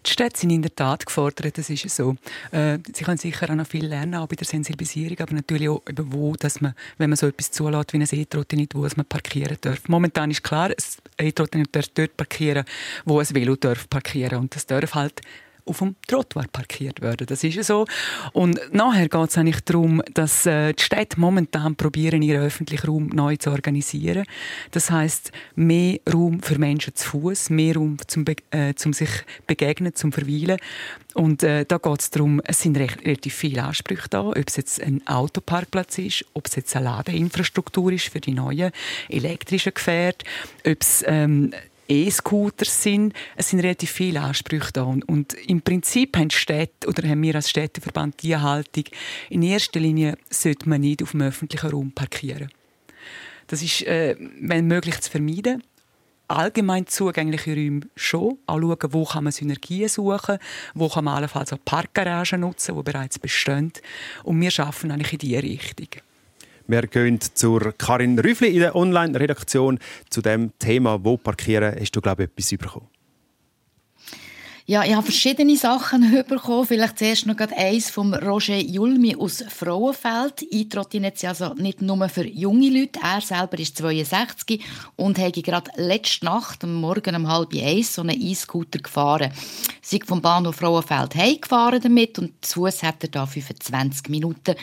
Die 0.07 0.11
Städte 0.11 0.39
sind 0.39 0.51
in 0.51 0.63
der 0.63 0.75
Tat 0.75 1.05
gefordert, 1.05 1.59
das 1.59 1.69
ist 1.69 1.89
so. 1.91 2.15
Äh, 2.53 2.79
sie 2.95 3.05
können 3.05 3.17
sicher 3.17 3.51
auch 3.51 3.55
noch 3.55 3.67
viel 3.67 3.87
lernen, 3.87 4.15
auch 4.17 4.29
bei 4.29 4.37
der 4.37 4.47
Sensibilisierung, 4.47 5.19
aber 5.19 5.35
natürlich 5.35 5.69
auch, 5.69 5.83
eben 5.89 6.13
wo, 6.13 6.35
dass 6.35 6.61
man, 6.61 6.75
wenn 6.99 7.11
man 7.11 7.17
so 7.17 7.27
etwas 7.27 7.51
zulässt 7.51 7.93
wie 7.93 7.97
ein 7.97 8.07
E-Trottinett, 8.09 8.75
wo 8.75 8.83
man 8.83 9.07
parkieren 9.07 9.57
darf. 9.61 9.81
Momentan 9.89 10.31
ist 10.31 10.45
klar, 10.45 10.69
ein 10.69 11.27
E-Trottinett 11.27 11.75
darf 11.75 11.89
dort 11.95 12.17
parkieren, 12.17 12.65
wo 13.05 13.19
ein 13.19 13.35
Velo 13.35 13.57
darf 13.57 13.89
parkieren 13.89 14.41
und 14.41 14.55
das 14.55 14.67
darf 14.67 14.95
halt 14.95 15.23
auf 15.65 15.79
dem 15.79 15.97
Trottoir 16.07 16.45
parkiert 16.53 17.01
werden. 17.01 17.27
Das 17.27 17.45
ist 17.45 17.63
so. 17.65 17.87
Und 18.33 18.61
nachher 18.73 19.09
geht 19.09 19.31
es 19.31 19.39
eigentlich 19.39 19.61
darum, 19.65 20.03
dass 20.15 20.47
äh, 20.47 20.73
die 20.73 20.83
Städte 20.83 21.21
momentan 21.21 21.77
probieren, 21.77 22.23
ihren 22.23 22.43
öffentlichen 22.43 22.87
Raum 22.87 23.07
neu 23.09 23.37
zu 23.37 23.51
organisieren. 23.51 24.25
Das 24.71 24.91
heißt 24.91 25.33
mehr 25.55 25.99
Raum 26.13 26.43
für 26.43 26.59
Menschen 26.59 26.95
zu 26.95 27.09
Fuß, 27.09 27.51
mehr 27.51 27.77
Raum 27.77 27.97
zum, 28.07 28.25
äh, 28.51 28.75
zum 28.75 28.93
sich 28.93 29.11
begegnen, 29.47 29.95
zum 29.95 30.13
Verweilen. 30.13 30.59
Und 31.15 31.43
äh, 31.43 31.65
da 31.67 31.79
geht 31.79 32.01
es 32.01 32.11
darum, 32.11 32.41
es 32.45 32.61
sind 32.61 32.77
recht, 32.79 33.05
relativ 33.05 33.35
viele 33.35 33.63
Ansprüche 33.63 34.09
da, 34.09 34.23
ob 34.29 34.45
es 34.47 34.57
jetzt 34.57 34.83
ein 34.83 35.07
Autoparkplatz 35.07 35.99
ist, 35.99 36.25
ob 36.33 36.47
es 36.47 36.57
jetzt 36.57 36.75
eine 36.75 36.87
Ladeinfrastruktur 36.87 37.93
ist 37.93 38.09
für 38.09 38.21
die 38.21 38.33
neuen 38.33 38.73
elektrischen 39.09 39.75
Gefährte, 39.75 40.25
ob 40.67 40.81
es 40.81 41.05
ähm, 41.07 41.53
E-Scooters 41.93 42.83
sind. 42.83 43.15
Es 43.37 43.51
sind 43.51 43.61
relativ 43.61 43.91
viele 43.91 44.21
Ansprüche 44.21 44.73
da. 44.73 44.83
Und, 44.83 45.35
im 45.47 45.63
Prinzip 45.63 46.17
haben 46.17 46.31
Städte 46.31 46.89
oder 46.89 47.09
haben 47.09 47.23
wir 47.23 47.35
als 47.35 47.51
Städteverband 47.51 48.23
die 48.23 48.37
Haltung, 48.37 48.85
in 49.31 49.43
erster 49.43 49.81
Linie 49.81 50.17
sollte 50.31 50.69
man 50.69 50.81
nicht 50.81 51.03
auf 51.03 51.13
dem 51.13 51.23
öffentlichen 51.23 51.71
Raum 51.71 51.93
parkieren. 51.93 52.51
Das 53.47 53.63
ist, 53.63 53.83
äh, 53.87 54.17
wenn 54.41 54.67
möglich, 54.67 55.01
zu 55.01 55.11
vermeiden. 55.11 55.63
Allgemein 56.29 56.87
zugängliche 56.87 57.55
Räume 57.55 57.83
schon. 57.97 58.39
Auch 58.47 58.59
schauen, 58.59 58.93
wo 58.93 59.05
kann 59.05 59.25
man 59.25 59.33
Synergien 59.33 59.89
suchen, 59.89 60.39
wo 60.75 60.89
kann 60.89 61.05
man 61.05 61.17
allenfalls 61.17 61.53
auch 61.53 61.59
Parkgaragen 61.65 62.41
nutzen, 62.41 62.75
die 62.75 62.83
bereits 62.83 63.19
bestehen. 63.19 63.73
Und 64.25 64.41
wir 64.41 64.51
arbeiten 64.59 64.91
eigentlich 64.91 65.13
in 65.13 65.19
diese 65.19 65.43
Richtung. 65.43 65.89
Wir 66.73 66.87
gehen 66.87 67.19
zur 67.21 67.75
Karin 67.77 68.19
Rüffli 68.19 68.49
in 68.49 68.61
der 68.61 68.75
Online-Redaktion 68.75 69.79
zu 70.09 70.23
dem 70.23 70.59
Thema, 70.59 71.05
wo 71.05 71.19
parkieren. 71.19 71.77
Hast 71.79 71.95
du, 71.95 72.01
glaube 72.01 72.23
ich, 72.23 72.31
etwas 72.31 72.49
bekommen? 72.59 72.89
Ja, 74.65 74.83
ich 74.83 74.95
habe 74.95 75.03
verschiedene 75.03 75.55
Sachen 75.59 76.25
bekommen. 76.29 76.67
Vielleicht 76.67 76.99
zuerst 76.99 77.27
noch 77.27 77.37
eins 77.37 77.91
vom 77.91 78.15
Roger 78.15 78.57
Julmi 78.57 79.15
aus 79.15 79.45
Frauenfeld. 79.47 80.47
Eintrottinett 80.51 81.19
sind 81.19 81.29
also 81.29 81.53
nicht 81.53 81.83
nur 81.83 82.09
für 82.09 82.27
junge 82.27 82.71
Leute. 82.71 83.01
Er 83.03 83.21
selber 83.21 83.59
ist 83.59 83.77
62 83.77 84.65
und 84.97 85.19
hat 85.19 85.35
gerade 85.35 85.71
letzte 85.77 86.25
Nacht, 86.25 86.65
am 86.65 86.77
Morgen 86.77 87.17
um 87.17 87.29
halb 87.29 87.53
eins, 87.53 87.97
so 87.97 88.01
einen 88.01 88.19
E-Scooter 88.19 88.79
gefahren. 88.79 89.31
Sie 89.83 90.01
vom 90.07 90.23
Bahnhof 90.23 90.57
Frauenfeld 90.57 91.17
heimgefahren 91.17 91.83
damit 91.83 92.19
und 92.19 92.33
zu 92.43 92.61
Fuß 92.61 92.83
hat 92.83 93.03
er 93.03 93.11
da 93.11 93.27
25 93.27 94.09
Minuten. 94.09 94.55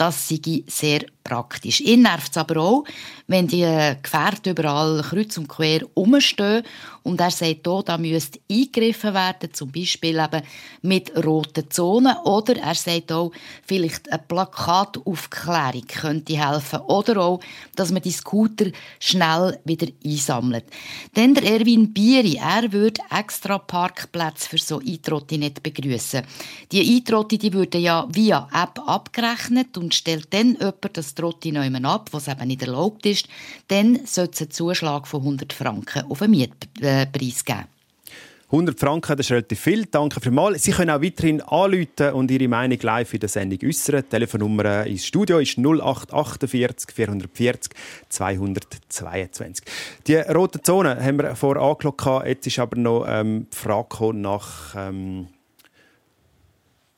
Das 0.00 0.26
sei 0.26 0.62
sehr 0.66 1.04
praktisch. 1.30 1.80
Ihn 1.80 2.02
nervt 2.02 2.32
es 2.32 2.36
aber 2.36 2.56
auch, 2.56 2.84
wenn 3.28 3.46
die 3.46 3.94
Gefährte 4.02 4.50
überall 4.50 5.00
kreuz 5.02 5.38
und 5.38 5.48
quer 5.48 5.82
rumstehen 5.96 6.64
und 7.04 7.20
er 7.20 7.30
sagt 7.30 7.66
hier, 7.66 7.82
da 7.84 7.96
müsste 7.96 8.40
eingegriffen 8.50 9.14
werden, 9.14 9.54
zum 9.54 9.70
Beispiel 9.70 10.18
eben 10.18 10.42
mit 10.82 11.12
roten 11.24 11.70
Zonen 11.70 12.16
oder 12.24 12.56
er 12.56 12.74
sagt 12.74 13.12
auch, 13.12 13.30
vielleicht 13.64 14.10
eine 14.10 14.22
Plakataufklärung 14.26 15.86
könnte 15.86 16.36
helfen 16.36 16.80
oder 16.80 17.18
auch, 17.18 17.40
dass 17.76 17.92
man 17.92 18.02
die 18.02 18.10
Scooter 18.10 18.66
schnell 18.98 19.58
wieder 19.64 19.86
einsammelt. 20.04 20.64
Dann 21.14 21.34
der 21.34 21.44
Erwin 21.44 21.92
Bieri, 21.92 22.40
er 22.42 22.72
würde 22.72 23.02
extra 23.16 23.58
Parkplätze 23.58 24.48
für 24.48 24.58
so 24.58 24.80
E-Trottinette 24.80 25.60
begrüßen. 25.60 26.22
Die 26.72 26.96
E-Trotti, 26.96 27.38
die 27.38 27.52
würden 27.52 27.80
ja 27.80 28.06
via 28.10 28.48
App 28.52 28.80
abgerechnet 28.86 29.78
und 29.78 29.94
stellt 29.94 30.32
dann 30.34 30.56
jemand 30.58 30.96
das 30.96 31.14
Trotti 31.20 31.52
neu 31.52 31.68
ab, 31.82 32.08
was 32.12 32.28
eben 32.28 32.48
nicht 32.48 32.62
erlaubt 32.62 33.06
ist, 33.06 33.28
dann 33.68 34.00
sollte 34.06 34.32
es 34.32 34.40
einen 34.40 34.50
Zuschlag 34.50 35.06
von 35.06 35.20
100 35.20 35.52
Franken 35.52 36.10
auf 36.10 36.18
den 36.18 36.30
Mietpreis 36.30 37.44
geben. 37.44 37.66
100 38.52 38.80
Franken, 38.80 39.16
das 39.16 39.26
ist 39.26 39.30
relativ 39.30 39.60
viel. 39.60 39.86
Danke 39.86 40.20
vielmals. 40.20 40.64
Sie 40.64 40.72
können 40.72 40.90
auch 40.90 41.00
weiterhin 41.00 41.40
anrufen 41.40 42.12
und 42.14 42.32
Ihre 42.32 42.48
Meinung 42.48 42.78
live 42.82 43.14
in 43.14 43.20
der 43.20 43.28
Sendung 43.28 43.60
äußern. 43.64 44.02
Die 44.02 44.08
Telefonnummer 44.08 44.86
ins 44.86 45.06
Studio 45.06 45.38
ist 45.38 45.56
0848 45.56 46.90
440 46.92 47.72
222. 48.08 49.64
Die 50.08 50.16
rote 50.16 50.60
Zone 50.62 51.00
haben 51.00 51.18
wir 51.18 51.36
vorher 51.36 51.62
angeschaut. 51.62 52.26
Jetzt 52.26 52.48
ist 52.48 52.58
aber 52.58 52.76
noch 52.76 53.04
ähm, 53.06 53.46
die 53.52 53.56
Frage 53.56 54.14
nach... 54.14 54.74
Ähm 54.76 55.28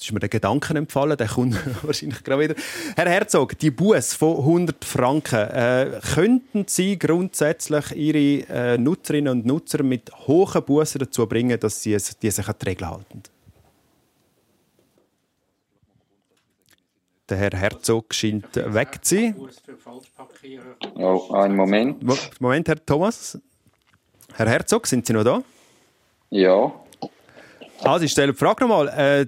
Jetzt 0.02 0.08
ist 0.08 0.14
mir 0.14 0.18
der 0.18 0.28
Gedanken 0.30 0.76
empfallen, 0.76 1.16
der 1.16 1.28
kommt 1.28 1.56
wahrscheinlich 1.84 2.24
gerade 2.24 2.42
wieder. 2.42 2.54
Herr 2.96 3.08
Herzog, 3.08 3.56
die 3.56 3.70
Buß 3.70 4.14
von 4.14 4.36
100 4.38 4.84
Franken, 4.84 5.48
äh, 5.48 6.00
könnten 6.14 6.64
Sie 6.66 6.98
grundsätzlich 6.98 7.92
Ihre 7.92 8.48
äh, 8.48 8.78
Nutzerinnen 8.78 9.30
und 9.30 9.46
Nutzer 9.46 9.84
mit 9.84 10.10
hohen 10.26 10.64
Bußen 10.64 10.98
dazu 10.98 11.24
bringen, 11.28 11.60
dass 11.60 11.80
sie 11.80 11.96
die 12.20 12.30
sich 12.32 12.48
an 12.48 12.54
die 12.60 12.66
Regeln 12.66 12.90
halten? 12.90 13.22
Der 17.28 17.36
Herr 17.36 17.52
Herzog 17.52 18.12
scheint 18.12 18.56
weg 18.56 18.98
zu 19.02 19.14
sein. 19.14 19.36
Oh, 20.96 21.32
einen 21.32 21.54
Moment. 21.54 22.02
Moment, 22.40 22.66
Herr 22.66 22.84
Thomas. 22.84 23.38
Herr 24.34 24.48
Herzog, 24.48 24.84
sind 24.88 25.06
Sie 25.06 25.12
noch 25.12 25.22
da? 25.22 25.42
Ja. 26.30 26.72
Also, 27.84 28.04
ich 28.04 28.10
stelle 28.10 28.32
die 28.32 28.38
Frage 28.38 28.64
nochmal. 28.64 28.88
Äh, 28.88 29.26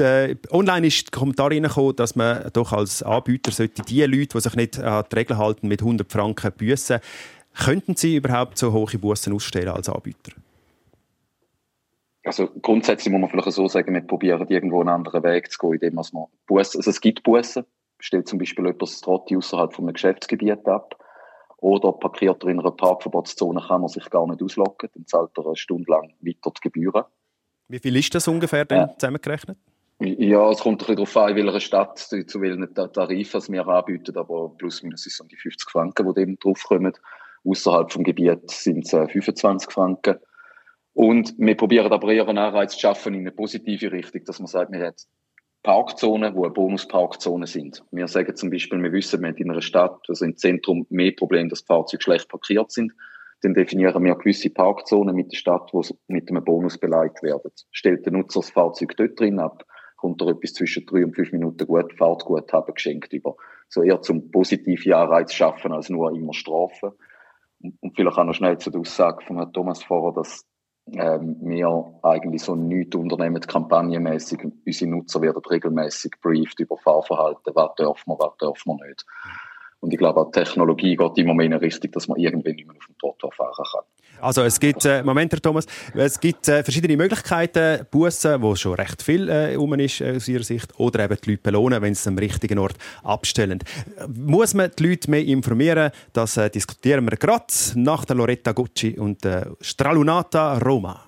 äh, 0.00 0.36
online 0.50 0.86
ist 0.86 1.12
der 1.12 1.18
Kommentar 1.18 1.50
reingekommen, 1.50 1.96
dass 1.96 2.16
man 2.16 2.50
doch 2.52 2.72
als 2.72 3.02
Anbieter 3.02 3.50
sollte 3.50 3.82
die 3.82 4.02
Leute, 4.02 4.36
die 4.36 4.40
sich 4.40 4.54
nicht 4.54 4.78
an 4.78 5.04
die 5.10 5.16
Regeln 5.16 5.38
halten, 5.38 5.68
mit 5.68 5.80
100 5.80 6.10
Franken 6.10 6.52
büssen. 6.52 7.00
Könnten 7.54 7.96
Sie 7.96 8.16
überhaupt 8.16 8.58
so 8.58 8.72
hohe 8.72 8.98
Bussen 8.98 9.34
ausstellen 9.34 9.68
als 9.68 9.88
Anbieter? 9.88 10.32
Also 12.24 12.48
grundsätzlich 12.62 13.12
muss 13.12 13.20
man 13.20 13.30
vielleicht 13.30 13.52
so 13.52 13.66
sagen, 13.68 13.94
wir 13.94 14.00
probieren 14.00 14.46
irgendwo 14.48 14.80
einen 14.80 14.90
anderen 14.90 15.22
Weg 15.24 15.50
zu 15.50 15.58
gehen, 15.58 15.74
indem 15.74 15.94
man 15.94 16.04
Bussen, 16.46 16.78
also 16.78 16.90
es 16.90 17.00
gibt 17.00 17.22
Bussen, 17.24 17.64
stellt 17.98 18.28
zum 18.28 18.38
Beispiel 18.38 18.64
jemand 18.64 18.82
das 18.82 19.00
Trotti 19.00 19.36
außerhalb 19.36 19.74
von 19.74 19.86
einem 19.86 19.94
Geschäftsgebiet 19.94 20.66
ab 20.68 20.96
oder 21.58 21.92
parkiert 21.92 22.42
er 22.44 22.50
in 22.50 22.60
einer 22.60 22.70
Parkverbotszone, 22.70 23.60
kann 23.66 23.82
er 23.82 23.88
sich 23.88 24.08
gar 24.10 24.26
nicht 24.26 24.42
auslocken, 24.42 24.88
dann 24.94 25.06
zahlt 25.06 25.30
er 25.36 25.46
eine 25.46 25.56
Stunde 25.56 25.90
lang 25.90 26.14
weiter 26.20 26.52
die 26.56 26.60
Gebühren. 26.60 27.04
Wie 27.68 27.78
viel 27.78 27.96
ist 27.96 28.14
das 28.14 28.28
ungefähr 28.28 28.64
denn 28.64 28.82
äh, 28.82 28.98
zusammengerechnet? 28.98 29.58
Ja, 30.04 30.50
es 30.50 30.58
kommt 30.58 30.82
ein 30.82 30.96
bisschen 30.96 30.96
darauf 30.96 31.16
an, 31.16 31.36
in 31.36 31.46
welcher 31.46 31.60
Stadt, 31.60 31.98
zu 31.98 32.40
welchen 32.40 32.74
Tarifen 32.74 33.40
wir 33.52 33.68
anbieten, 33.68 34.16
aber 34.16 34.52
plus 34.58 34.82
minus 34.82 35.04
sind 35.04 35.12
es 35.12 35.28
die 35.28 35.36
50 35.36 35.70
Franken, 35.70 36.08
die 36.08 36.14
dem 36.14 36.38
draufkommen. 36.40 36.92
Außerhalb 37.44 37.92
vom 37.92 38.02
Gebiet 38.02 38.50
sind 38.50 38.84
es 38.84 38.90
25 38.90 39.70
Franken. 39.70 40.16
Und 40.94 41.34
wir 41.38 41.56
probieren 41.56 41.92
aber 41.92 42.12
eher 42.12 42.26
einen 42.26 42.38
Anreiz 42.38 42.72
zu 42.72 42.80
schaffen 42.80 43.14
in 43.14 43.20
eine 43.20 43.30
positive 43.30 43.92
Richtung, 43.92 44.24
dass 44.24 44.40
man 44.40 44.48
sagt, 44.48 44.72
wir 44.72 44.84
haben 44.84 44.96
Parkzonen, 45.62 46.34
die 46.34 46.38
eine 46.40 46.50
Bonusparkzone 46.50 47.46
sind. 47.46 47.84
Wir 47.92 48.08
sagen 48.08 48.34
zum 48.34 48.50
Beispiel, 48.50 48.82
wir 48.82 48.92
wissen, 48.92 49.20
wir 49.20 49.28
haben 49.28 49.36
in 49.36 49.52
einer 49.52 49.62
Stadt, 49.62 50.00
also 50.08 50.24
im 50.24 50.36
Zentrum, 50.36 50.84
mehr 50.90 51.12
Probleme, 51.12 51.48
dass 51.48 51.60
Fahrzeuge 51.60 52.02
schlecht 52.02 52.28
parkiert 52.28 52.72
sind. 52.72 52.92
Dann 53.42 53.54
definieren 53.54 54.02
wir 54.02 54.16
gewisse 54.16 54.50
Parkzonen 54.50 55.14
mit 55.14 55.30
der 55.30 55.36
Stadt, 55.36 55.70
die 55.72 55.94
mit 56.08 56.28
einem 56.28 56.44
Bonus 56.44 56.76
beleidigt 56.78 57.22
werden. 57.22 57.52
Stellt 57.70 58.04
der 58.04 58.12
Nutzer 58.12 58.40
das 58.40 58.50
Fahrzeug 58.50 58.96
dort 58.96 59.18
drin 59.18 59.38
ab, 59.38 59.64
kommt 60.02 60.20
er 60.20 60.28
etwas 60.30 60.54
zwischen 60.54 60.84
drei 60.84 61.04
und 61.04 61.14
fünf 61.14 61.30
Minuten 61.30 61.64
gut, 61.64 61.92
Fahrtguthaben 61.96 62.74
geschenkt 62.74 63.12
über. 63.12 63.36
So 63.68 63.84
eher 63.84 64.02
zum 64.02 64.32
positiven 64.32 64.92
Anreiz 64.94 65.32
schaffen, 65.32 65.72
als 65.72 65.90
nur 65.90 66.12
immer 66.12 66.34
strafen. 66.34 66.90
Und, 67.60 67.94
vielleicht 67.94 68.18
auch 68.18 68.24
noch 68.24 68.34
schnell 68.34 68.58
zu 68.58 68.70
der 68.70 68.80
Aussage 68.80 69.24
von 69.24 69.36
Herrn 69.36 69.52
Thomas 69.52 69.84
vorher, 69.84 70.12
dass 70.12 70.44
ähm, 70.90 71.36
wir 71.40 72.00
eigentlich 72.02 72.42
so 72.42 72.56
nichts 72.56 72.96
unternehmen, 72.96 73.40
kampagnenmäßig. 73.40 74.40
Unsere 74.66 74.90
Nutzer 74.90 75.22
werden 75.22 75.40
regelmäßig 75.48 76.14
brieft 76.20 76.58
über 76.58 76.76
Fahrverhalten, 76.78 77.54
was 77.54 77.74
dürfen 77.76 78.10
wir, 78.10 78.18
was 78.18 78.36
dürfen 78.38 78.72
wir 78.72 78.88
nicht. 78.88 79.06
Und 79.78 79.92
ich 79.92 79.98
glaube, 79.98 80.26
die 80.26 80.40
Technologie 80.40 80.96
geht 80.96 81.18
immer 81.18 81.34
mehr 81.34 81.46
in 81.46 81.52
eine 81.52 81.62
Richtung, 81.62 81.92
dass 81.92 82.08
man 82.08 82.18
irgendwann 82.18 82.56
nicht 82.56 82.66
mehr 82.66 82.76
auf 82.76 82.86
dem 82.86 82.98
Trottoir 82.98 83.30
fahren 83.30 83.64
kann. 83.72 83.84
Also 84.22 84.42
es 84.42 84.60
gibt, 84.60 84.84
äh, 84.84 85.02
Moment, 85.02 85.32
Herr 85.32 85.42
Thomas, 85.42 85.66
es 85.94 86.20
gibt 86.20 86.46
äh, 86.46 86.62
verschiedene 86.62 86.96
Möglichkeiten, 86.96 87.84
Bussen, 87.90 88.40
wo 88.40 88.54
schon 88.54 88.74
recht 88.74 89.02
viel 89.02 89.28
äh, 89.28 89.56
um 89.56 89.74
ist 89.74 90.00
äh, 90.00 90.14
aus 90.14 90.28
Ihrer 90.28 90.44
Sicht, 90.44 90.72
oder 90.78 91.04
eben 91.04 91.16
die 91.24 91.30
Leute 91.30 91.42
belohnen, 91.42 91.82
wenn 91.82 91.92
sie 91.92 92.02
es 92.02 92.06
am 92.06 92.16
richtigen 92.16 92.60
Ort 92.60 92.76
abstellen. 93.02 93.58
Muss 94.14 94.54
man 94.54 94.70
die 94.78 94.86
Leute 94.86 95.10
mehr 95.10 95.24
informieren? 95.24 95.90
Das 96.12 96.36
äh, 96.36 96.48
diskutieren 96.48 97.04
wir 97.04 97.16
gerade 97.16 97.46
nach 97.74 98.04
der 98.04 98.14
Loretta 98.14 98.52
Gucci 98.52 98.96
und 98.96 99.24
äh, 99.24 99.44
Stralunata 99.60 100.58
Roma. 100.58 101.04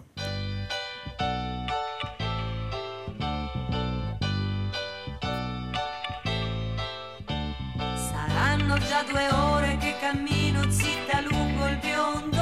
Due 9.07 9.29
ore 9.33 9.77
che 9.79 9.95
cammino 10.01 10.67
zitta 10.71 11.21
lungo 11.29 11.67
il 11.67 11.77
biondo 11.77 12.34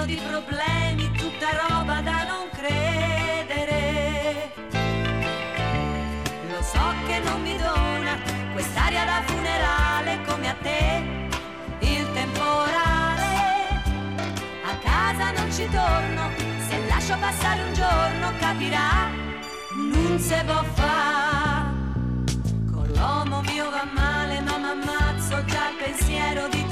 casino 0.00 0.06
di 0.06 0.16
problemi, 0.16 1.10
tutta 1.12 1.48
roba 1.68 2.00
da 2.00 2.24
non 2.24 2.48
credere. 2.52 4.52
Lo 6.48 6.62
so 6.62 6.94
che 7.06 7.18
non 7.20 7.42
mi 7.42 7.56
dona 7.56 8.18
quest'aria 8.52 9.04
da 9.04 9.22
funerale 9.26 10.20
come 10.26 10.48
a 10.48 10.56
te, 10.62 11.28
il 11.80 12.10
temporale. 12.12 13.68
A 14.64 14.74
casa 14.82 15.30
non 15.32 15.52
ci 15.52 15.68
torno, 15.68 16.30
se 16.68 16.86
lascio 16.86 17.18
passare 17.18 17.62
un 17.62 17.74
giorno 17.74 18.32
capirà 18.38 19.10
non 19.92 20.18
se 20.18 20.42
può 20.44 20.62
fare. 20.74 21.68
Con 22.72 22.88
l'uomo 22.94 23.42
mio 23.42 23.68
va 23.70 23.84
male, 23.92 24.40
ma 24.40 24.56
mi 24.58 24.70
ammazzo 24.70 25.44
già 25.44 25.68
il 25.70 25.76
pensiero 25.82 26.48
di 26.48 26.50
troncare. 26.50 26.69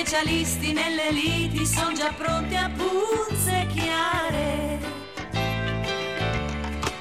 specialisti 0.00 0.72
nelle 0.72 1.10
liti 1.10 1.66
sono 1.66 1.92
già 1.92 2.12
pronti 2.16 2.54
a 2.54 2.70
punzecchiare. 2.70 4.78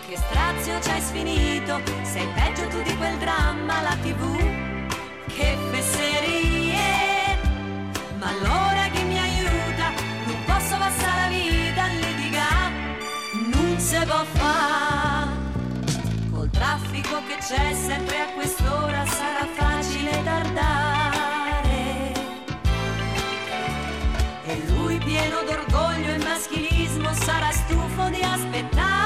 Che 0.07 0.17
strazio 0.17 0.81
ci 0.81 0.89
hai 0.89 1.01
sfinito, 1.01 1.79
sei 2.01 2.27
peggio 2.33 2.65
tu 2.69 2.81
di 2.81 2.97
quel 2.97 3.15
dramma, 3.19 3.81
la 3.81 3.95
tv, 4.01 4.35
che 5.27 5.55
fesserie. 5.69 7.37
Ma 8.17 8.29
allora 8.29 8.87
chi 8.91 9.03
mi 9.03 9.19
aiuta, 9.19 9.91
non 10.25 10.43
posso 10.45 10.75
passare 10.77 11.21
la 11.21 11.27
vita 11.27 11.83
a 11.83 11.89
litigare, 11.89 12.97
non 13.53 13.77
se 13.77 14.03
può 14.05 14.25
fare. 14.33 15.29
Col 16.31 16.49
traffico 16.49 17.21
che 17.27 17.37
c'è 17.37 17.75
sempre 17.75 18.21
a 18.21 18.33
quest'ora 18.33 19.05
sarà 19.05 19.45
facile 19.53 20.23
tardare. 20.23 20.96
Sarà 27.37 27.51
stufo 27.51 28.09
di 28.09 28.21
aspettare. 28.23 28.96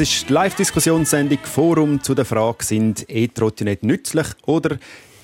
Das 0.00 0.08
ist 0.08 0.30
die 0.30 0.32
Live-Diskussionssendung 0.32 1.40
Forum 1.44 2.02
zu 2.02 2.14
der 2.14 2.24
Frage, 2.24 2.64
sind 2.64 3.04
E-Trottinette 3.06 3.86
nützlich 3.86 4.28
oder 4.46 4.78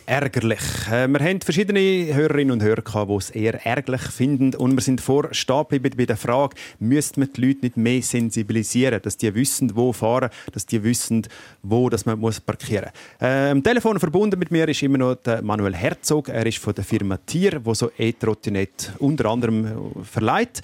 ärgerlich? 0.05 0.61
Äh, 0.93 1.09
wir 1.09 1.19
haben 1.19 1.41
verschiedene 1.41 1.81
Hörerinnen 2.15 2.51
und 2.51 2.63
Hörer, 2.63 3.07
die 3.07 3.15
es 3.15 3.31
eher 3.31 3.65
ärgerlich 3.65 4.03
finden. 4.03 4.55
Und 4.55 4.75
wir 4.75 4.83
sind 4.83 5.01
vor 5.01 5.33
stehen 5.33 5.65
geblieben 5.71 5.97
bei 5.97 6.05
der 6.05 6.19
Frage, 6.19 6.57
müsste 6.79 7.21
man 7.21 7.33
die 7.33 7.41
Leute 7.41 7.61
nicht 7.63 7.79
mehr 7.79 8.03
sensibilisieren, 8.03 9.01
dass 9.01 9.17
die 9.17 9.35
wissen, 9.35 9.75
wo 9.75 9.95
fahren, 9.95 10.29
dass 10.53 10.67
die 10.67 10.85
wissen, 10.85 11.27
wo 11.63 11.89
dass 11.89 12.05
man 12.05 12.21
parkieren 12.45 12.91
muss. 13.19 13.27
Äh, 13.27 13.51
am 13.53 13.63
Telefon 13.63 13.99
verbunden 13.99 14.39
mit 14.39 14.51
mir 14.51 14.69
ist 14.69 14.83
immer 14.83 14.99
noch 14.99 15.17
Manuel 15.41 15.75
Herzog. 15.75 16.29
Er 16.29 16.45
ist 16.45 16.59
von 16.59 16.75
der 16.75 16.85
Firma 16.85 17.17
Tier, 17.17 17.65
wo 17.65 17.73
so 17.73 17.91
E-Trottinette 17.97 18.93
unter 18.99 19.25
anderem 19.31 19.91
verleiht. 20.05 20.61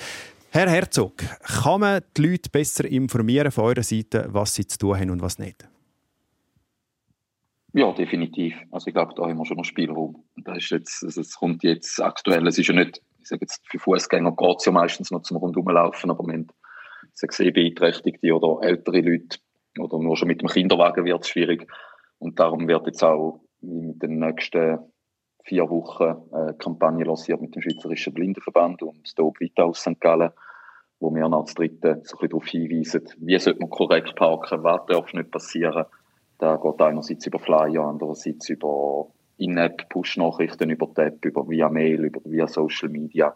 Herr 0.54 0.68
Herzog, 0.68 1.14
kann 1.40 1.80
man 1.80 2.02
die 2.14 2.26
Leute 2.26 2.50
besser 2.50 2.84
informieren 2.84 3.50
von 3.50 3.64
eurer 3.64 3.82
Seite, 3.82 4.26
was 4.32 4.54
sie 4.54 4.66
zu 4.66 4.76
tun 4.76 5.00
haben 5.00 5.08
und 5.08 5.22
was 5.22 5.38
nicht? 5.38 5.66
Ja, 7.72 7.90
definitiv. 7.92 8.54
Also 8.70 8.88
ich 8.88 8.92
glaube, 8.92 9.14
da 9.16 9.22
haben 9.22 9.38
wir 9.38 9.46
schon 9.46 9.56
noch 9.56 9.64
Spielraum. 9.64 10.24
Das 10.36 10.58
ist 10.58 10.70
jetzt, 10.70 11.04
also 11.04 11.22
es 11.22 11.36
kommt 11.36 11.62
jetzt 11.62 12.02
aktuell, 12.02 12.46
es 12.46 12.58
ist 12.58 12.66
ja 12.66 12.74
nicht, 12.74 13.00
ich 13.18 13.28
sage 13.28 13.40
jetzt, 13.44 13.62
für 13.66 13.78
Fußgänger 13.78 14.36
geht 14.36 14.56
es 14.58 14.66
ja 14.66 14.72
meistens 14.72 15.10
noch 15.10 15.22
zum 15.22 15.38
Rundumlaufen, 15.38 16.10
aber 16.10 16.30
ich 16.34 16.44
sage, 17.14 17.32
Sehbeeinträchtigte 17.32 18.36
oder 18.36 18.62
ältere 18.62 19.00
Leute 19.00 19.38
oder 19.78 19.98
nur 20.00 20.18
schon 20.18 20.28
mit 20.28 20.42
dem 20.42 20.48
Kinderwagen 20.48 21.06
wird 21.06 21.22
es 21.22 21.30
schwierig. 21.30 21.66
Und 22.18 22.38
darum 22.38 22.68
wird 22.68 22.86
jetzt 22.88 23.02
auch 23.02 23.40
mit 23.62 24.02
den 24.02 24.18
nächsten 24.18 24.80
vier 25.44 25.68
Wochen 25.68 26.16
eine 26.32 26.54
Kampagne 26.54 27.04
lanciert 27.04 27.40
mit 27.40 27.54
dem 27.54 27.62
Schweizerischen 27.62 28.14
Blindenverband 28.14 28.82
und 28.82 29.16
der 29.16 29.24
Obvita 29.24 29.64
aus 29.64 29.80
St. 29.80 30.00
Gallen, 30.00 30.30
wo 31.00 31.14
wir 31.14 31.24
als 31.24 31.54
Dritte 31.54 32.00
so 32.04 32.16
ein 32.16 32.20
bisschen 32.20 32.28
darauf 32.28 32.46
hinweisen, 32.46 33.08
wie 33.18 33.38
sollte 33.38 33.60
man 33.60 33.70
korrekt 33.70 34.14
parken, 34.14 34.62
was 34.62 34.86
darf 34.86 35.12
nicht 35.12 35.30
passieren. 35.30 35.84
Da 36.38 36.56
geht 36.56 36.80
einerseits 36.80 37.26
über 37.26 37.38
Flyer, 37.38 37.84
andererseits 37.84 38.48
über 38.48 39.08
In-App, 39.38 39.88
Push-Nachrichten 39.88 40.70
über 40.70 40.88
die 40.96 41.00
App, 41.02 41.24
über 41.24 41.48
via 41.48 41.68
Mail, 41.68 42.04
über 42.04 42.20
via 42.24 42.46
Social 42.46 42.88
Media. 42.88 43.34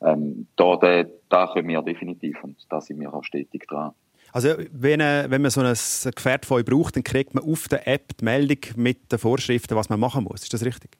Ähm, 0.00 0.46
da, 0.56 0.76
da, 0.76 1.04
da 1.28 1.50
können 1.52 1.68
wir 1.68 1.82
definitiv 1.82 2.42
und 2.44 2.56
da 2.70 2.80
sind 2.80 3.00
wir 3.00 3.12
auch 3.12 3.24
stetig 3.24 3.66
dran. 3.66 3.92
Also 4.32 4.50
wenn, 4.72 5.00
äh, 5.00 5.26
wenn 5.28 5.42
man 5.42 5.50
so 5.50 5.60
ein 5.60 5.74
Gefährt 6.14 6.46
von 6.46 6.58
euch 6.58 6.64
braucht, 6.64 6.96
dann 6.96 7.04
kriegt 7.04 7.34
man 7.34 7.44
auf 7.44 7.68
der 7.68 7.88
App 7.88 8.16
die 8.18 8.24
Meldung 8.24 8.58
mit 8.76 9.10
den 9.10 9.18
Vorschriften, 9.18 9.74
was 9.74 9.88
man 9.88 9.98
machen 9.98 10.24
muss. 10.24 10.42
Ist 10.42 10.52
das 10.52 10.64
richtig? 10.64 10.98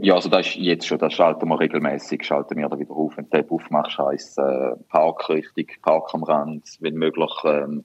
Ja, 0.00 0.14
also 0.14 0.28
das 0.28 0.46
ist 0.46 0.56
jetzt 0.56 0.86
schon, 0.86 0.98
das 0.98 1.12
schalten 1.12 1.48
wir 1.48 1.58
regelmäßig, 1.58 2.24
schalten 2.24 2.56
wir 2.56 2.68
da 2.68 2.78
wieder 2.78 2.92
auf. 2.92 3.16
Wenn 3.16 3.28
du 3.28 3.36
App 3.36 3.50
aufmachst, 3.50 3.98
heisst 3.98 4.38
äh, 4.38 4.76
Park 4.88 5.28
richtig, 5.28 5.82
Park 5.82 6.14
am 6.14 6.22
Rand, 6.22 6.64
wenn 6.78 6.94
möglich 6.94 7.32
ähm, 7.44 7.84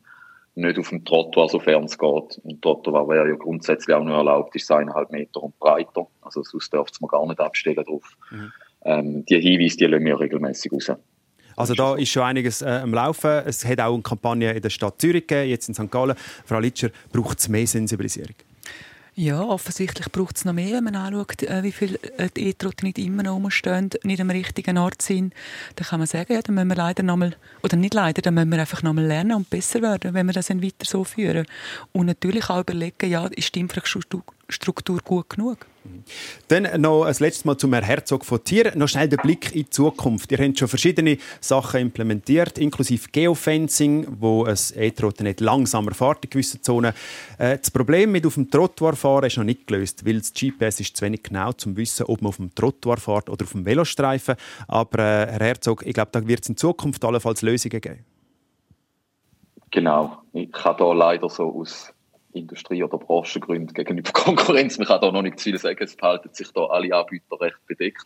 nicht 0.53 0.77
auf 0.77 0.89
dem 0.89 1.03
Trottoir, 1.03 1.49
sofern 1.49 1.85
es 1.85 1.97
geht. 1.97 2.39
Und 2.43 2.61
Trottoir 2.61 3.09
wäre 3.09 3.29
ja 3.29 3.35
grundsätzlich 3.35 3.95
auch 3.95 4.03
nur 4.03 4.15
erlaubt, 4.15 4.55
ist 4.55 4.71
eineinhalb 4.71 5.11
Meter 5.11 5.41
und 5.41 5.57
breiter. 5.57 6.05
Also 6.21 6.43
sonst 6.43 6.71
dürfte 6.71 6.99
man 7.01 7.07
gar 7.07 7.25
nicht 7.25 7.39
abstellen 7.39 7.83
drauf. 7.83 8.15
Ähm, 8.85 9.25
die 9.25 9.39
Hinweise, 9.39 9.77
die 9.77 9.85
lassen 9.85 10.05
wir 10.05 10.19
regelmäßig 10.19 10.71
raus. 10.71 10.91
Also 11.55 11.73
da 11.73 11.95
ist 11.95 12.09
schon 12.09 12.23
einiges 12.23 12.61
äh, 12.61 12.81
am 12.83 12.93
Laufen. 12.93 13.41
Es 13.45 13.65
hat 13.65 13.79
auch 13.79 13.93
eine 13.93 14.03
Kampagne 14.03 14.51
in 14.51 14.61
der 14.61 14.69
Stadt 14.69 15.01
Zürich 15.01 15.25
gegeben, 15.25 15.49
jetzt 15.49 15.67
in 15.67 15.73
St. 15.73 15.89
Gallen. 15.89 16.15
Frau 16.45 16.59
Litscher, 16.59 16.89
braucht 17.11 17.39
es 17.39 17.49
mehr 17.49 17.65
Sensibilisierung? 17.65 18.35
Ja, 19.15 19.43
offensichtlich 19.43 20.11
braucht 20.11 20.37
es 20.37 20.45
noch 20.45 20.53
mehr, 20.53 20.77
wenn 20.77 20.85
man 20.85 20.95
anschaut, 20.95 21.43
äh, 21.43 21.61
wie 21.61 21.71
viele 21.71 22.01
äh, 22.17 22.29
die 22.35 22.47
E-Trottinette 22.47 23.01
immer 23.01 23.21
noch 23.21 23.35
rumstehen, 23.35 23.91
nicht 24.01 24.19
am 24.19 24.31
richtigen 24.31 24.79
Ort 24.79 25.03
sind. 25.03 25.35
Dann 25.75 25.85
kann 25.85 25.99
man 25.99 26.07
sagen, 26.07 26.33
ja, 26.33 26.41
dann 26.41 26.55
müssen 26.55 26.69
wir 26.69 26.75
leider 26.75 27.03
noch 27.03 27.17
mal, 27.17 27.35
oder 27.61 27.77
nicht 27.77 27.93
leider, 27.93 28.23
dann 28.23 28.33
müssen 28.33 28.49
wir 28.49 28.59
einfach 28.59 28.81
noch 28.81 28.93
mal 28.93 29.05
lernen 29.05 29.33
und 29.33 29.51
besser 29.51 29.83
werden, 29.83 30.15
wenn 30.15 30.25
wir 30.25 30.33
das 30.33 30.47
dann 30.47 30.63
weiter 30.63 30.85
so 30.85 31.03
führen. 31.03 31.45
Und 31.91 32.07
natürlich 32.07 32.49
auch 32.49 32.61
überlegen, 32.61 33.07
ja, 33.07 33.27
ist 33.27 33.53
die 33.53 33.59
Infrastruktur 33.59 34.23
Struktur 34.49 34.99
gut 35.03 35.29
genug? 35.29 35.65
Dann 36.47 36.81
noch 36.81 37.03
ein 37.03 37.15
letztes 37.19 37.45
Mal 37.45 37.57
zum 37.57 37.73
Herrn 37.73 37.83
Herzog 37.83 38.23
von 38.23 38.43
Tier. 38.43 38.71
Noch 38.75 38.87
schnell 38.87 39.09
der 39.09 39.17
Blick 39.17 39.47
in 39.53 39.63
die 39.63 39.69
Zukunft. 39.69 40.31
Ihr 40.31 40.37
habt 40.37 40.57
schon 40.57 40.67
verschiedene 40.67 41.17
Sachen 41.41 41.81
implementiert, 41.81 42.57
inklusive 42.57 43.09
Geofencing, 43.11 44.07
wo 44.19 44.45
ein 44.45 44.57
E-Trottinett 44.75 45.41
langsamer 45.41 45.93
fährt 45.93 46.23
in 46.23 46.29
gewissen 46.29 46.61
Zonen. 46.61 46.93
Äh, 47.37 47.57
das 47.57 47.71
Problem 47.71 48.11
mit 48.11 48.25
auf 48.25 48.35
dem 48.35 48.49
Trottoir 48.49 48.95
fahren 48.95 49.25
ist 49.25 49.37
noch 49.37 49.43
nicht 49.43 49.67
gelöst, 49.67 50.05
weil 50.05 50.19
das 50.19 50.33
GPS 50.33 50.79
ist 50.79 50.95
zu 50.95 51.05
wenig 51.05 51.23
genau, 51.23 51.47
um 51.47 51.57
zu 51.57 51.75
wissen, 51.75 52.05
ob 52.05 52.21
man 52.21 52.29
auf 52.29 52.37
dem 52.37 52.53
Trottoir 52.55 52.97
fährt 52.97 53.29
oder 53.29 53.43
auf 53.43 53.51
dem 53.51 53.65
Velostreifen. 53.65 54.35
Aber 54.67 54.99
äh, 54.99 55.31
Herr 55.31 55.39
Herzog, 55.39 55.85
ich 55.85 55.93
glaube, 55.93 56.09
da 56.11 56.25
wird 56.25 56.43
es 56.43 56.49
in 56.49 56.57
Zukunft 56.57 57.03
allenfalls 57.03 57.41
Lösungen 57.41 57.81
geben. 57.81 58.05
Genau. 59.71 60.19
Ich 60.33 60.51
kann 60.51 60.77
da 60.77 60.93
leider 60.93 61.29
so 61.29 61.59
aus 61.59 61.93
Industrie- 62.33 62.83
oder 62.83 62.97
Branchengründen 62.97 63.73
gegenüber 63.73 64.11
Konkurrenz, 64.13 64.77
man 64.77 64.87
kann 64.87 65.01
da 65.01 65.11
noch 65.11 65.21
nicht 65.21 65.39
zu 65.39 65.45
viel 65.45 65.57
sagen, 65.57 65.83
es 65.83 65.95
verhalten 65.95 66.29
sich 66.33 66.51
da 66.51 66.65
alle 66.65 66.95
Anbieter 66.95 67.39
recht 67.39 67.65
bedeckt. 67.67 68.05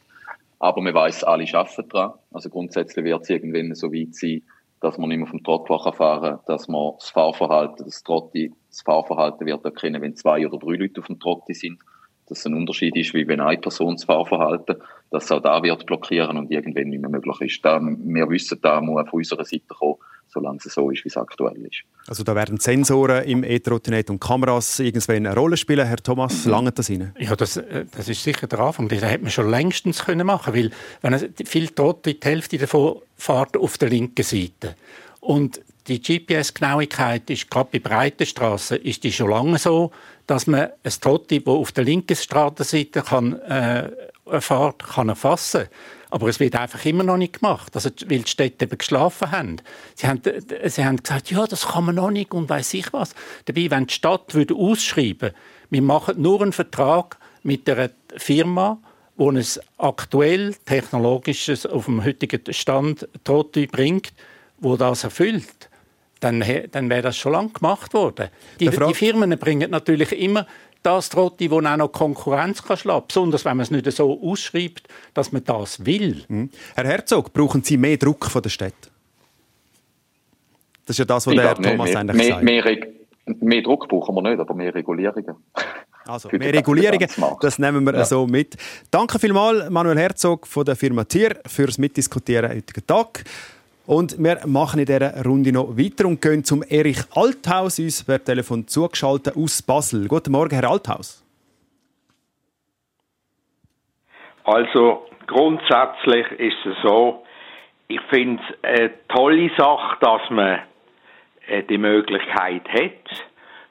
Aber 0.60 0.82
man 0.82 0.94
weiß, 0.94 1.24
alle 1.24 1.46
arbeiten 1.54 1.90
dran. 1.90 2.14
Also 2.32 2.50
grundsätzlich 2.50 3.06
wird 3.06 3.22
es 3.22 3.30
irgendwann 3.30 3.76
so 3.76 3.94
weit 3.94 4.16
sein, 4.16 4.42
dass 4.80 4.98
man 4.98 5.10
nicht 5.10 5.20
mehr 5.20 5.28
vom 5.28 5.44
Trottoir 5.44 5.94
fahren 5.94 6.38
kann, 6.38 6.40
dass 6.48 6.68
man 6.68 6.94
das 6.98 7.10
Fahrverhalten, 7.10 7.86
das 7.86 8.04
Trotti, 8.04 8.54
das 8.70 8.82
Fahrverhalten 8.82 9.46
wird 9.46 9.66
erkennen, 9.66 10.02
wenn 10.02 10.16
zwei 10.16 10.46
oder 10.48 10.58
drei 10.58 10.76
Leute 10.76 11.02
auf 11.02 11.08
dem 11.08 11.20
Trotti 11.20 11.54
sind. 11.54 11.80
Dass 12.28 12.40
es 12.40 12.46
ein 12.46 12.56
Unterschied 12.56 12.96
ist, 12.96 13.14
wie 13.14 13.28
wenn 13.28 13.40
eine 13.40 13.58
Person 13.58 13.96
das 13.96 14.04
Fahrverhalten, 14.04 14.76
dass 15.12 15.26
es 15.26 15.32
auch 15.32 15.42
da 15.42 15.64
wird 15.64 15.86
blockieren 15.86 16.38
und 16.38 16.52
irgendwann 16.52 16.90
nicht 16.90 17.00
mehr 17.00 17.10
möglich 17.10 17.42
ist. 17.42 17.64
Da, 17.64 17.80
wir 17.82 18.30
wissen, 18.30 18.60
da 18.62 18.82
muss 18.82 19.10
von 19.10 19.20
unserer 19.20 19.46
Seite 19.46 19.64
kommen, 19.70 19.96
solange 20.38 20.60
es 20.64 20.74
so 20.74 20.90
ist, 20.92 21.04
wie 21.04 21.10
es 21.10 21.18
aktuell 21.18 21.66
ist. 21.66 21.84
Also 22.08 22.24
da 22.24 22.36
werden 22.36 22.58
Sensoren 22.60 23.24
im 23.26 23.44
E-Trottinett 23.44 24.10
und 24.10 24.20
Kameras 24.20 24.80
irgendwann 24.80 25.16
eine 25.18 25.36
Rolle 25.36 25.58
spielen. 25.58 25.86
Herr 25.86 25.98
Thomas, 25.98 26.46
lange 26.46 26.72
das 26.72 26.90
rein? 26.90 27.14
Ja, 27.20 27.36
das, 27.36 27.58
äh, 27.58 27.86
das 27.96 28.08
ist 28.08 28.24
sicher 28.24 28.48
der 28.48 28.60
Anfang. 28.60 28.88
Das 28.88 29.02
hätte 29.02 29.24
man 29.24 29.32
schon 29.32 29.50
längstens 29.50 30.06
können 30.06 30.26
machen 30.26 30.54
weil 30.54 30.72
wenn 31.02 31.14
es 31.14 31.26
viel 31.46 31.70
Trotte, 31.70 32.14
die 32.14 32.20
Hälfte 32.26 32.58
davon 32.58 32.98
fährt 33.18 33.58
auf 33.58 33.78
der 33.78 33.90
linken 33.90 34.24
Seite. 34.24 34.76
Und 35.20 35.60
die 35.88 36.02
GPS-Genauigkeit 36.02 37.30
ist 37.30 37.50
gerade 37.50 37.70
bei 37.72 37.80
breiten 37.80 38.26
Straßen 38.26 38.78
ist 38.78 39.04
die 39.04 39.12
schon 39.12 39.30
lange 39.30 39.58
so, 39.58 39.92
dass 40.28 40.48
man 40.48 40.70
ein 40.84 40.94
Trotti, 41.02 41.40
das 41.40 41.54
auf 41.54 41.72
der 41.72 41.86
linken 41.86 42.16
Straßenseite 42.16 43.02
kann, 43.02 43.40
äh, 43.42 43.90
fährt, 44.40 44.84
kann 44.84 45.10
erfassen 45.10 45.68
aber 46.10 46.28
es 46.30 46.40
wird 46.40 46.56
einfach 46.56 46.84
immer 46.86 47.04
noch 47.04 47.18
nicht 47.18 47.40
gemacht, 47.40 47.76
also, 47.76 47.90
weil 48.08 48.20
die 48.20 48.30
Städte 48.30 48.66
eben 48.66 48.78
geschlafen 48.78 49.32
haben. 49.32 49.58
Sie 49.96 50.08
haben, 50.08 50.22
sie 50.66 50.86
haben 50.86 50.98
gesagt, 50.98 51.32
ja, 51.32 51.46
das 51.46 51.68
kann 51.68 51.86
man 51.86 51.96
noch 51.96 52.12
nicht 52.12 52.34
und 52.34 52.50
weiß 52.50 52.74
ich 52.76 52.94
was. 52.94 53.14
Dabei, 53.46 53.70
wenn 53.70 53.88
die 53.88 53.94
Stadt 53.94 54.34
würde 54.34 54.56
ausschreiben, 54.56 55.32
wir 55.70 55.82
machen 55.82 56.22
nur 56.22 56.42
einen 56.42 56.54
Vertrag 56.54 57.18
mit 57.44 57.70
einer 57.70 57.90
Firma, 58.16 58.80
wo 59.18 59.32
es 59.32 59.60
aktuell 59.78 60.56
technologisches 60.66 61.66
auf 61.66 61.86
dem 61.86 62.04
heutigen 62.04 62.42
Stand 62.54 63.08
Trotti 63.24 63.68
bringt, 63.68 64.14
wo 64.60 64.78
das 64.78 65.04
erfüllt, 65.04 65.70
dann, 66.20 66.44
dann 66.72 66.90
wäre 66.90 67.02
das 67.02 67.18
schon 67.18 67.34
lange 67.34 67.50
gemacht 67.50 67.94
worden. 67.94 68.30
Die, 68.60 68.70
die 68.70 68.94
Firmen 68.94 69.38
bringen 69.38 69.72
natürlich 69.72 70.12
immer 70.12 70.48
das 70.88 71.10
Trotti, 71.10 71.52
wo 71.52 71.58
auch 71.58 71.78
noch 71.78 71.92
Konkurrenz 71.92 72.64
kann 72.64 72.78
schlagen, 72.78 73.06
besonders 73.08 73.44
wenn 73.46 73.58
man 73.58 73.64
es 73.64 73.72
nicht 73.72 73.92
so 73.92 74.22
ausschreibt, 74.24 74.88
dass 75.14 75.32
man 75.32 75.44
das 75.44 75.86
will. 75.86 76.24
Herr 76.76 76.86
Herzog, 76.86 77.34
brauchen 77.34 77.62
Sie 77.62 77.78
mehr 77.78 77.98
Druck 77.98 78.26
von 78.26 78.42
der 78.42 78.50
Stadt? 78.50 78.74
Das 80.86 80.94
ist 80.94 81.00
ja 81.00 81.06
das, 81.06 81.28
was 81.28 81.34
Ich 81.34 81.40
der 81.40 81.48
Herr 81.50 81.56
glaub. 81.56 81.72
Thomas 81.72 81.90
mehr, 81.90 82.00
eigentlich 82.00 82.18
mehr, 82.18 82.28
sagt. 82.30 82.44
mehr, 82.44 83.38
mehr 83.42 83.62
Druck 83.62 83.90
brauchen 83.90 84.16
wir 84.16 84.22
nicht, 84.22 84.40
aber 84.40 84.54
mehr 84.54 84.74
Regulierungen. 84.74 85.36
Also, 86.06 86.30
mehr 86.32 86.54
Regulierungen, 86.54 87.10
das 87.42 87.60
nehmen 87.60 87.84
wir 87.86 87.94
Ja. 87.94 88.06
so 88.06 88.26
mit. 88.26 88.56
Danke 88.90 89.20
vielmals, 89.20 89.70
Manuel 89.70 89.98
Herzog 90.00 90.48
von 90.48 90.64
der 90.64 90.78
Firma 90.78 91.04
Tier, 91.04 91.38
fürs 91.46 91.78
Mitdiskutieren 91.78 92.50
heutigen 92.50 92.88
Tag. 92.88 93.26
Und 93.88 94.22
wir 94.22 94.46
machen 94.46 94.82
in 94.82 94.86
dieser 94.86 95.24
Runde 95.24 95.54
noch 95.54 95.78
weiter 95.78 96.10
und 96.10 96.22
gehen 96.22 96.44
zum 96.44 96.62
Erich 96.62 97.00
Althaus, 97.16 97.80
uns 97.80 98.04
per 98.04 98.22
Telefon 98.22 98.68
zugeschaltet 98.68 99.38
aus 99.38 99.62
Basel. 99.62 100.10
Guten 100.10 100.34
Morgen, 100.34 100.54
Herr 100.54 100.70
Althaus. 100.70 101.24
Also 104.44 105.06
grundsätzlich 105.26 106.30
ist 106.38 106.66
es 106.66 106.76
so, 106.84 107.24
ich 107.88 108.02
finde 108.10 108.44
es 108.44 108.64
eine 108.64 108.92
tolle 109.08 109.50
Sache, 109.58 109.98
dass 110.02 110.30
man 110.32 110.60
äh, 111.48 111.64
die 111.64 111.78
Möglichkeit 111.78 112.68
hat, 112.68 113.26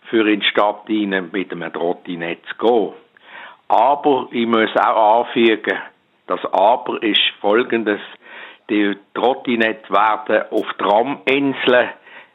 für 0.09 0.27
in 0.33 0.41
die 0.41 0.47
Stadt 0.47 0.89
rein 0.89 1.29
mit 1.31 1.53
einem 1.53 1.71
Trottinett 1.75 2.39
zu 2.49 2.67
gehen. 2.67 2.93
Aber 3.69 4.29
ich 4.31 4.47
muss 4.47 4.71
auch 4.77 5.27
anfügen, 5.27 5.79
das 6.27 6.41
Aber 6.53 7.03
ist 7.03 7.21
folgendes. 7.43 8.01
Die 8.69 8.97
Trottinett 9.15 9.91
werden 9.91 10.45
auf 10.51 10.67
Traminseln 10.79 11.91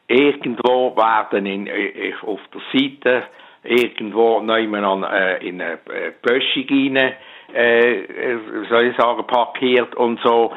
irgendwo 0.08 0.96
werden 0.96 1.46
in, 1.46 1.68
äh, 1.68 2.14
auf 2.22 2.40
der 2.54 2.62
Seite 2.74 3.24
irgendwo 3.64 4.42
nebenan 4.42 5.04
äh, 5.04 5.38
in 5.48 5.62
eine 5.62 5.74
äh, 5.74 6.12
Böschung 6.22 6.66
rein, 6.70 7.14
äh, 7.54 8.02
äh, 8.02 8.40
soll 8.70 8.88
ich 8.88 8.98
sagen, 8.98 9.26
parkiert 9.28 9.96
und 9.96 10.20
so. 10.24 10.52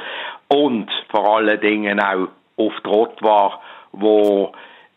Und 0.48 0.90
vor 1.10 1.36
allen 1.36 1.60
Dingen 1.60 2.00
auch 2.00 2.28
auf 2.56 2.72
Trottoir, 2.82 3.60
wo 3.92 4.52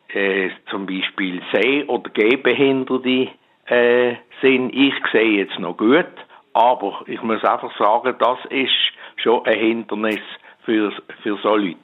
äh, 0.10 0.50
zum 0.70 0.86
Beispiel 0.86 1.42
Seh- 1.52 1.86
oder 1.86 2.10
Gehbehinderte 2.12 3.30
äh, 3.66 4.16
sind. 4.42 4.74
Ich 4.74 4.94
sehe 5.12 5.44
jetzt 5.44 5.60
noch 5.60 5.78
gut, 5.78 6.06
aber 6.54 7.02
ich 7.08 7.22
muss 7.22 7.44
einfach 7.44 7.76
sagen, 7.78 8.16
das 8.20 8.40
ist 8.50 8.72
schon 9.18 9.46
ein 9.46 9.60
Hindernis 9.60 10.22
für, 10.68 10.92
für 11.24 11.38
so 11.42 11.56
Leute. 11.56 11.78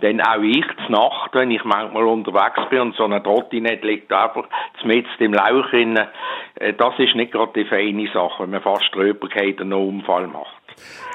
Denn 0.00 0.20
auch 0.20 0.42
ich 0.42 0.64
zur 0.86 0.90
Nacht, 0.90 1.30
wenn 1.34 1.50
ich 1.50 1.62
manchmal 1.64 2.04
unterwegs 2.04 2.68
bin 2.70 2.80
und 2.80 2.96
so 2.96 3.04
eine 3.04 3.22
Trottinett 3.22 3.84
liegt 3.84 4.12
einfach 4.12 4.44
mitten 4.84 5.08
im 5.22 5.34
Lauch 5.34 5.68
drin, 5.70 5.96
äh, 6.56 6.72
das 6.72 6.94
ist 6.98 7.14
nicht 7.14 7.30
gerade 7.32 7.52
die 7.54 7.64
feine 7.66 8.06
Sache, 8.12 8.42
wenn 8.42 8.50
man 8.50 8.62
fast 8.62 8.92
drüber 8.92 9.28
geht 9.28 9.60
und 9.60 9.72
einen 9.72 9.88
Unfall 10.00 10.26
macht. 10.26 10.56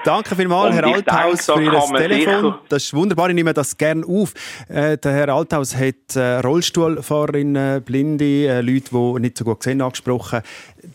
Danke 0.03 0.36
vielmals, 0.36 0.76
Und 0.78 0.84
Herr 0.86 0.93
Althaus, 0.93 1.45
denke, 1.47 1.72
für 1.72 1.93
Ihr 1.93 1.97
Telefon. 2.07 2.34
sicher- 2.43 2.59
Das 2.70 2.84
ist 2.84 2.93
wunderbar, 2.93 3.30
ich 3.30 3.36
nehme 3.36 3.53
das 3.53 3.76
gerne 3.76 4.05
auf. 4.05 4.34
Äh, 4.70 4.97
der 4.97 5.11
Herr 5.11 5.30
Althaus 5.34 5.76
hat 5.76 6.15
äh, 6.15 6.39
Rollstuhlfahrerinnen, 6.39 7.84
Blinde, 7.84 8.47
äh, 8.47 8.61
Leute, 8.61 8.89
die 8.91 9.20
nicht 9.22 9.38
so 9.38 9.43
gut 9.43 9.63
sehen, 9.63 9.82
angesprochen. 9.82 10.41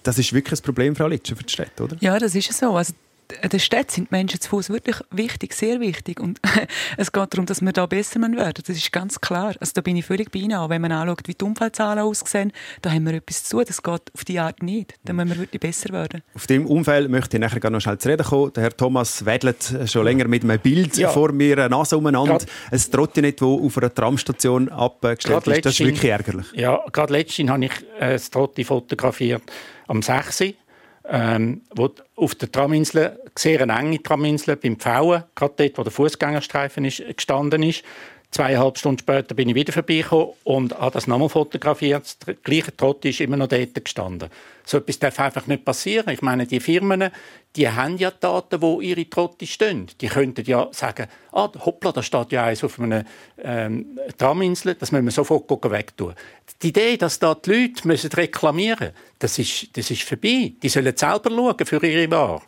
Das 0.04 0.18
ist 0.18 0.32
wirklich 0.32 0.60
ein 0.60 0.64
Problem, 0.64 0.96
Frau 0.96 1.08
Litscher, 1.08 1.36
für 1.36 1.44
die 1.44 1.52
Stadt, 1.52 1.78
oder? 1.80 1.96
Ja, 2.00 2.18
das 2.18 2.34
ist 2.34 2.52
so. 2.52 2.70
Also, 2.74 2.94
in 3.42 3.48
der 3.48 3.58
Stadt 3.58 3.90
sind 3.90 4.10
die 4.10 4.14
Menschen 4.14 4.40
zu 4.40 4.48
Fuß 4.50 4.70
wirklich 4.70 4.96
wichtig, 5.10 5.54
sehr 5.54 5.80
wichtig. 5.80 6.20
Und 6.20 6.40
es 6.96 7.12
geht 7.12 7.32
darum, 7.32 7.46
dass 7.46 7.60
wir 7.62 7.72
da 7.72 7.86
besser 7.86 8.20
werden. 8.20 8.62
Das 8.66 8.76
ist 8.76 8.92
ganz 8.92 9.20
klar. 9.20 9.54
Also, 9.60 9.72
da 9.74 9.80
bin 9.80 9.96
ich 9.96 10.04
völlig 10.04 10.30
bei 10.30 10.40
Ihnen. 10.40 10.54
Auch 10.54 10.68
wenn 10.68 10.82
man 10.82 10.92
anschaut, 10.92 11.20
wie 11.26 11.34
die 11.34 11.44
Unfallzahlen 11.44 11.98
aussehen, 12.00 12.52
da 12.82 12.90
haben 12.90 13.06
wir 13.06 13.14
etwas 13.14 13.44
zu. 13.44 13.62
Das 13.62 13.82
geht 13.82 14.02
auf 14.14 14.24
die 14.26 14.38
Art 14.38 14.62
nicht. 14.62 14.94
Da 15.04 15.12
müssen 15.12 15.30
wir 15.30 15.38
wirklich 15.38 15.60
besser 15.60 15.90
werden. 15.92 16.22
Auf 16.34 16.46
dem 16.46 16.66
Umfeld 16.66 17.08
möchte 17.10 17.36
ich 17.36 17.40
nachher 17.40 17.60
gerne 17.60 17.76
noch 17.76 17.82
schnell 17.82 17.98
zu 17.98 18.08
reden 18.08 18.24
kommen. 18.26 18.52
Der 18.52 18.64
Herr 18.64 18.76
Thomas 18.76 19.24
wedelt 19.24 19.74
schon 19.86 20.04
länger 20.04 20.28
mit 20.28 20.44
einem 20.44 20.58
Bild 20.60 20.96
Ja. 20.96 21.10
vor 21.10 21.32
mir 21.32 21.68
Nase 21.68 21.96
umeinander. 21.96 22.38
Grad- 22.38 22.46
Ein 22.70 22.80
Trottinett, 22.90 23.40
das 23.40 23.48
auf 23.48 23.78
einer 23.78 23.94
Tramstation 23.94 24.68
abgestellt 24.68 25.46
ist. 25.46 25.64
Das 25.66 25.72
ist 25.74 25.80
wirklich 25.86 26.10
ärgerlich. 26.10 26.46
Ja, 26.54 26.80
gerade 26.92 27.12
letztens 27.12 27.50
habe 27.50 27.64
ich 27.64 27.72
äh, 27.98 28.12
das 28.12 28.30
Trotti 28.30 28.64
fotografiert 28.64 29.42
am 29.88 30.02
6. 30.02 30.44
Ähm, 31.08 31.62
wo 31.74 31.90
auf 32.16 32.34
der 32.36 32.50
Traminsel, 32.52 33.18
sehr 33.36 33.60
enge 33.60 34.02
Traminsel, 34.02 34.56
beim 34.56 34.76
Pfauen, 34.76 35.24
gerade 35.34 35.54
dort, 35.56 35.78
wo 35.78 35.82
der 35.82 35.92
Fußgängerstreifen 35.92 36.84
ist, 36.84 37.02
gestanden 37.16 37.62
ist. 37.64 37.82
Zweieinhalb 38.32 38.78
Stunden 38.78 38.98
später 38.98 39.34
bin 39.34 39.50
ich 39.50 39.54
wieder 39.54 39.74
vorbeigekommen 39.74 40.32
und 40.44 40.78
habe 40.78 40.92
das 40.92 41.06
nochmal 41.06 41.28
fotografiert. 41.28 42.16
Der 42.26 42.32
gleiche 42.32 42.74
Trotti 42.74 43.10
ist 43.10 43.20
immer 43.20 43.36
noch 43.36 43.46
dort 43.46 43.84
gestanden. 43.84 44.30
So 44.64 44.78
etwas 44.78 44.98
darf 44.98 45.20
einfach 45.20 45.46
nicht 45.46 45.66
passieren. 45.66 46.08
Ich 46.08 46.22
meine, 46.22 46.46
die 46.46 46.58
Firmen, 46.58 47.10
die 47.56 47.68
haben 47.68 47.98
ja 47.98 48.10
Daten, 48.10 48.62
wo 48.62 48.80
ihre 48.80 49.08
Trotti 49.08 49.46
stehen. 49.46 49.88
Die 50.00 50.06
könnten 50.06 50.46
ja 50.46 50.66
sagen, 50.72 51.08
ah, 51.32 51.50
hoppla, 51.58 51.92
da 51.92 52.02
steht 52.02 52.32
ja 52.32 52.44
eins 52.46 52.64
auf 52.64 52.80
einer 52.80 53.04
ähm, 53.36 53.98
Traminsel, 54.16 54.76
das 54.76 54.92
müssen 54.92 55.04
wir 55.04 55.12
sofort 55.12 55.50
wegtun. 55.70 56.14
Die 56.62 56.68
Idee, 56.68 56.96
dass 56.96 57.18
da 57.18 57.34
die 57.34 57.50
Leute 57.50 57.86
müssen 57.86 58.10
reklamieren 58.12 58.78
müssen, 58.92 58.94
das 59.18 59.38
ist, 59.38 59.76
das 59.76 59.90
ist 59.90 60.04
vorbei. 60.04 60.54
Die 60.62 60.68
sollen 60.70 60.96
selber 60.96 61.28
schauen 61.28 61.66
für 61.66 61.86
ihre 61.86 62.10
Ware. 62.10 62.40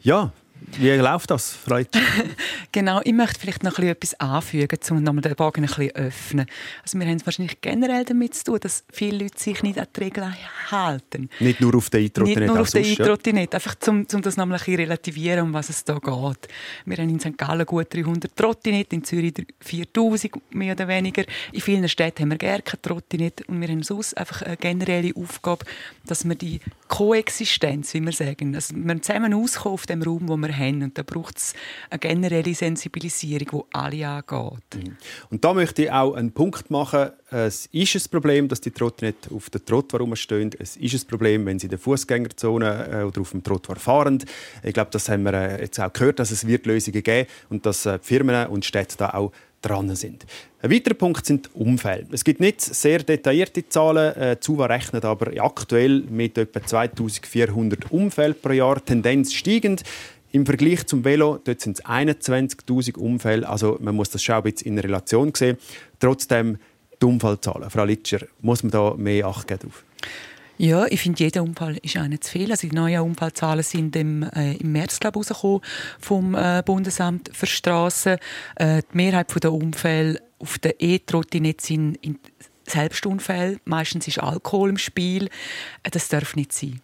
Ja, 0.00 0.32
wie 0.78 0.90
läuft 0.90 1.30
das, 1.30 1.58
Litscher? 1.66 2.00
Genau, 2.72 3.00
ich 3.04 3.12
möchte 3.12 3.38
vielleicht 3.38 3.62
noch 3.62 3.78
ein 3.78 3.94
bisschen 3.94 4.16
etwas 4.18 4.20
anfügen, 4.20 4.78
um 4.90 5.02
nochmal 5.04 5.22
den 5.22 5.36
Bogen 5.36 5.62
ein 5.62 5.68
bisschen 5.68 5.90
öffnen. 5.92 6.46
Also 6.82 6.98
wir 6.98 7.06
haben 7.06 7.18
es 7.18 7.24
wahrscheinlich 7.24 7.60
generell 7.60 8.04
damit 8.04 8.34
zu 8.34 8.44
tun, 8.44 8.58
dass 8.60 8.82
viele 8.90 9.18
Leute 9.18 9.38
sich 9.38 9.62
nicht 9.62 9.78
an 9.78 9.86
die 9.94 10.00
Regeln 10.00 10.34
halten. 10.72 11.30
Nicht 11.38 11.60
nur 11.60 11.76
auf 11.76 11.88
den 11.90 12.02
Eintrottinett, 12.02 12.38
Nicht 12.40 12.48
nur 12.48 12.60
auf 12.60 12.70
den 12.70 12.84
sonst, 12.84 13.26
ja. 13.26 13.42
Einfach 13.54 13.76
um, 13.86 14.06
um 14.12 14.22
das 14.22 14.36
nochmal 14.36 14.56
ein 14.56 14.64
bisschen 14.64 14.74
relativieren, 14.74 15.46
um 15.46 15.52
was 15.52 15.68
es 15.68 15.84
da 15.84 15.94
geht. 15.94 16.48
Wir 16.84 16.96
haben 16.96 17.08
in 17.08 17.20
St. 17.20 17.38
Gallen 17.38 17.64
gut 17.64 17.94
300 17.94 18.34
Trottinett, 18.34 18.92
in 18.92 19.04
Zürich 19.04 19.34
4000 19.60 20.32
mehr 20.52 20.74
oder 20.74 20.88
weniger. 20.88 21.22
In 21.52 21.60
vielen 21.60 21.88
Städten 21.88 22.22
haben 22.22 22.30
wir 22.30 22.38
gar 22.38 22.60
kein 22.60 22.82
Trottinett 22.82 23.42
und 23.48 23.60
wir 23.60 23.68
haben 23.68 23.84
sonst 23.84 24.16
einfach 24.18 24.42
eine 24.42 24.56
generelle 24.56 25.14
Aufgabe, 25.14 25.64
dass 26.06 26.24
wir 26.28 26.34
die 26.34 26.58
Koexistenz, 26.88 27.94
wie 27.94 28.00
wir 28.00 28.12
sagen, 28.12 28.54
also 28.54 28.74
wir 28.76 29.00
zusammen 29.00 29.32
auskommen 29.32 29.74
auf 29.74 29.86
dem 29.86 30.02
Raum, 30.02 30.28
wo 30.28 30.36
wir 30.36 30.43
haben 30.52 30.82
und 30.82 30.98
da 30.98 31.02
braucht 31.02 31.38
es 31.38 31.54
eine 31.90 31.98
generelle 31.98 32.54
Sensibilisierung, 32.54 33.64
die 33.70 33.74
alle 33.74 34.08
angeht. 34.08 34.94
Und 35.30 35.44
da 35.44 35.54
möchte 35.54 35.84
ich 35.84 35.90
auch 35.90 36.14
einen 36.14 36.32
Punkt 36.32 36.70
machen. 36.70 37.10
Es 37.30 37.66
ist 37.72 37.96
ein 37.96 38.10
Problem, 38.10 38.48
dass 38.48 38.60
die 38.60 38.70
Trottinette 38.70 39.34
auf 39.34 39.50
der 39.50 39.64
Trottoir 39.64 40.00
rumstehen. 40.00 40.50
Es 40.58 40.76
ist 40.76 41.04
ein 41.04 41.08
Problem, 41.08 41.46
wenn 41.46 41.58
sie 41.58 41.66
in 41.66 41.70
der 41.70 41.78
Fußgängerzone 41.80 43.00
äh, 43.00 43.02
oder 43.02 43.20
auf 43.20 43.30
dem 43.30 43.42
Trottoir 43.42 43.76
fahren. 43.76 44.22
Ich 44.62 44.72
glaube, 44.72 44.90
das 44.92 45.08
haben 45.08 45.24
wir 45.24 45.34
äh, 45.34 45.62
jetzt 45.62 45.80
auch 45.80 45.92
gehört, 45.92 46.18
dass 46.18 46.30
es 46.30 46.46
wird 46.46 46.66
Lösungen 46.66 47.02
geben 47.02 47.28
und 47.50 47.66
dass 47.66 47.86
äh, 47.86 47.98
Firmen 48.00 48.46
und 48.46 48.64
Städte 48.64 48.96
da 48.98 49.10
auch 49.10 49.32
dran 49.62 49.96
sind. 49.96 50.26
Ein 50.60 50.70
weiterer 50.70 50.94
Punkt 50.94 51.24
sind 51.24 51.46
die 51.46 51.58
Unfälle. 51.58 52.06
Es 52.12 52.22
gibt 52.22 52.38
nicht 52.38 52.60
sehr 52.60 52.98
detaillierte 53.02 53.66
Zahlen. 53.68 54.36
Zuwa 54.40 54.66
rechnet 54.66 55.06
aber 55.06 55.32
aktuell 55.42 56.02
mit 56.02 56.36
etwa 56.36 56.62
2400 56.62 57.90
Unfällen 57.90 58.36
pro 58.40 58.52
Jahr, 58.52 58.84
Tendenz 58.84 59.32
steigend. 59.32 59.82
Im 60.34 60.44
Vergleich 60.44 60.84
zum 60.88 61.04
Velo 61.04 61.38
dort 61.44 61.60
sind 61.60 61.78
es 61.78 61.84
21.000 61.84 62.96
Unfälle. 62.96 63.48
Also 63.48 63.78
man 63.80 63.94
muss 63.94 64.10
das 64.10 64.20
schon 64.20 64.34
ein 64.34 64.42
bisschen 64.42 64.72
in 64.72 64.78
Relation 64.80 65.32
sehen. 65.32 65.58
Trotzdem 66.00 66.58
die 67.00 67.06
Unfallzahlen. 67.06 67.70
Frau 67.70 67.84
Litscher, 67.84 68.18
muss 68.40 68.64
man 68.64 68.72
da 68.72 68.94
mehr 68.96 69.28
Acht 69.28 69.46
geben 69.46 69.60
drauf? 69.60 69.84
Ja, 70.58 70.86
ich 70.86 71.02
finde, 71.02 71.22
jeder 71.22 71.44
Unfall 71.44 71.76
ist 71.82 71.96
einer 71.96 72.20
zu 72.20 72.32
viel. 72.32 72.50
Also 72.50 72.66
die 72.66 72.74
neuen 72.74 73.02
Unfallzahlen 73.02 73.62
sind 73.62 73.94
im, 73.94 74.24
äh, 74.24 74.54
im 74.54 74.72
März 74.72 74.98
glaub, 74.98 75.14
rausgekommen 75.14 75.60
vom 76.00 76.34
äh, 76.34 76.64
Bundesamt 76.66 77.30
für 77.32 77.46
Straßen. 77.46 78.16
Äh, 78.56 78.82
die 78.90 78.96
Mehrheit 78.96 79.32
der 79.40 79.52
Unfälle 79.52 80.20
auf 80.40 80.58
der 80.58 80.82
E-Trottinette 80.82 81.64
sind 81.64 81.94
in 81.98 82.18
Selbstunfälle. 82.66 83.60
Meistens 83.66 84.08
ist 84.08 84.18
Alkohol 84.18 84.70
im 84.70 84.78
Spiel. 84.78 85.26
Äh, 85.84 85.90
das 85.92 86.08
darf 86.08 86.34
nicht 86.34 86.52
sein. 86.52 86.80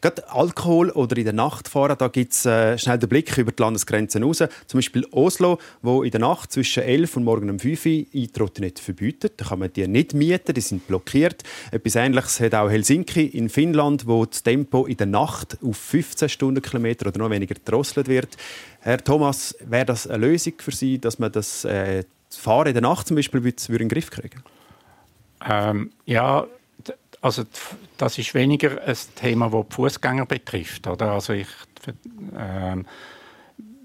Gerade 0.00 0.30
Alkohol 0.30 0.90
oder 0.90 1.16
in 1.16 1.24
der 1.24 1.32
Nacht 1.32 1.68
fahren, 1.68 1.96
da 1.98 2.08
gibt 2.08 2.32
es 2.32 2.46
äh, 2.46 2.78
schnell 2.78 2.98
den 2.98 3.08
Blick 3.08 3.36
über 3.38 3.52
die 3.52 3.62
Landesgrenzen 3.62 4.22
raus. 4.22 4.38
Zum 4.66 4.78
Beispiel 4.78 5.06
Oslo, 5.10 5.58
wo 5.82 6.02
in 6.02 6.10
der 6.10 6.20
Nacht 6.20 6.52
zwischen 6.52 6.82
11 6.82 7.16
und 7.16 7.24
morgen 7.24 7.50
um 7.50 7.58
5 7.58 7.86
Uhr 7.86 7.92
E-Trottinette 8.12 8.82
verbietet. 8.82 9.34
Da 9.36 9.46
kann 9.46 9.60
man 9.60 9.72
die 9.72 9.86
nicht 9.88 10.14
mieten, 10.14 10.54
die 10.54 10.60
sind 10.60 10.86
blockiert. 10.86 11.42
Etwas 11.70 11.94
Ähnliches 11.96 12.40
hat 12.40 12.54
auch 12.54 12.70
Helsinki 12.70 13.26
in 13.26 13.48
Finnland, 13.48 14.06
wo 14.06 14.24
das 14.24 14.42
Tempo 14.42 14.86
in 14.86 14.96
der 14.96 15.06
Nacht 15.06 15.58
auf 15.62 15.76
15 15.76 16.28
Stundenkilometer 16.28 17.06
oder 17.08 17.18
noch 17.18 17.30
weniger 17.30 17.54
gedrosselt 17.54 18.08
wird. 18.08 18.36
Herr 18.80 19.02
Thomas, 19.02 19.56
wäre 19.60 19.86
das 19.86 20.06
eine 20.06 20.26
Lösung 20.26 20.54
für 20.58 20.72
Sie, 20.72 20.98
dass 20.98 21.18
man 21.18 21.32
das 21.32 21.64
äh, 21.64 22.04
Fahren 22.30 22.68
in 22.68 22.74
der 22.74 22.82
Nacht 22.82 23.08
zum 23.08 23.16
Beispiel 23.16 23.40
in 23.44 23.78
den 23.78 23.88
Griff 23.88 24.10
kriegen? 24.10 24.42
Ähm, 25.46 25.90
ja, 26.04 26.46
also 27.20 27.44
das 27.96 28.18
ist 28.18 28.34
weniger 28.34 28.82
ein 28.82 28.96
Thema, 29.16 29.50
das 29.50 29.66
die 29.68 29.74
Fußgänger 29.74 30.26
betrifft. 30.26 30.86
Oder? 30.86 31.12
Also 31.12 31.32
ich 31.32 31.48
Ähm, 32.36 32.86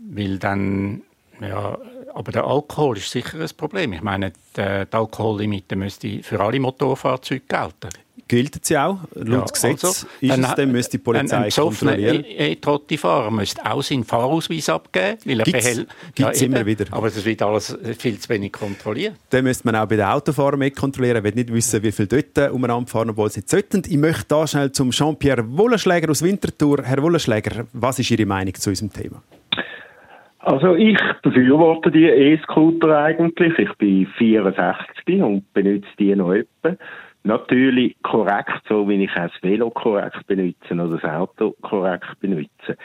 weil 0.09 0.37
dann, 0.37 1.01
ja, 1.39 1.77
aber 2.13 2.31
der 2.31 2.43
Alkohol 2.45 2.97
ist 2.97 3.09
sicher 3.09 3.39
ein 3.39 3.49
Problem. 3.57 3.93
Ich 3.93 4.01
meine, 4.01 4.31
die, 4.55 4.85
die 4.85 4.93
Alkohollimite 4.95 5.75
müsste 5.75 6.21
für 6.21 6.39
alle 6.39 6.59
Motorfahrzeuge 6.59 7.41
gelten. 7.47 7.89
Gilt 8.27 8.63
sie 8.65 8.77
auch? 8.77 8.99
Laut 9.15 9.27
Ja, 9.27 9.41
Gesetz 9.41 9.83
also, 9.83 10.07
ist 10.21 10.31
dann 10.31 10.43
es 10.43 10.55
dann, 10.55 10.71
müsste 10.71 10.97
die 10.97 11.03
Polizei 11.03 11.37
ein, 11.37 11.43
ein 11.43 11.49
kontrollieren. 11.51 12.23
E- 12.23 12.51
E-Trotti-Fahrer 12.53 13.29
müsste 13.31 13.65
auch 13.69 13.81
seinen 13.83 14.03
Fahrausweis 14.05 14.69
abgeben, 14.69 15.17
weil 15.25 15.39
er 15.39 15.43
Gibt's- 15.45 15.63
behält. 15.65 15.87
gibt's 16.15 16.41
eben. 16.41 16.53
immer 16.53 16.65
wieder. 16.65 16.85
Aber 16.91 17.07
das 17.07 17.23
wird 17.25 17.41
alles 17.41 17.77
viel 17.99 18.17
zu 18.17 18.29
wenig 18.29 18.51
kontrolliert. 18.53 19.15
Dann 19.29 19.43
müsste 19.43 19.67
man 19.67 19.75
auch 19.75 19.87
bei 19.87 19.97
den 19.97 20.05
Autofahrern 20.05 20.57
mehr 20.59 20.71
kontrollieren. 20.71 21.17
Ich 21.17 21.23
will 21.23 21.33
nicht 21.35 21.53
wissen, 21.53 21.83
wie 21.83 21.91
viele 21.91 22.07
dort 22.07 22.51
umeinander 22.51 22.87
fahren, 22.89 23.09
obwohl 23.09 23.29
sie 23.29 23.41
nicht 23.41 23.49
sollten. 23.49 23.83
Ich 23.87 23.97
möchte 23.97 24.25
da 24.29 24.47
schnell 24.47 24.71
zum 24.71 24.91
Jean-Pierre 24.91 25.43
Wollenschläger 25.57 26.09
aus 26.09 26.23
Winterthur. 26.23 26.81
Herr 26.83 27.01
Wollenschläger, 27.03 27.65
was 27.73 27.99
ist 27.99 28.09
Ihre 28.09 28.25
Meinung 28.25 28.53
zu 28.55 28.69
unserem 28.69 28.91
Thema? 28.93 29.21
Also 30.39 30.75
ich 30.75 30.97
befürworte 31.21 31.89
die 31.89 32.03
E-Scooter 32.03 32.97
eigentlich. 32.97 33.57
Ich 33.57 33.71
bin 33.77 34.05
64 34.17 35.21
und 35.21 35.51
benutze 35.53 35.87
die 35.97 36.13
noch 36.15 36.33
etwa. 36.33 36.75
Natürlich 37.25 37.95
korrekt, 38.03 38.63
so 38.67 38.87
wie 38.89 39.01
ich 39.01 39.11
auch 39.11 39.29
das 39.29 39.31
Velo 39.41 39.69
korrekt 39.69 40.27
benutze 40.27 40.73
oder 40.73 40.97
das 40.97 41.03
Auto 41.05 41.55
korrekt 41.61 42.19
benutze. 42.19 42.77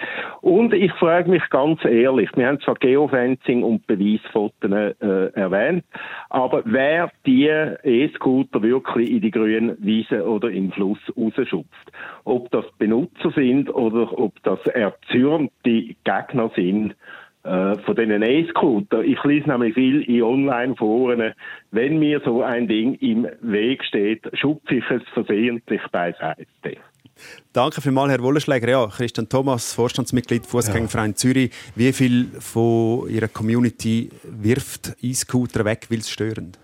Und 0.42 0.72
ich 0.72 0.92
frage 0.92 1.28
mich 1.28 1.42
ganz 1.50 1.84
ehrlich, 1.84 2.30
wir 2.36 2.46
haben 2.46 2.60
zwar 2.60 2.76
Geofencing 2.76 3.64
und 3.64 3.84
Beweisfotos 3.88 4.70
äh, 4.70 5.32
erwähnt, 5.32 5.84
aber 6.30 6.62
wer 6.66 7.10
die 7.26 7.48
E-Scooter 7.48 8.62
wirklich 8.62 9.10
in 9.10 9.22
die 9.22 9.32
grünen 9.32 9.76
Wiese 9.80 10.24
oder 10.24 10.50
im 10.50 10.70
Fluss 10.70 11.00
rausschupft, 11.16 11.92
ob 12.22 12.48
das 12.52 12.64
Benutzer 12.78 13.32
sind 13.32 13.74
oder 13.74 14.16
ob 14.16 14.40
das 14.44 14.64
erzürnte 14.68 15.96
Gegner 16.04 16.50
sind, 16.54 16.94
von 17.42 17.96
diesen 17.96 18.22
E-Scooter. 18.22 19.02
Ich 19.02 19.22
lese 19.24 19.48
nämlich 19.48 19.74
viel 19.74 20.02
in 20.02 20.22
Online-Foren. 20.22 21.32
Wenn 21.70 21.98
mir 21.98 22.20
so 22.24 22.42
ein 22.42 22.68
Ding 22.68 22.94
im 22.96 23.26
Weg 23.40 23.84
steht, 23.84 24.28
schupfe 24.34 24.76
ich 24.76 24.84
es 24.90 25.02
versehentlich 25.14 25.80
beiseite. 25.90 26.76
Danke 27.52 27.80
vielmals, 27.80 28.12
Herr 28.12 28.22
Wollenschläger. 28.22 28.68
Ja, 28.68 28.86
Christian 28.86 29.28
Thomas, 29.28 29.74
Vorstandsmitglied 29.74 30.46
Fußgängerverein 30.46 31.16
Zürich. 31.16 31.50
Wie 31.74 31.92
viel 31.92 32.26
von 32.38 33.08
Ihrer 33.08 33.28
Community 33.28 34.10
wirft 34.22 34.96
E-Scooter 35.00 35.64
weg, 35.64 35.86
weil 35.90 35.98
es 35.98 36.10
störend? 36.10 36.58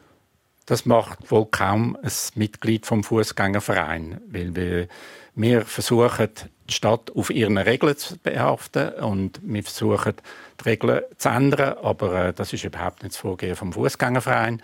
Das 0.66 0.86
macht 0.86 1.30
wohl 1.30 1.46
kaum 1.50 1.96
ein 2.02 2.10
Mitglied 2.36 2.86
vom 2.86 3.04
Fußgängerverein, 3.04 4.20
weil 4.28 4.56
wir, 4.56 4.88
wir 5.34 5.62
versuchen, 5.62 6.30
die 6.68 6.72
Stadt 6.72 7.10
auf 7.14 7.30
ihren 7.30 7.58
Regeln 7.58 7.96
zu 7.96 8.16
behaften 8.18 8.94
und 8.94 9.40
wir 9.42 9.62
versuchen, 9.62 10.14
die 10.60 10.68
Regeln 10.68 11.02
zu 11.18 11.28
ändern, 11.28 11.76
aber 11.82 12.26
äh, 12.26 12.32
das 12.32 12.52
ist 12.52 12.64
überhaupt 12.64 13.02
nicht 13.02 13.14
das 13.14 13.20
Vorgehen 13.20 13.56
vom 13.56 13.72
Fußgängerverein, 13.72 14.62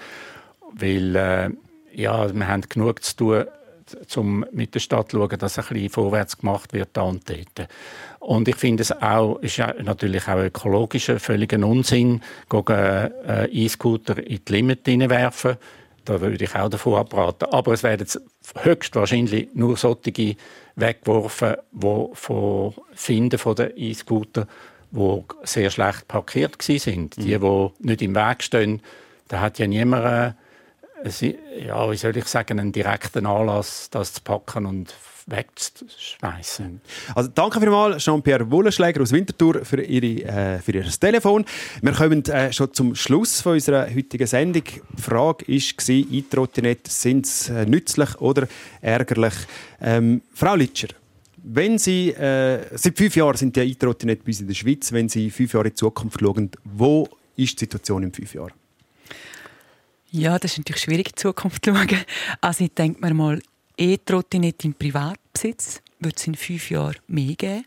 weil 0.73 1.17
äh, 1.17 1.51
ja, 1.93 2.33
wir 2.33 2.49
haben 2.49 2.63
genug 2.69 3.03
zu 3.03 3.17
tun, 3.17 3.45
um 4.17 4.47
mit 4.53 4.75
der 4.75 4.81
Stadt 4.81 5.11
zu 5.11 5.19
schauen, 5.19 5.39
dass 5.39 5.59
ein 5.59 5.65
bisschen 5.69 5.91
vorwärts 5.91 6.39
gemacht 6.39 6.73
wird 6.73 6.91
da 6.93 7.03
und 7.03 7.29
dort. 7.29 7.69
Und 8.21 8.49
ich 8.49 8.57
finde 8.57 8.83
es 8.83 8.93
auch, 8.93 9.39
ist 9.41 9.57
ja 9.57 9.75
natürlich 9.83 10.29
auch 10.29 10.39
ökologischer, 10.39 11.19
völliger 11.19 11.65
Unsinn, 11.67 12.21
gegen 12.49 12.73
äh, 12.73 13.47
E-Scooter 13.51 14.19
in 14.19 14.41
die 14.47 14.53
Limit 14.53 14.87
hineinwerfen. 14.87 15.57
Da 16.05 16.21
würde 16.21 16.45
ich 16.45 16.55
auch 16.55 16.69
davon 16.69 16.95
abraten. 16.95 17.49
Aber 17.51 17.73
es 17.73 17.83
werden 17.83 18.07
höchstwahrscheinlich 18.63 19.49
nur 19.55 19.77
solche 19.77 20.37
weggeworfen, 20.81 21.57
die 21.73 22.07
von 22.13 22.75
Finden 22.95 23.39
von 23.39 23.57
den 23.57 23.73
E-Scooter, 23.77 24.47
die 24.91 25.23
sehr 25.45 25.71
schlecht 25.71 26.09
parkiert 26.09 26.59
gewesen 26.59 26.93
sind. 26.93 27.17
Die, 27.17 27.39
die 27.39 27.69
nicht 27.81 28.03
im 28.03 28.15
Weg 28.15 28.43
stehen, 28.43 28.83
da 29.29 29.41
hat 29.41 29.59
ja 29.59 29.67
niemand 29.67 30.05
äh, 30.05 30.33
es- 31.05 31.21
ja, 31.21 31.91
wie 31.91 31.97
soll 31.97 32.17
ich 32.17 32.25
sagen, 32.27 32.59
einen 32.61 32.73
direkten 32.73 33.27
Anlass, 33.27 33.89
das 33.91 34.15
zu 34.15 34.21
packen 34.23 34.67
und 34.67 34.95
wegzuschmeißen. 35.27 36.81
Also 37.15 37.31
danke 37.33 37.61
vielmals, 37.61 38.03
Jean-Pierre 38.03 38.51
Wollenschläger 38.51 39.01
aus 39.03 39.13
Winterthur, 39.13 39.65
für, 39.65 39.81
ihre, 39.83 40.25
äh, 40.25 40.59
für 40.59 40.73
Ihr 40.73 40.85
Telefon. 40.85 41.45
Wir 41.83 41.93
kommen 41.93 42.25
äh, 42.27 42.53
schon 42.53 42.73
zum 42.73 42.95
Schluss 42.95 43.41
von 43.41 43.53
unserer 43.55 43.87
heutigen 43.95 44.27
Sendung. 44.27 44.65
Die 44.65 45.03
Frage 45.03 45.47
war, 45.47 45.95
E-Trottinette, 46.13 46.91
sind 46.91 47.27
sie 47.27 47.53
äh, 47.53 47.67
nützlich 47.67 48.21
oder 48.21 48.49
ärgerlich? 48.81 49.35
Ähm, 49.81 50.23
Frau 50.35 50.55
Litscher, 50.57 50.89
wenn 51.43 51.79
Sie, 51.79 52.11
äh, 52.11 52.77
seit 52.77 52.97
fünf 52.99 53.17
Jahren 53.17 53.37
sind 53.37 53.57
die 53.57 53.61
E-Trottinette 53.61 54.23
bei 54.25 54.29
uns 54.29 54.41
in 54.41 54.47
der 54.49 54.55
Schweiz, 54.55 54.93
wenn 54.93 55.09
Sie 55.09 55.31
fünf 55.31 55.53
Jahre 55.55 55.69
in 55.69 55.75
die 55.75 55.77
Zukunft 55.77 56.21
schauen, 56.21 56.51
wo 56.65 57.09
ist 57.37 57.55
die 57.61 57.65
Situation 57.65 58.03
in 58.03 58.13
fünf 58.13 58.35
Jahren? 58.35 58.53
Ja, 60.13 60.39
das 60.39 60.53
ist 60.53 60.59
natürlich 60.59 60.83
schwierig, 60.83 61.07
in 61.09 61.13
die 61.17 61.23
Zukunft 61.23 61.65
zu 61.65 61.75
schauen. 61.75 62.05
Also 62.41 62.65
ich 62.65 62.75
denke 62.75 63.01
mir 63.01 63.15
mal, 63.15 63.41
E-Trottinette 63.77 64.67
im 64.67 64.75
Privatbesitz 64.75 65.81
wird 66.01 66.19
es 66.19 66.27
in 66.27 66.35
fünf 66.35 66.71
Jahren 66.71 66.97
mehr 67.07 67.35
geben. 67.35 67.65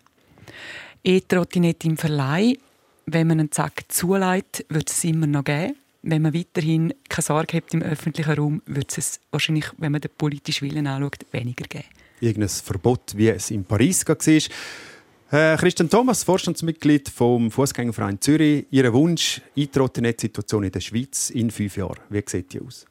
E-Trottinette 1.04 1.88
im 1.88 1.98
Verleih, 1.98 2.58
wenn 3.06 3.28
man 3.28 3.40
einen 3.40 3.52
Zack 3.52 3.86
zuleitet, 3.88 4.66
wird 4.70 4.90
es 4.90 5.04
immer 5.06 5.28
noch 5.28 5.44
geben. 5.44 5.76
Wenn 6.02 6.22
man 6.22 6.34
weiterhin 6.34 6.94
keine 7.08 7.24
Sorge 7.24 7.58
hat 7.58 7.74
im 7.74 7.82
öffentlichen 7.82 8.34
Raum, 8.34 8.62
wird 8.66 8.98
es 8.98 9.22
wahrscheinlich, 9.32 9.66
wenn 9.78 9.94
man 9.94 10.02
den 10.02 10.12
politischen 10.18 10.70
Willen 10.70 10.86
anschaut, 10.86 11.26
weniger 11.32 11.66
geben. 11.66 11.86
Irgendein 12.20 12.50
Verbot, 12.50 13.14
wie 13.16 13.30
es 13.30 13.52
in 13.52 13.64
Paris 13.64 14.06
war. 14.06 14.18
Äh, 15.34 15.58
Christian 15.58 15.90
Thomas, 15.90 16.24
Vorstandsmitglied 16.24 17.10
vom 17.10 17.50
Fußgängerverein 17.50 18.22
Zürich. 18.22 18.68
Ihr 18.70 18.94
Wunsch, 18.94 19.42
E-Trottinette-Situation 19.56 20.64
in 20.64 20.72
der 20.72 20.80
Schweiz 20.80 21.32
in 21.32 21.50
fünf 21.50 21.76
Jahren. 21.76 21.98
Wie 22.10 22.22
sieht 22.24 22.54
die 22.54 22.62
aus? 22.62 22.86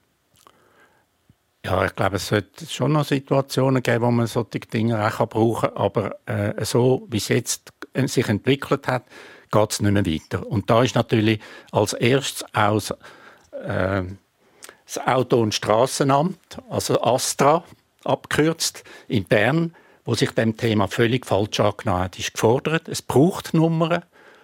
Ja, 1.64 1.84
ich 1.84 1.95
glaube, 1.95 2.16
es 2.16 2.26
sollte 2.26 2.66
schon 2.66 2.95
noch 2.95 3.05
Situationen 3.05 3.80
geben, 3.80 4.07
wo 4.07 4.11
man 4.11 4.26
solche 4.26 4.59
Dinge 4.59 5.07
auch 5.07 5.28
brauchen 5.28 5.68
kann. 5.68 5.76
Aber 5.76 6.16
äh, 6.26 6.64
so, 6.64 7.07
wie 7.09 7.18
es 7.18 7.28
jetzt 7.28 7.72
äh, 7.93 8.09
sich 8.09 8.28
entwickelt 8.28 8.88
hat, 8.88 9.05
geht 9.53 9.70
es 9.70 9.80
nicht 9.80 9.93
mehr 9.93 10.05
weiter. 10.05 10.45
Und 10.45 10.68
da 10.68 10.82
ist 10.82 10.97
natürlich 10.97 11.38
als 11.70 11.93
erstes 11.93 12.45
auch 12.53 12.74
das, 12.74 12.90
äh, 13.53 14.03
das 14.84 14.99
Auto- 15.07 15.40
und 15.40 15.55
Straßenamt, 15.55 16.59
also 16.68 17.01
ASTRA, 17.03 17.62
abgekürzt, 18.03 18.82
in 19.07 19.26
Bern, 19.26 19.76
wo 20.05 20.14
sich 20.14 20.30
dem 20.32 20.57
Thema 20.57 20.88
völlig 20.88 21.26
falsch 21.26 21.61
angenommen 21.61 22.05
hat, 22.05 22.18
ist 22.18 22.34
gefordert. 22.34 22.88
Es 22.88 23.03
braucht 23.03 23.55
Nummern, 23.55 24.03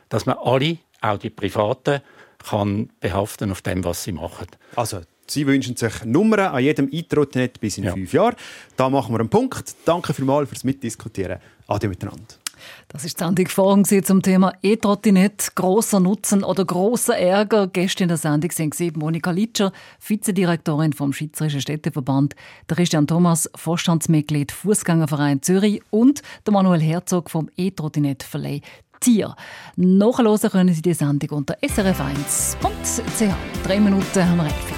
dass 0.09 0.27
man 0.27 0.37
alle, 0.43 0.79
auch 1.01 1.19
die 1.19 1.31
Privaten, 1.31 2.01
kann 2.39 2.91
behaften 3.01 3.51
auf 3.51 3.63
dem, 3.63 3.85
was 3.85 4.05
sie 4.05 4.13
machen. 4.13 4.47
Also, 4.77 5.01
Sie 5.31 5.47
wünschen 5.47 5.77
sich 5.77 6.05
Nummern 6.05 6.41
an 6.55 6.63
jedem 6.63 6.89
E-Trottinett 6.91 7.61
bis 7.61 7.77
in 7.77 7.85
fünf 7.85 8.15
Jahren. 8.15 8.35
Da 8.77 8.89
machen 8.89 9.15
wir 9.15 9.21
einen 9.21 9.29
Punkt. 9.29 9.75
Danke 9.85 10.15
vielmals 10.15 10.49
fürs 10.49 10.65
Mitdiskutieren. 10.65 11.39
Ade 11.67 11.89
miteinander. 11.89 12.23
Das 12.89 13.05
ist 13.05 13.19
Sendung 13.19 13.49
Forum 13.49 13.85
zum 13.85 14.23
Thema 14.23 14.53
E-Trottinett, 14.63 15.55
grosser 15.55 16.01
Nutzen 16.01 16.45
oder 16.45 16.65
grosser 16.65 17.17
Ärger. 17.17 17.67
Gestern 17.67 18.05
in 18.05 18.09
der 18.09 18.17
Sendung 18.17 18.51
sind 18.51 18.75
sie 18.75 18.91
Monika 18.93 19.31
Litscher, 19.31 19.73
Vizedirektorin 20.01 20.93
vom 20.93 21.13
Schweizerischen 21.13 21.61
Städteverband, 21.61 22.35
der 22.69 22.77
Christian 22.77 23.07
Thomas, 23.07 23.51
Vorstandsmitglied 23.55 24.53
Fußgängerverein 24.53 25.43
Zürich 25.43 25.83
und 25.91 26.23
der 26.47 26.53
Manuel 26.53 26.81
Herzog 26.81 27.31
vom 27.31 27.49
E-Trottinett 27.57 28.23
Verleih 28.23 28.61
Tier. 29.01 29.37
Nachhören 29.77 30.51
können 30.51 30.75
Sie 30.75 30.83
die 30.83 30.95
Sendung 30.95 31.31
unter 31.31 31.55
srf1.ch. 31.59 33.35
Drei 33.65 33.81
Minuten 33.81 34.29
haben 34.29 34.37
wir 34.39 34.45
elf. 34.45 34.78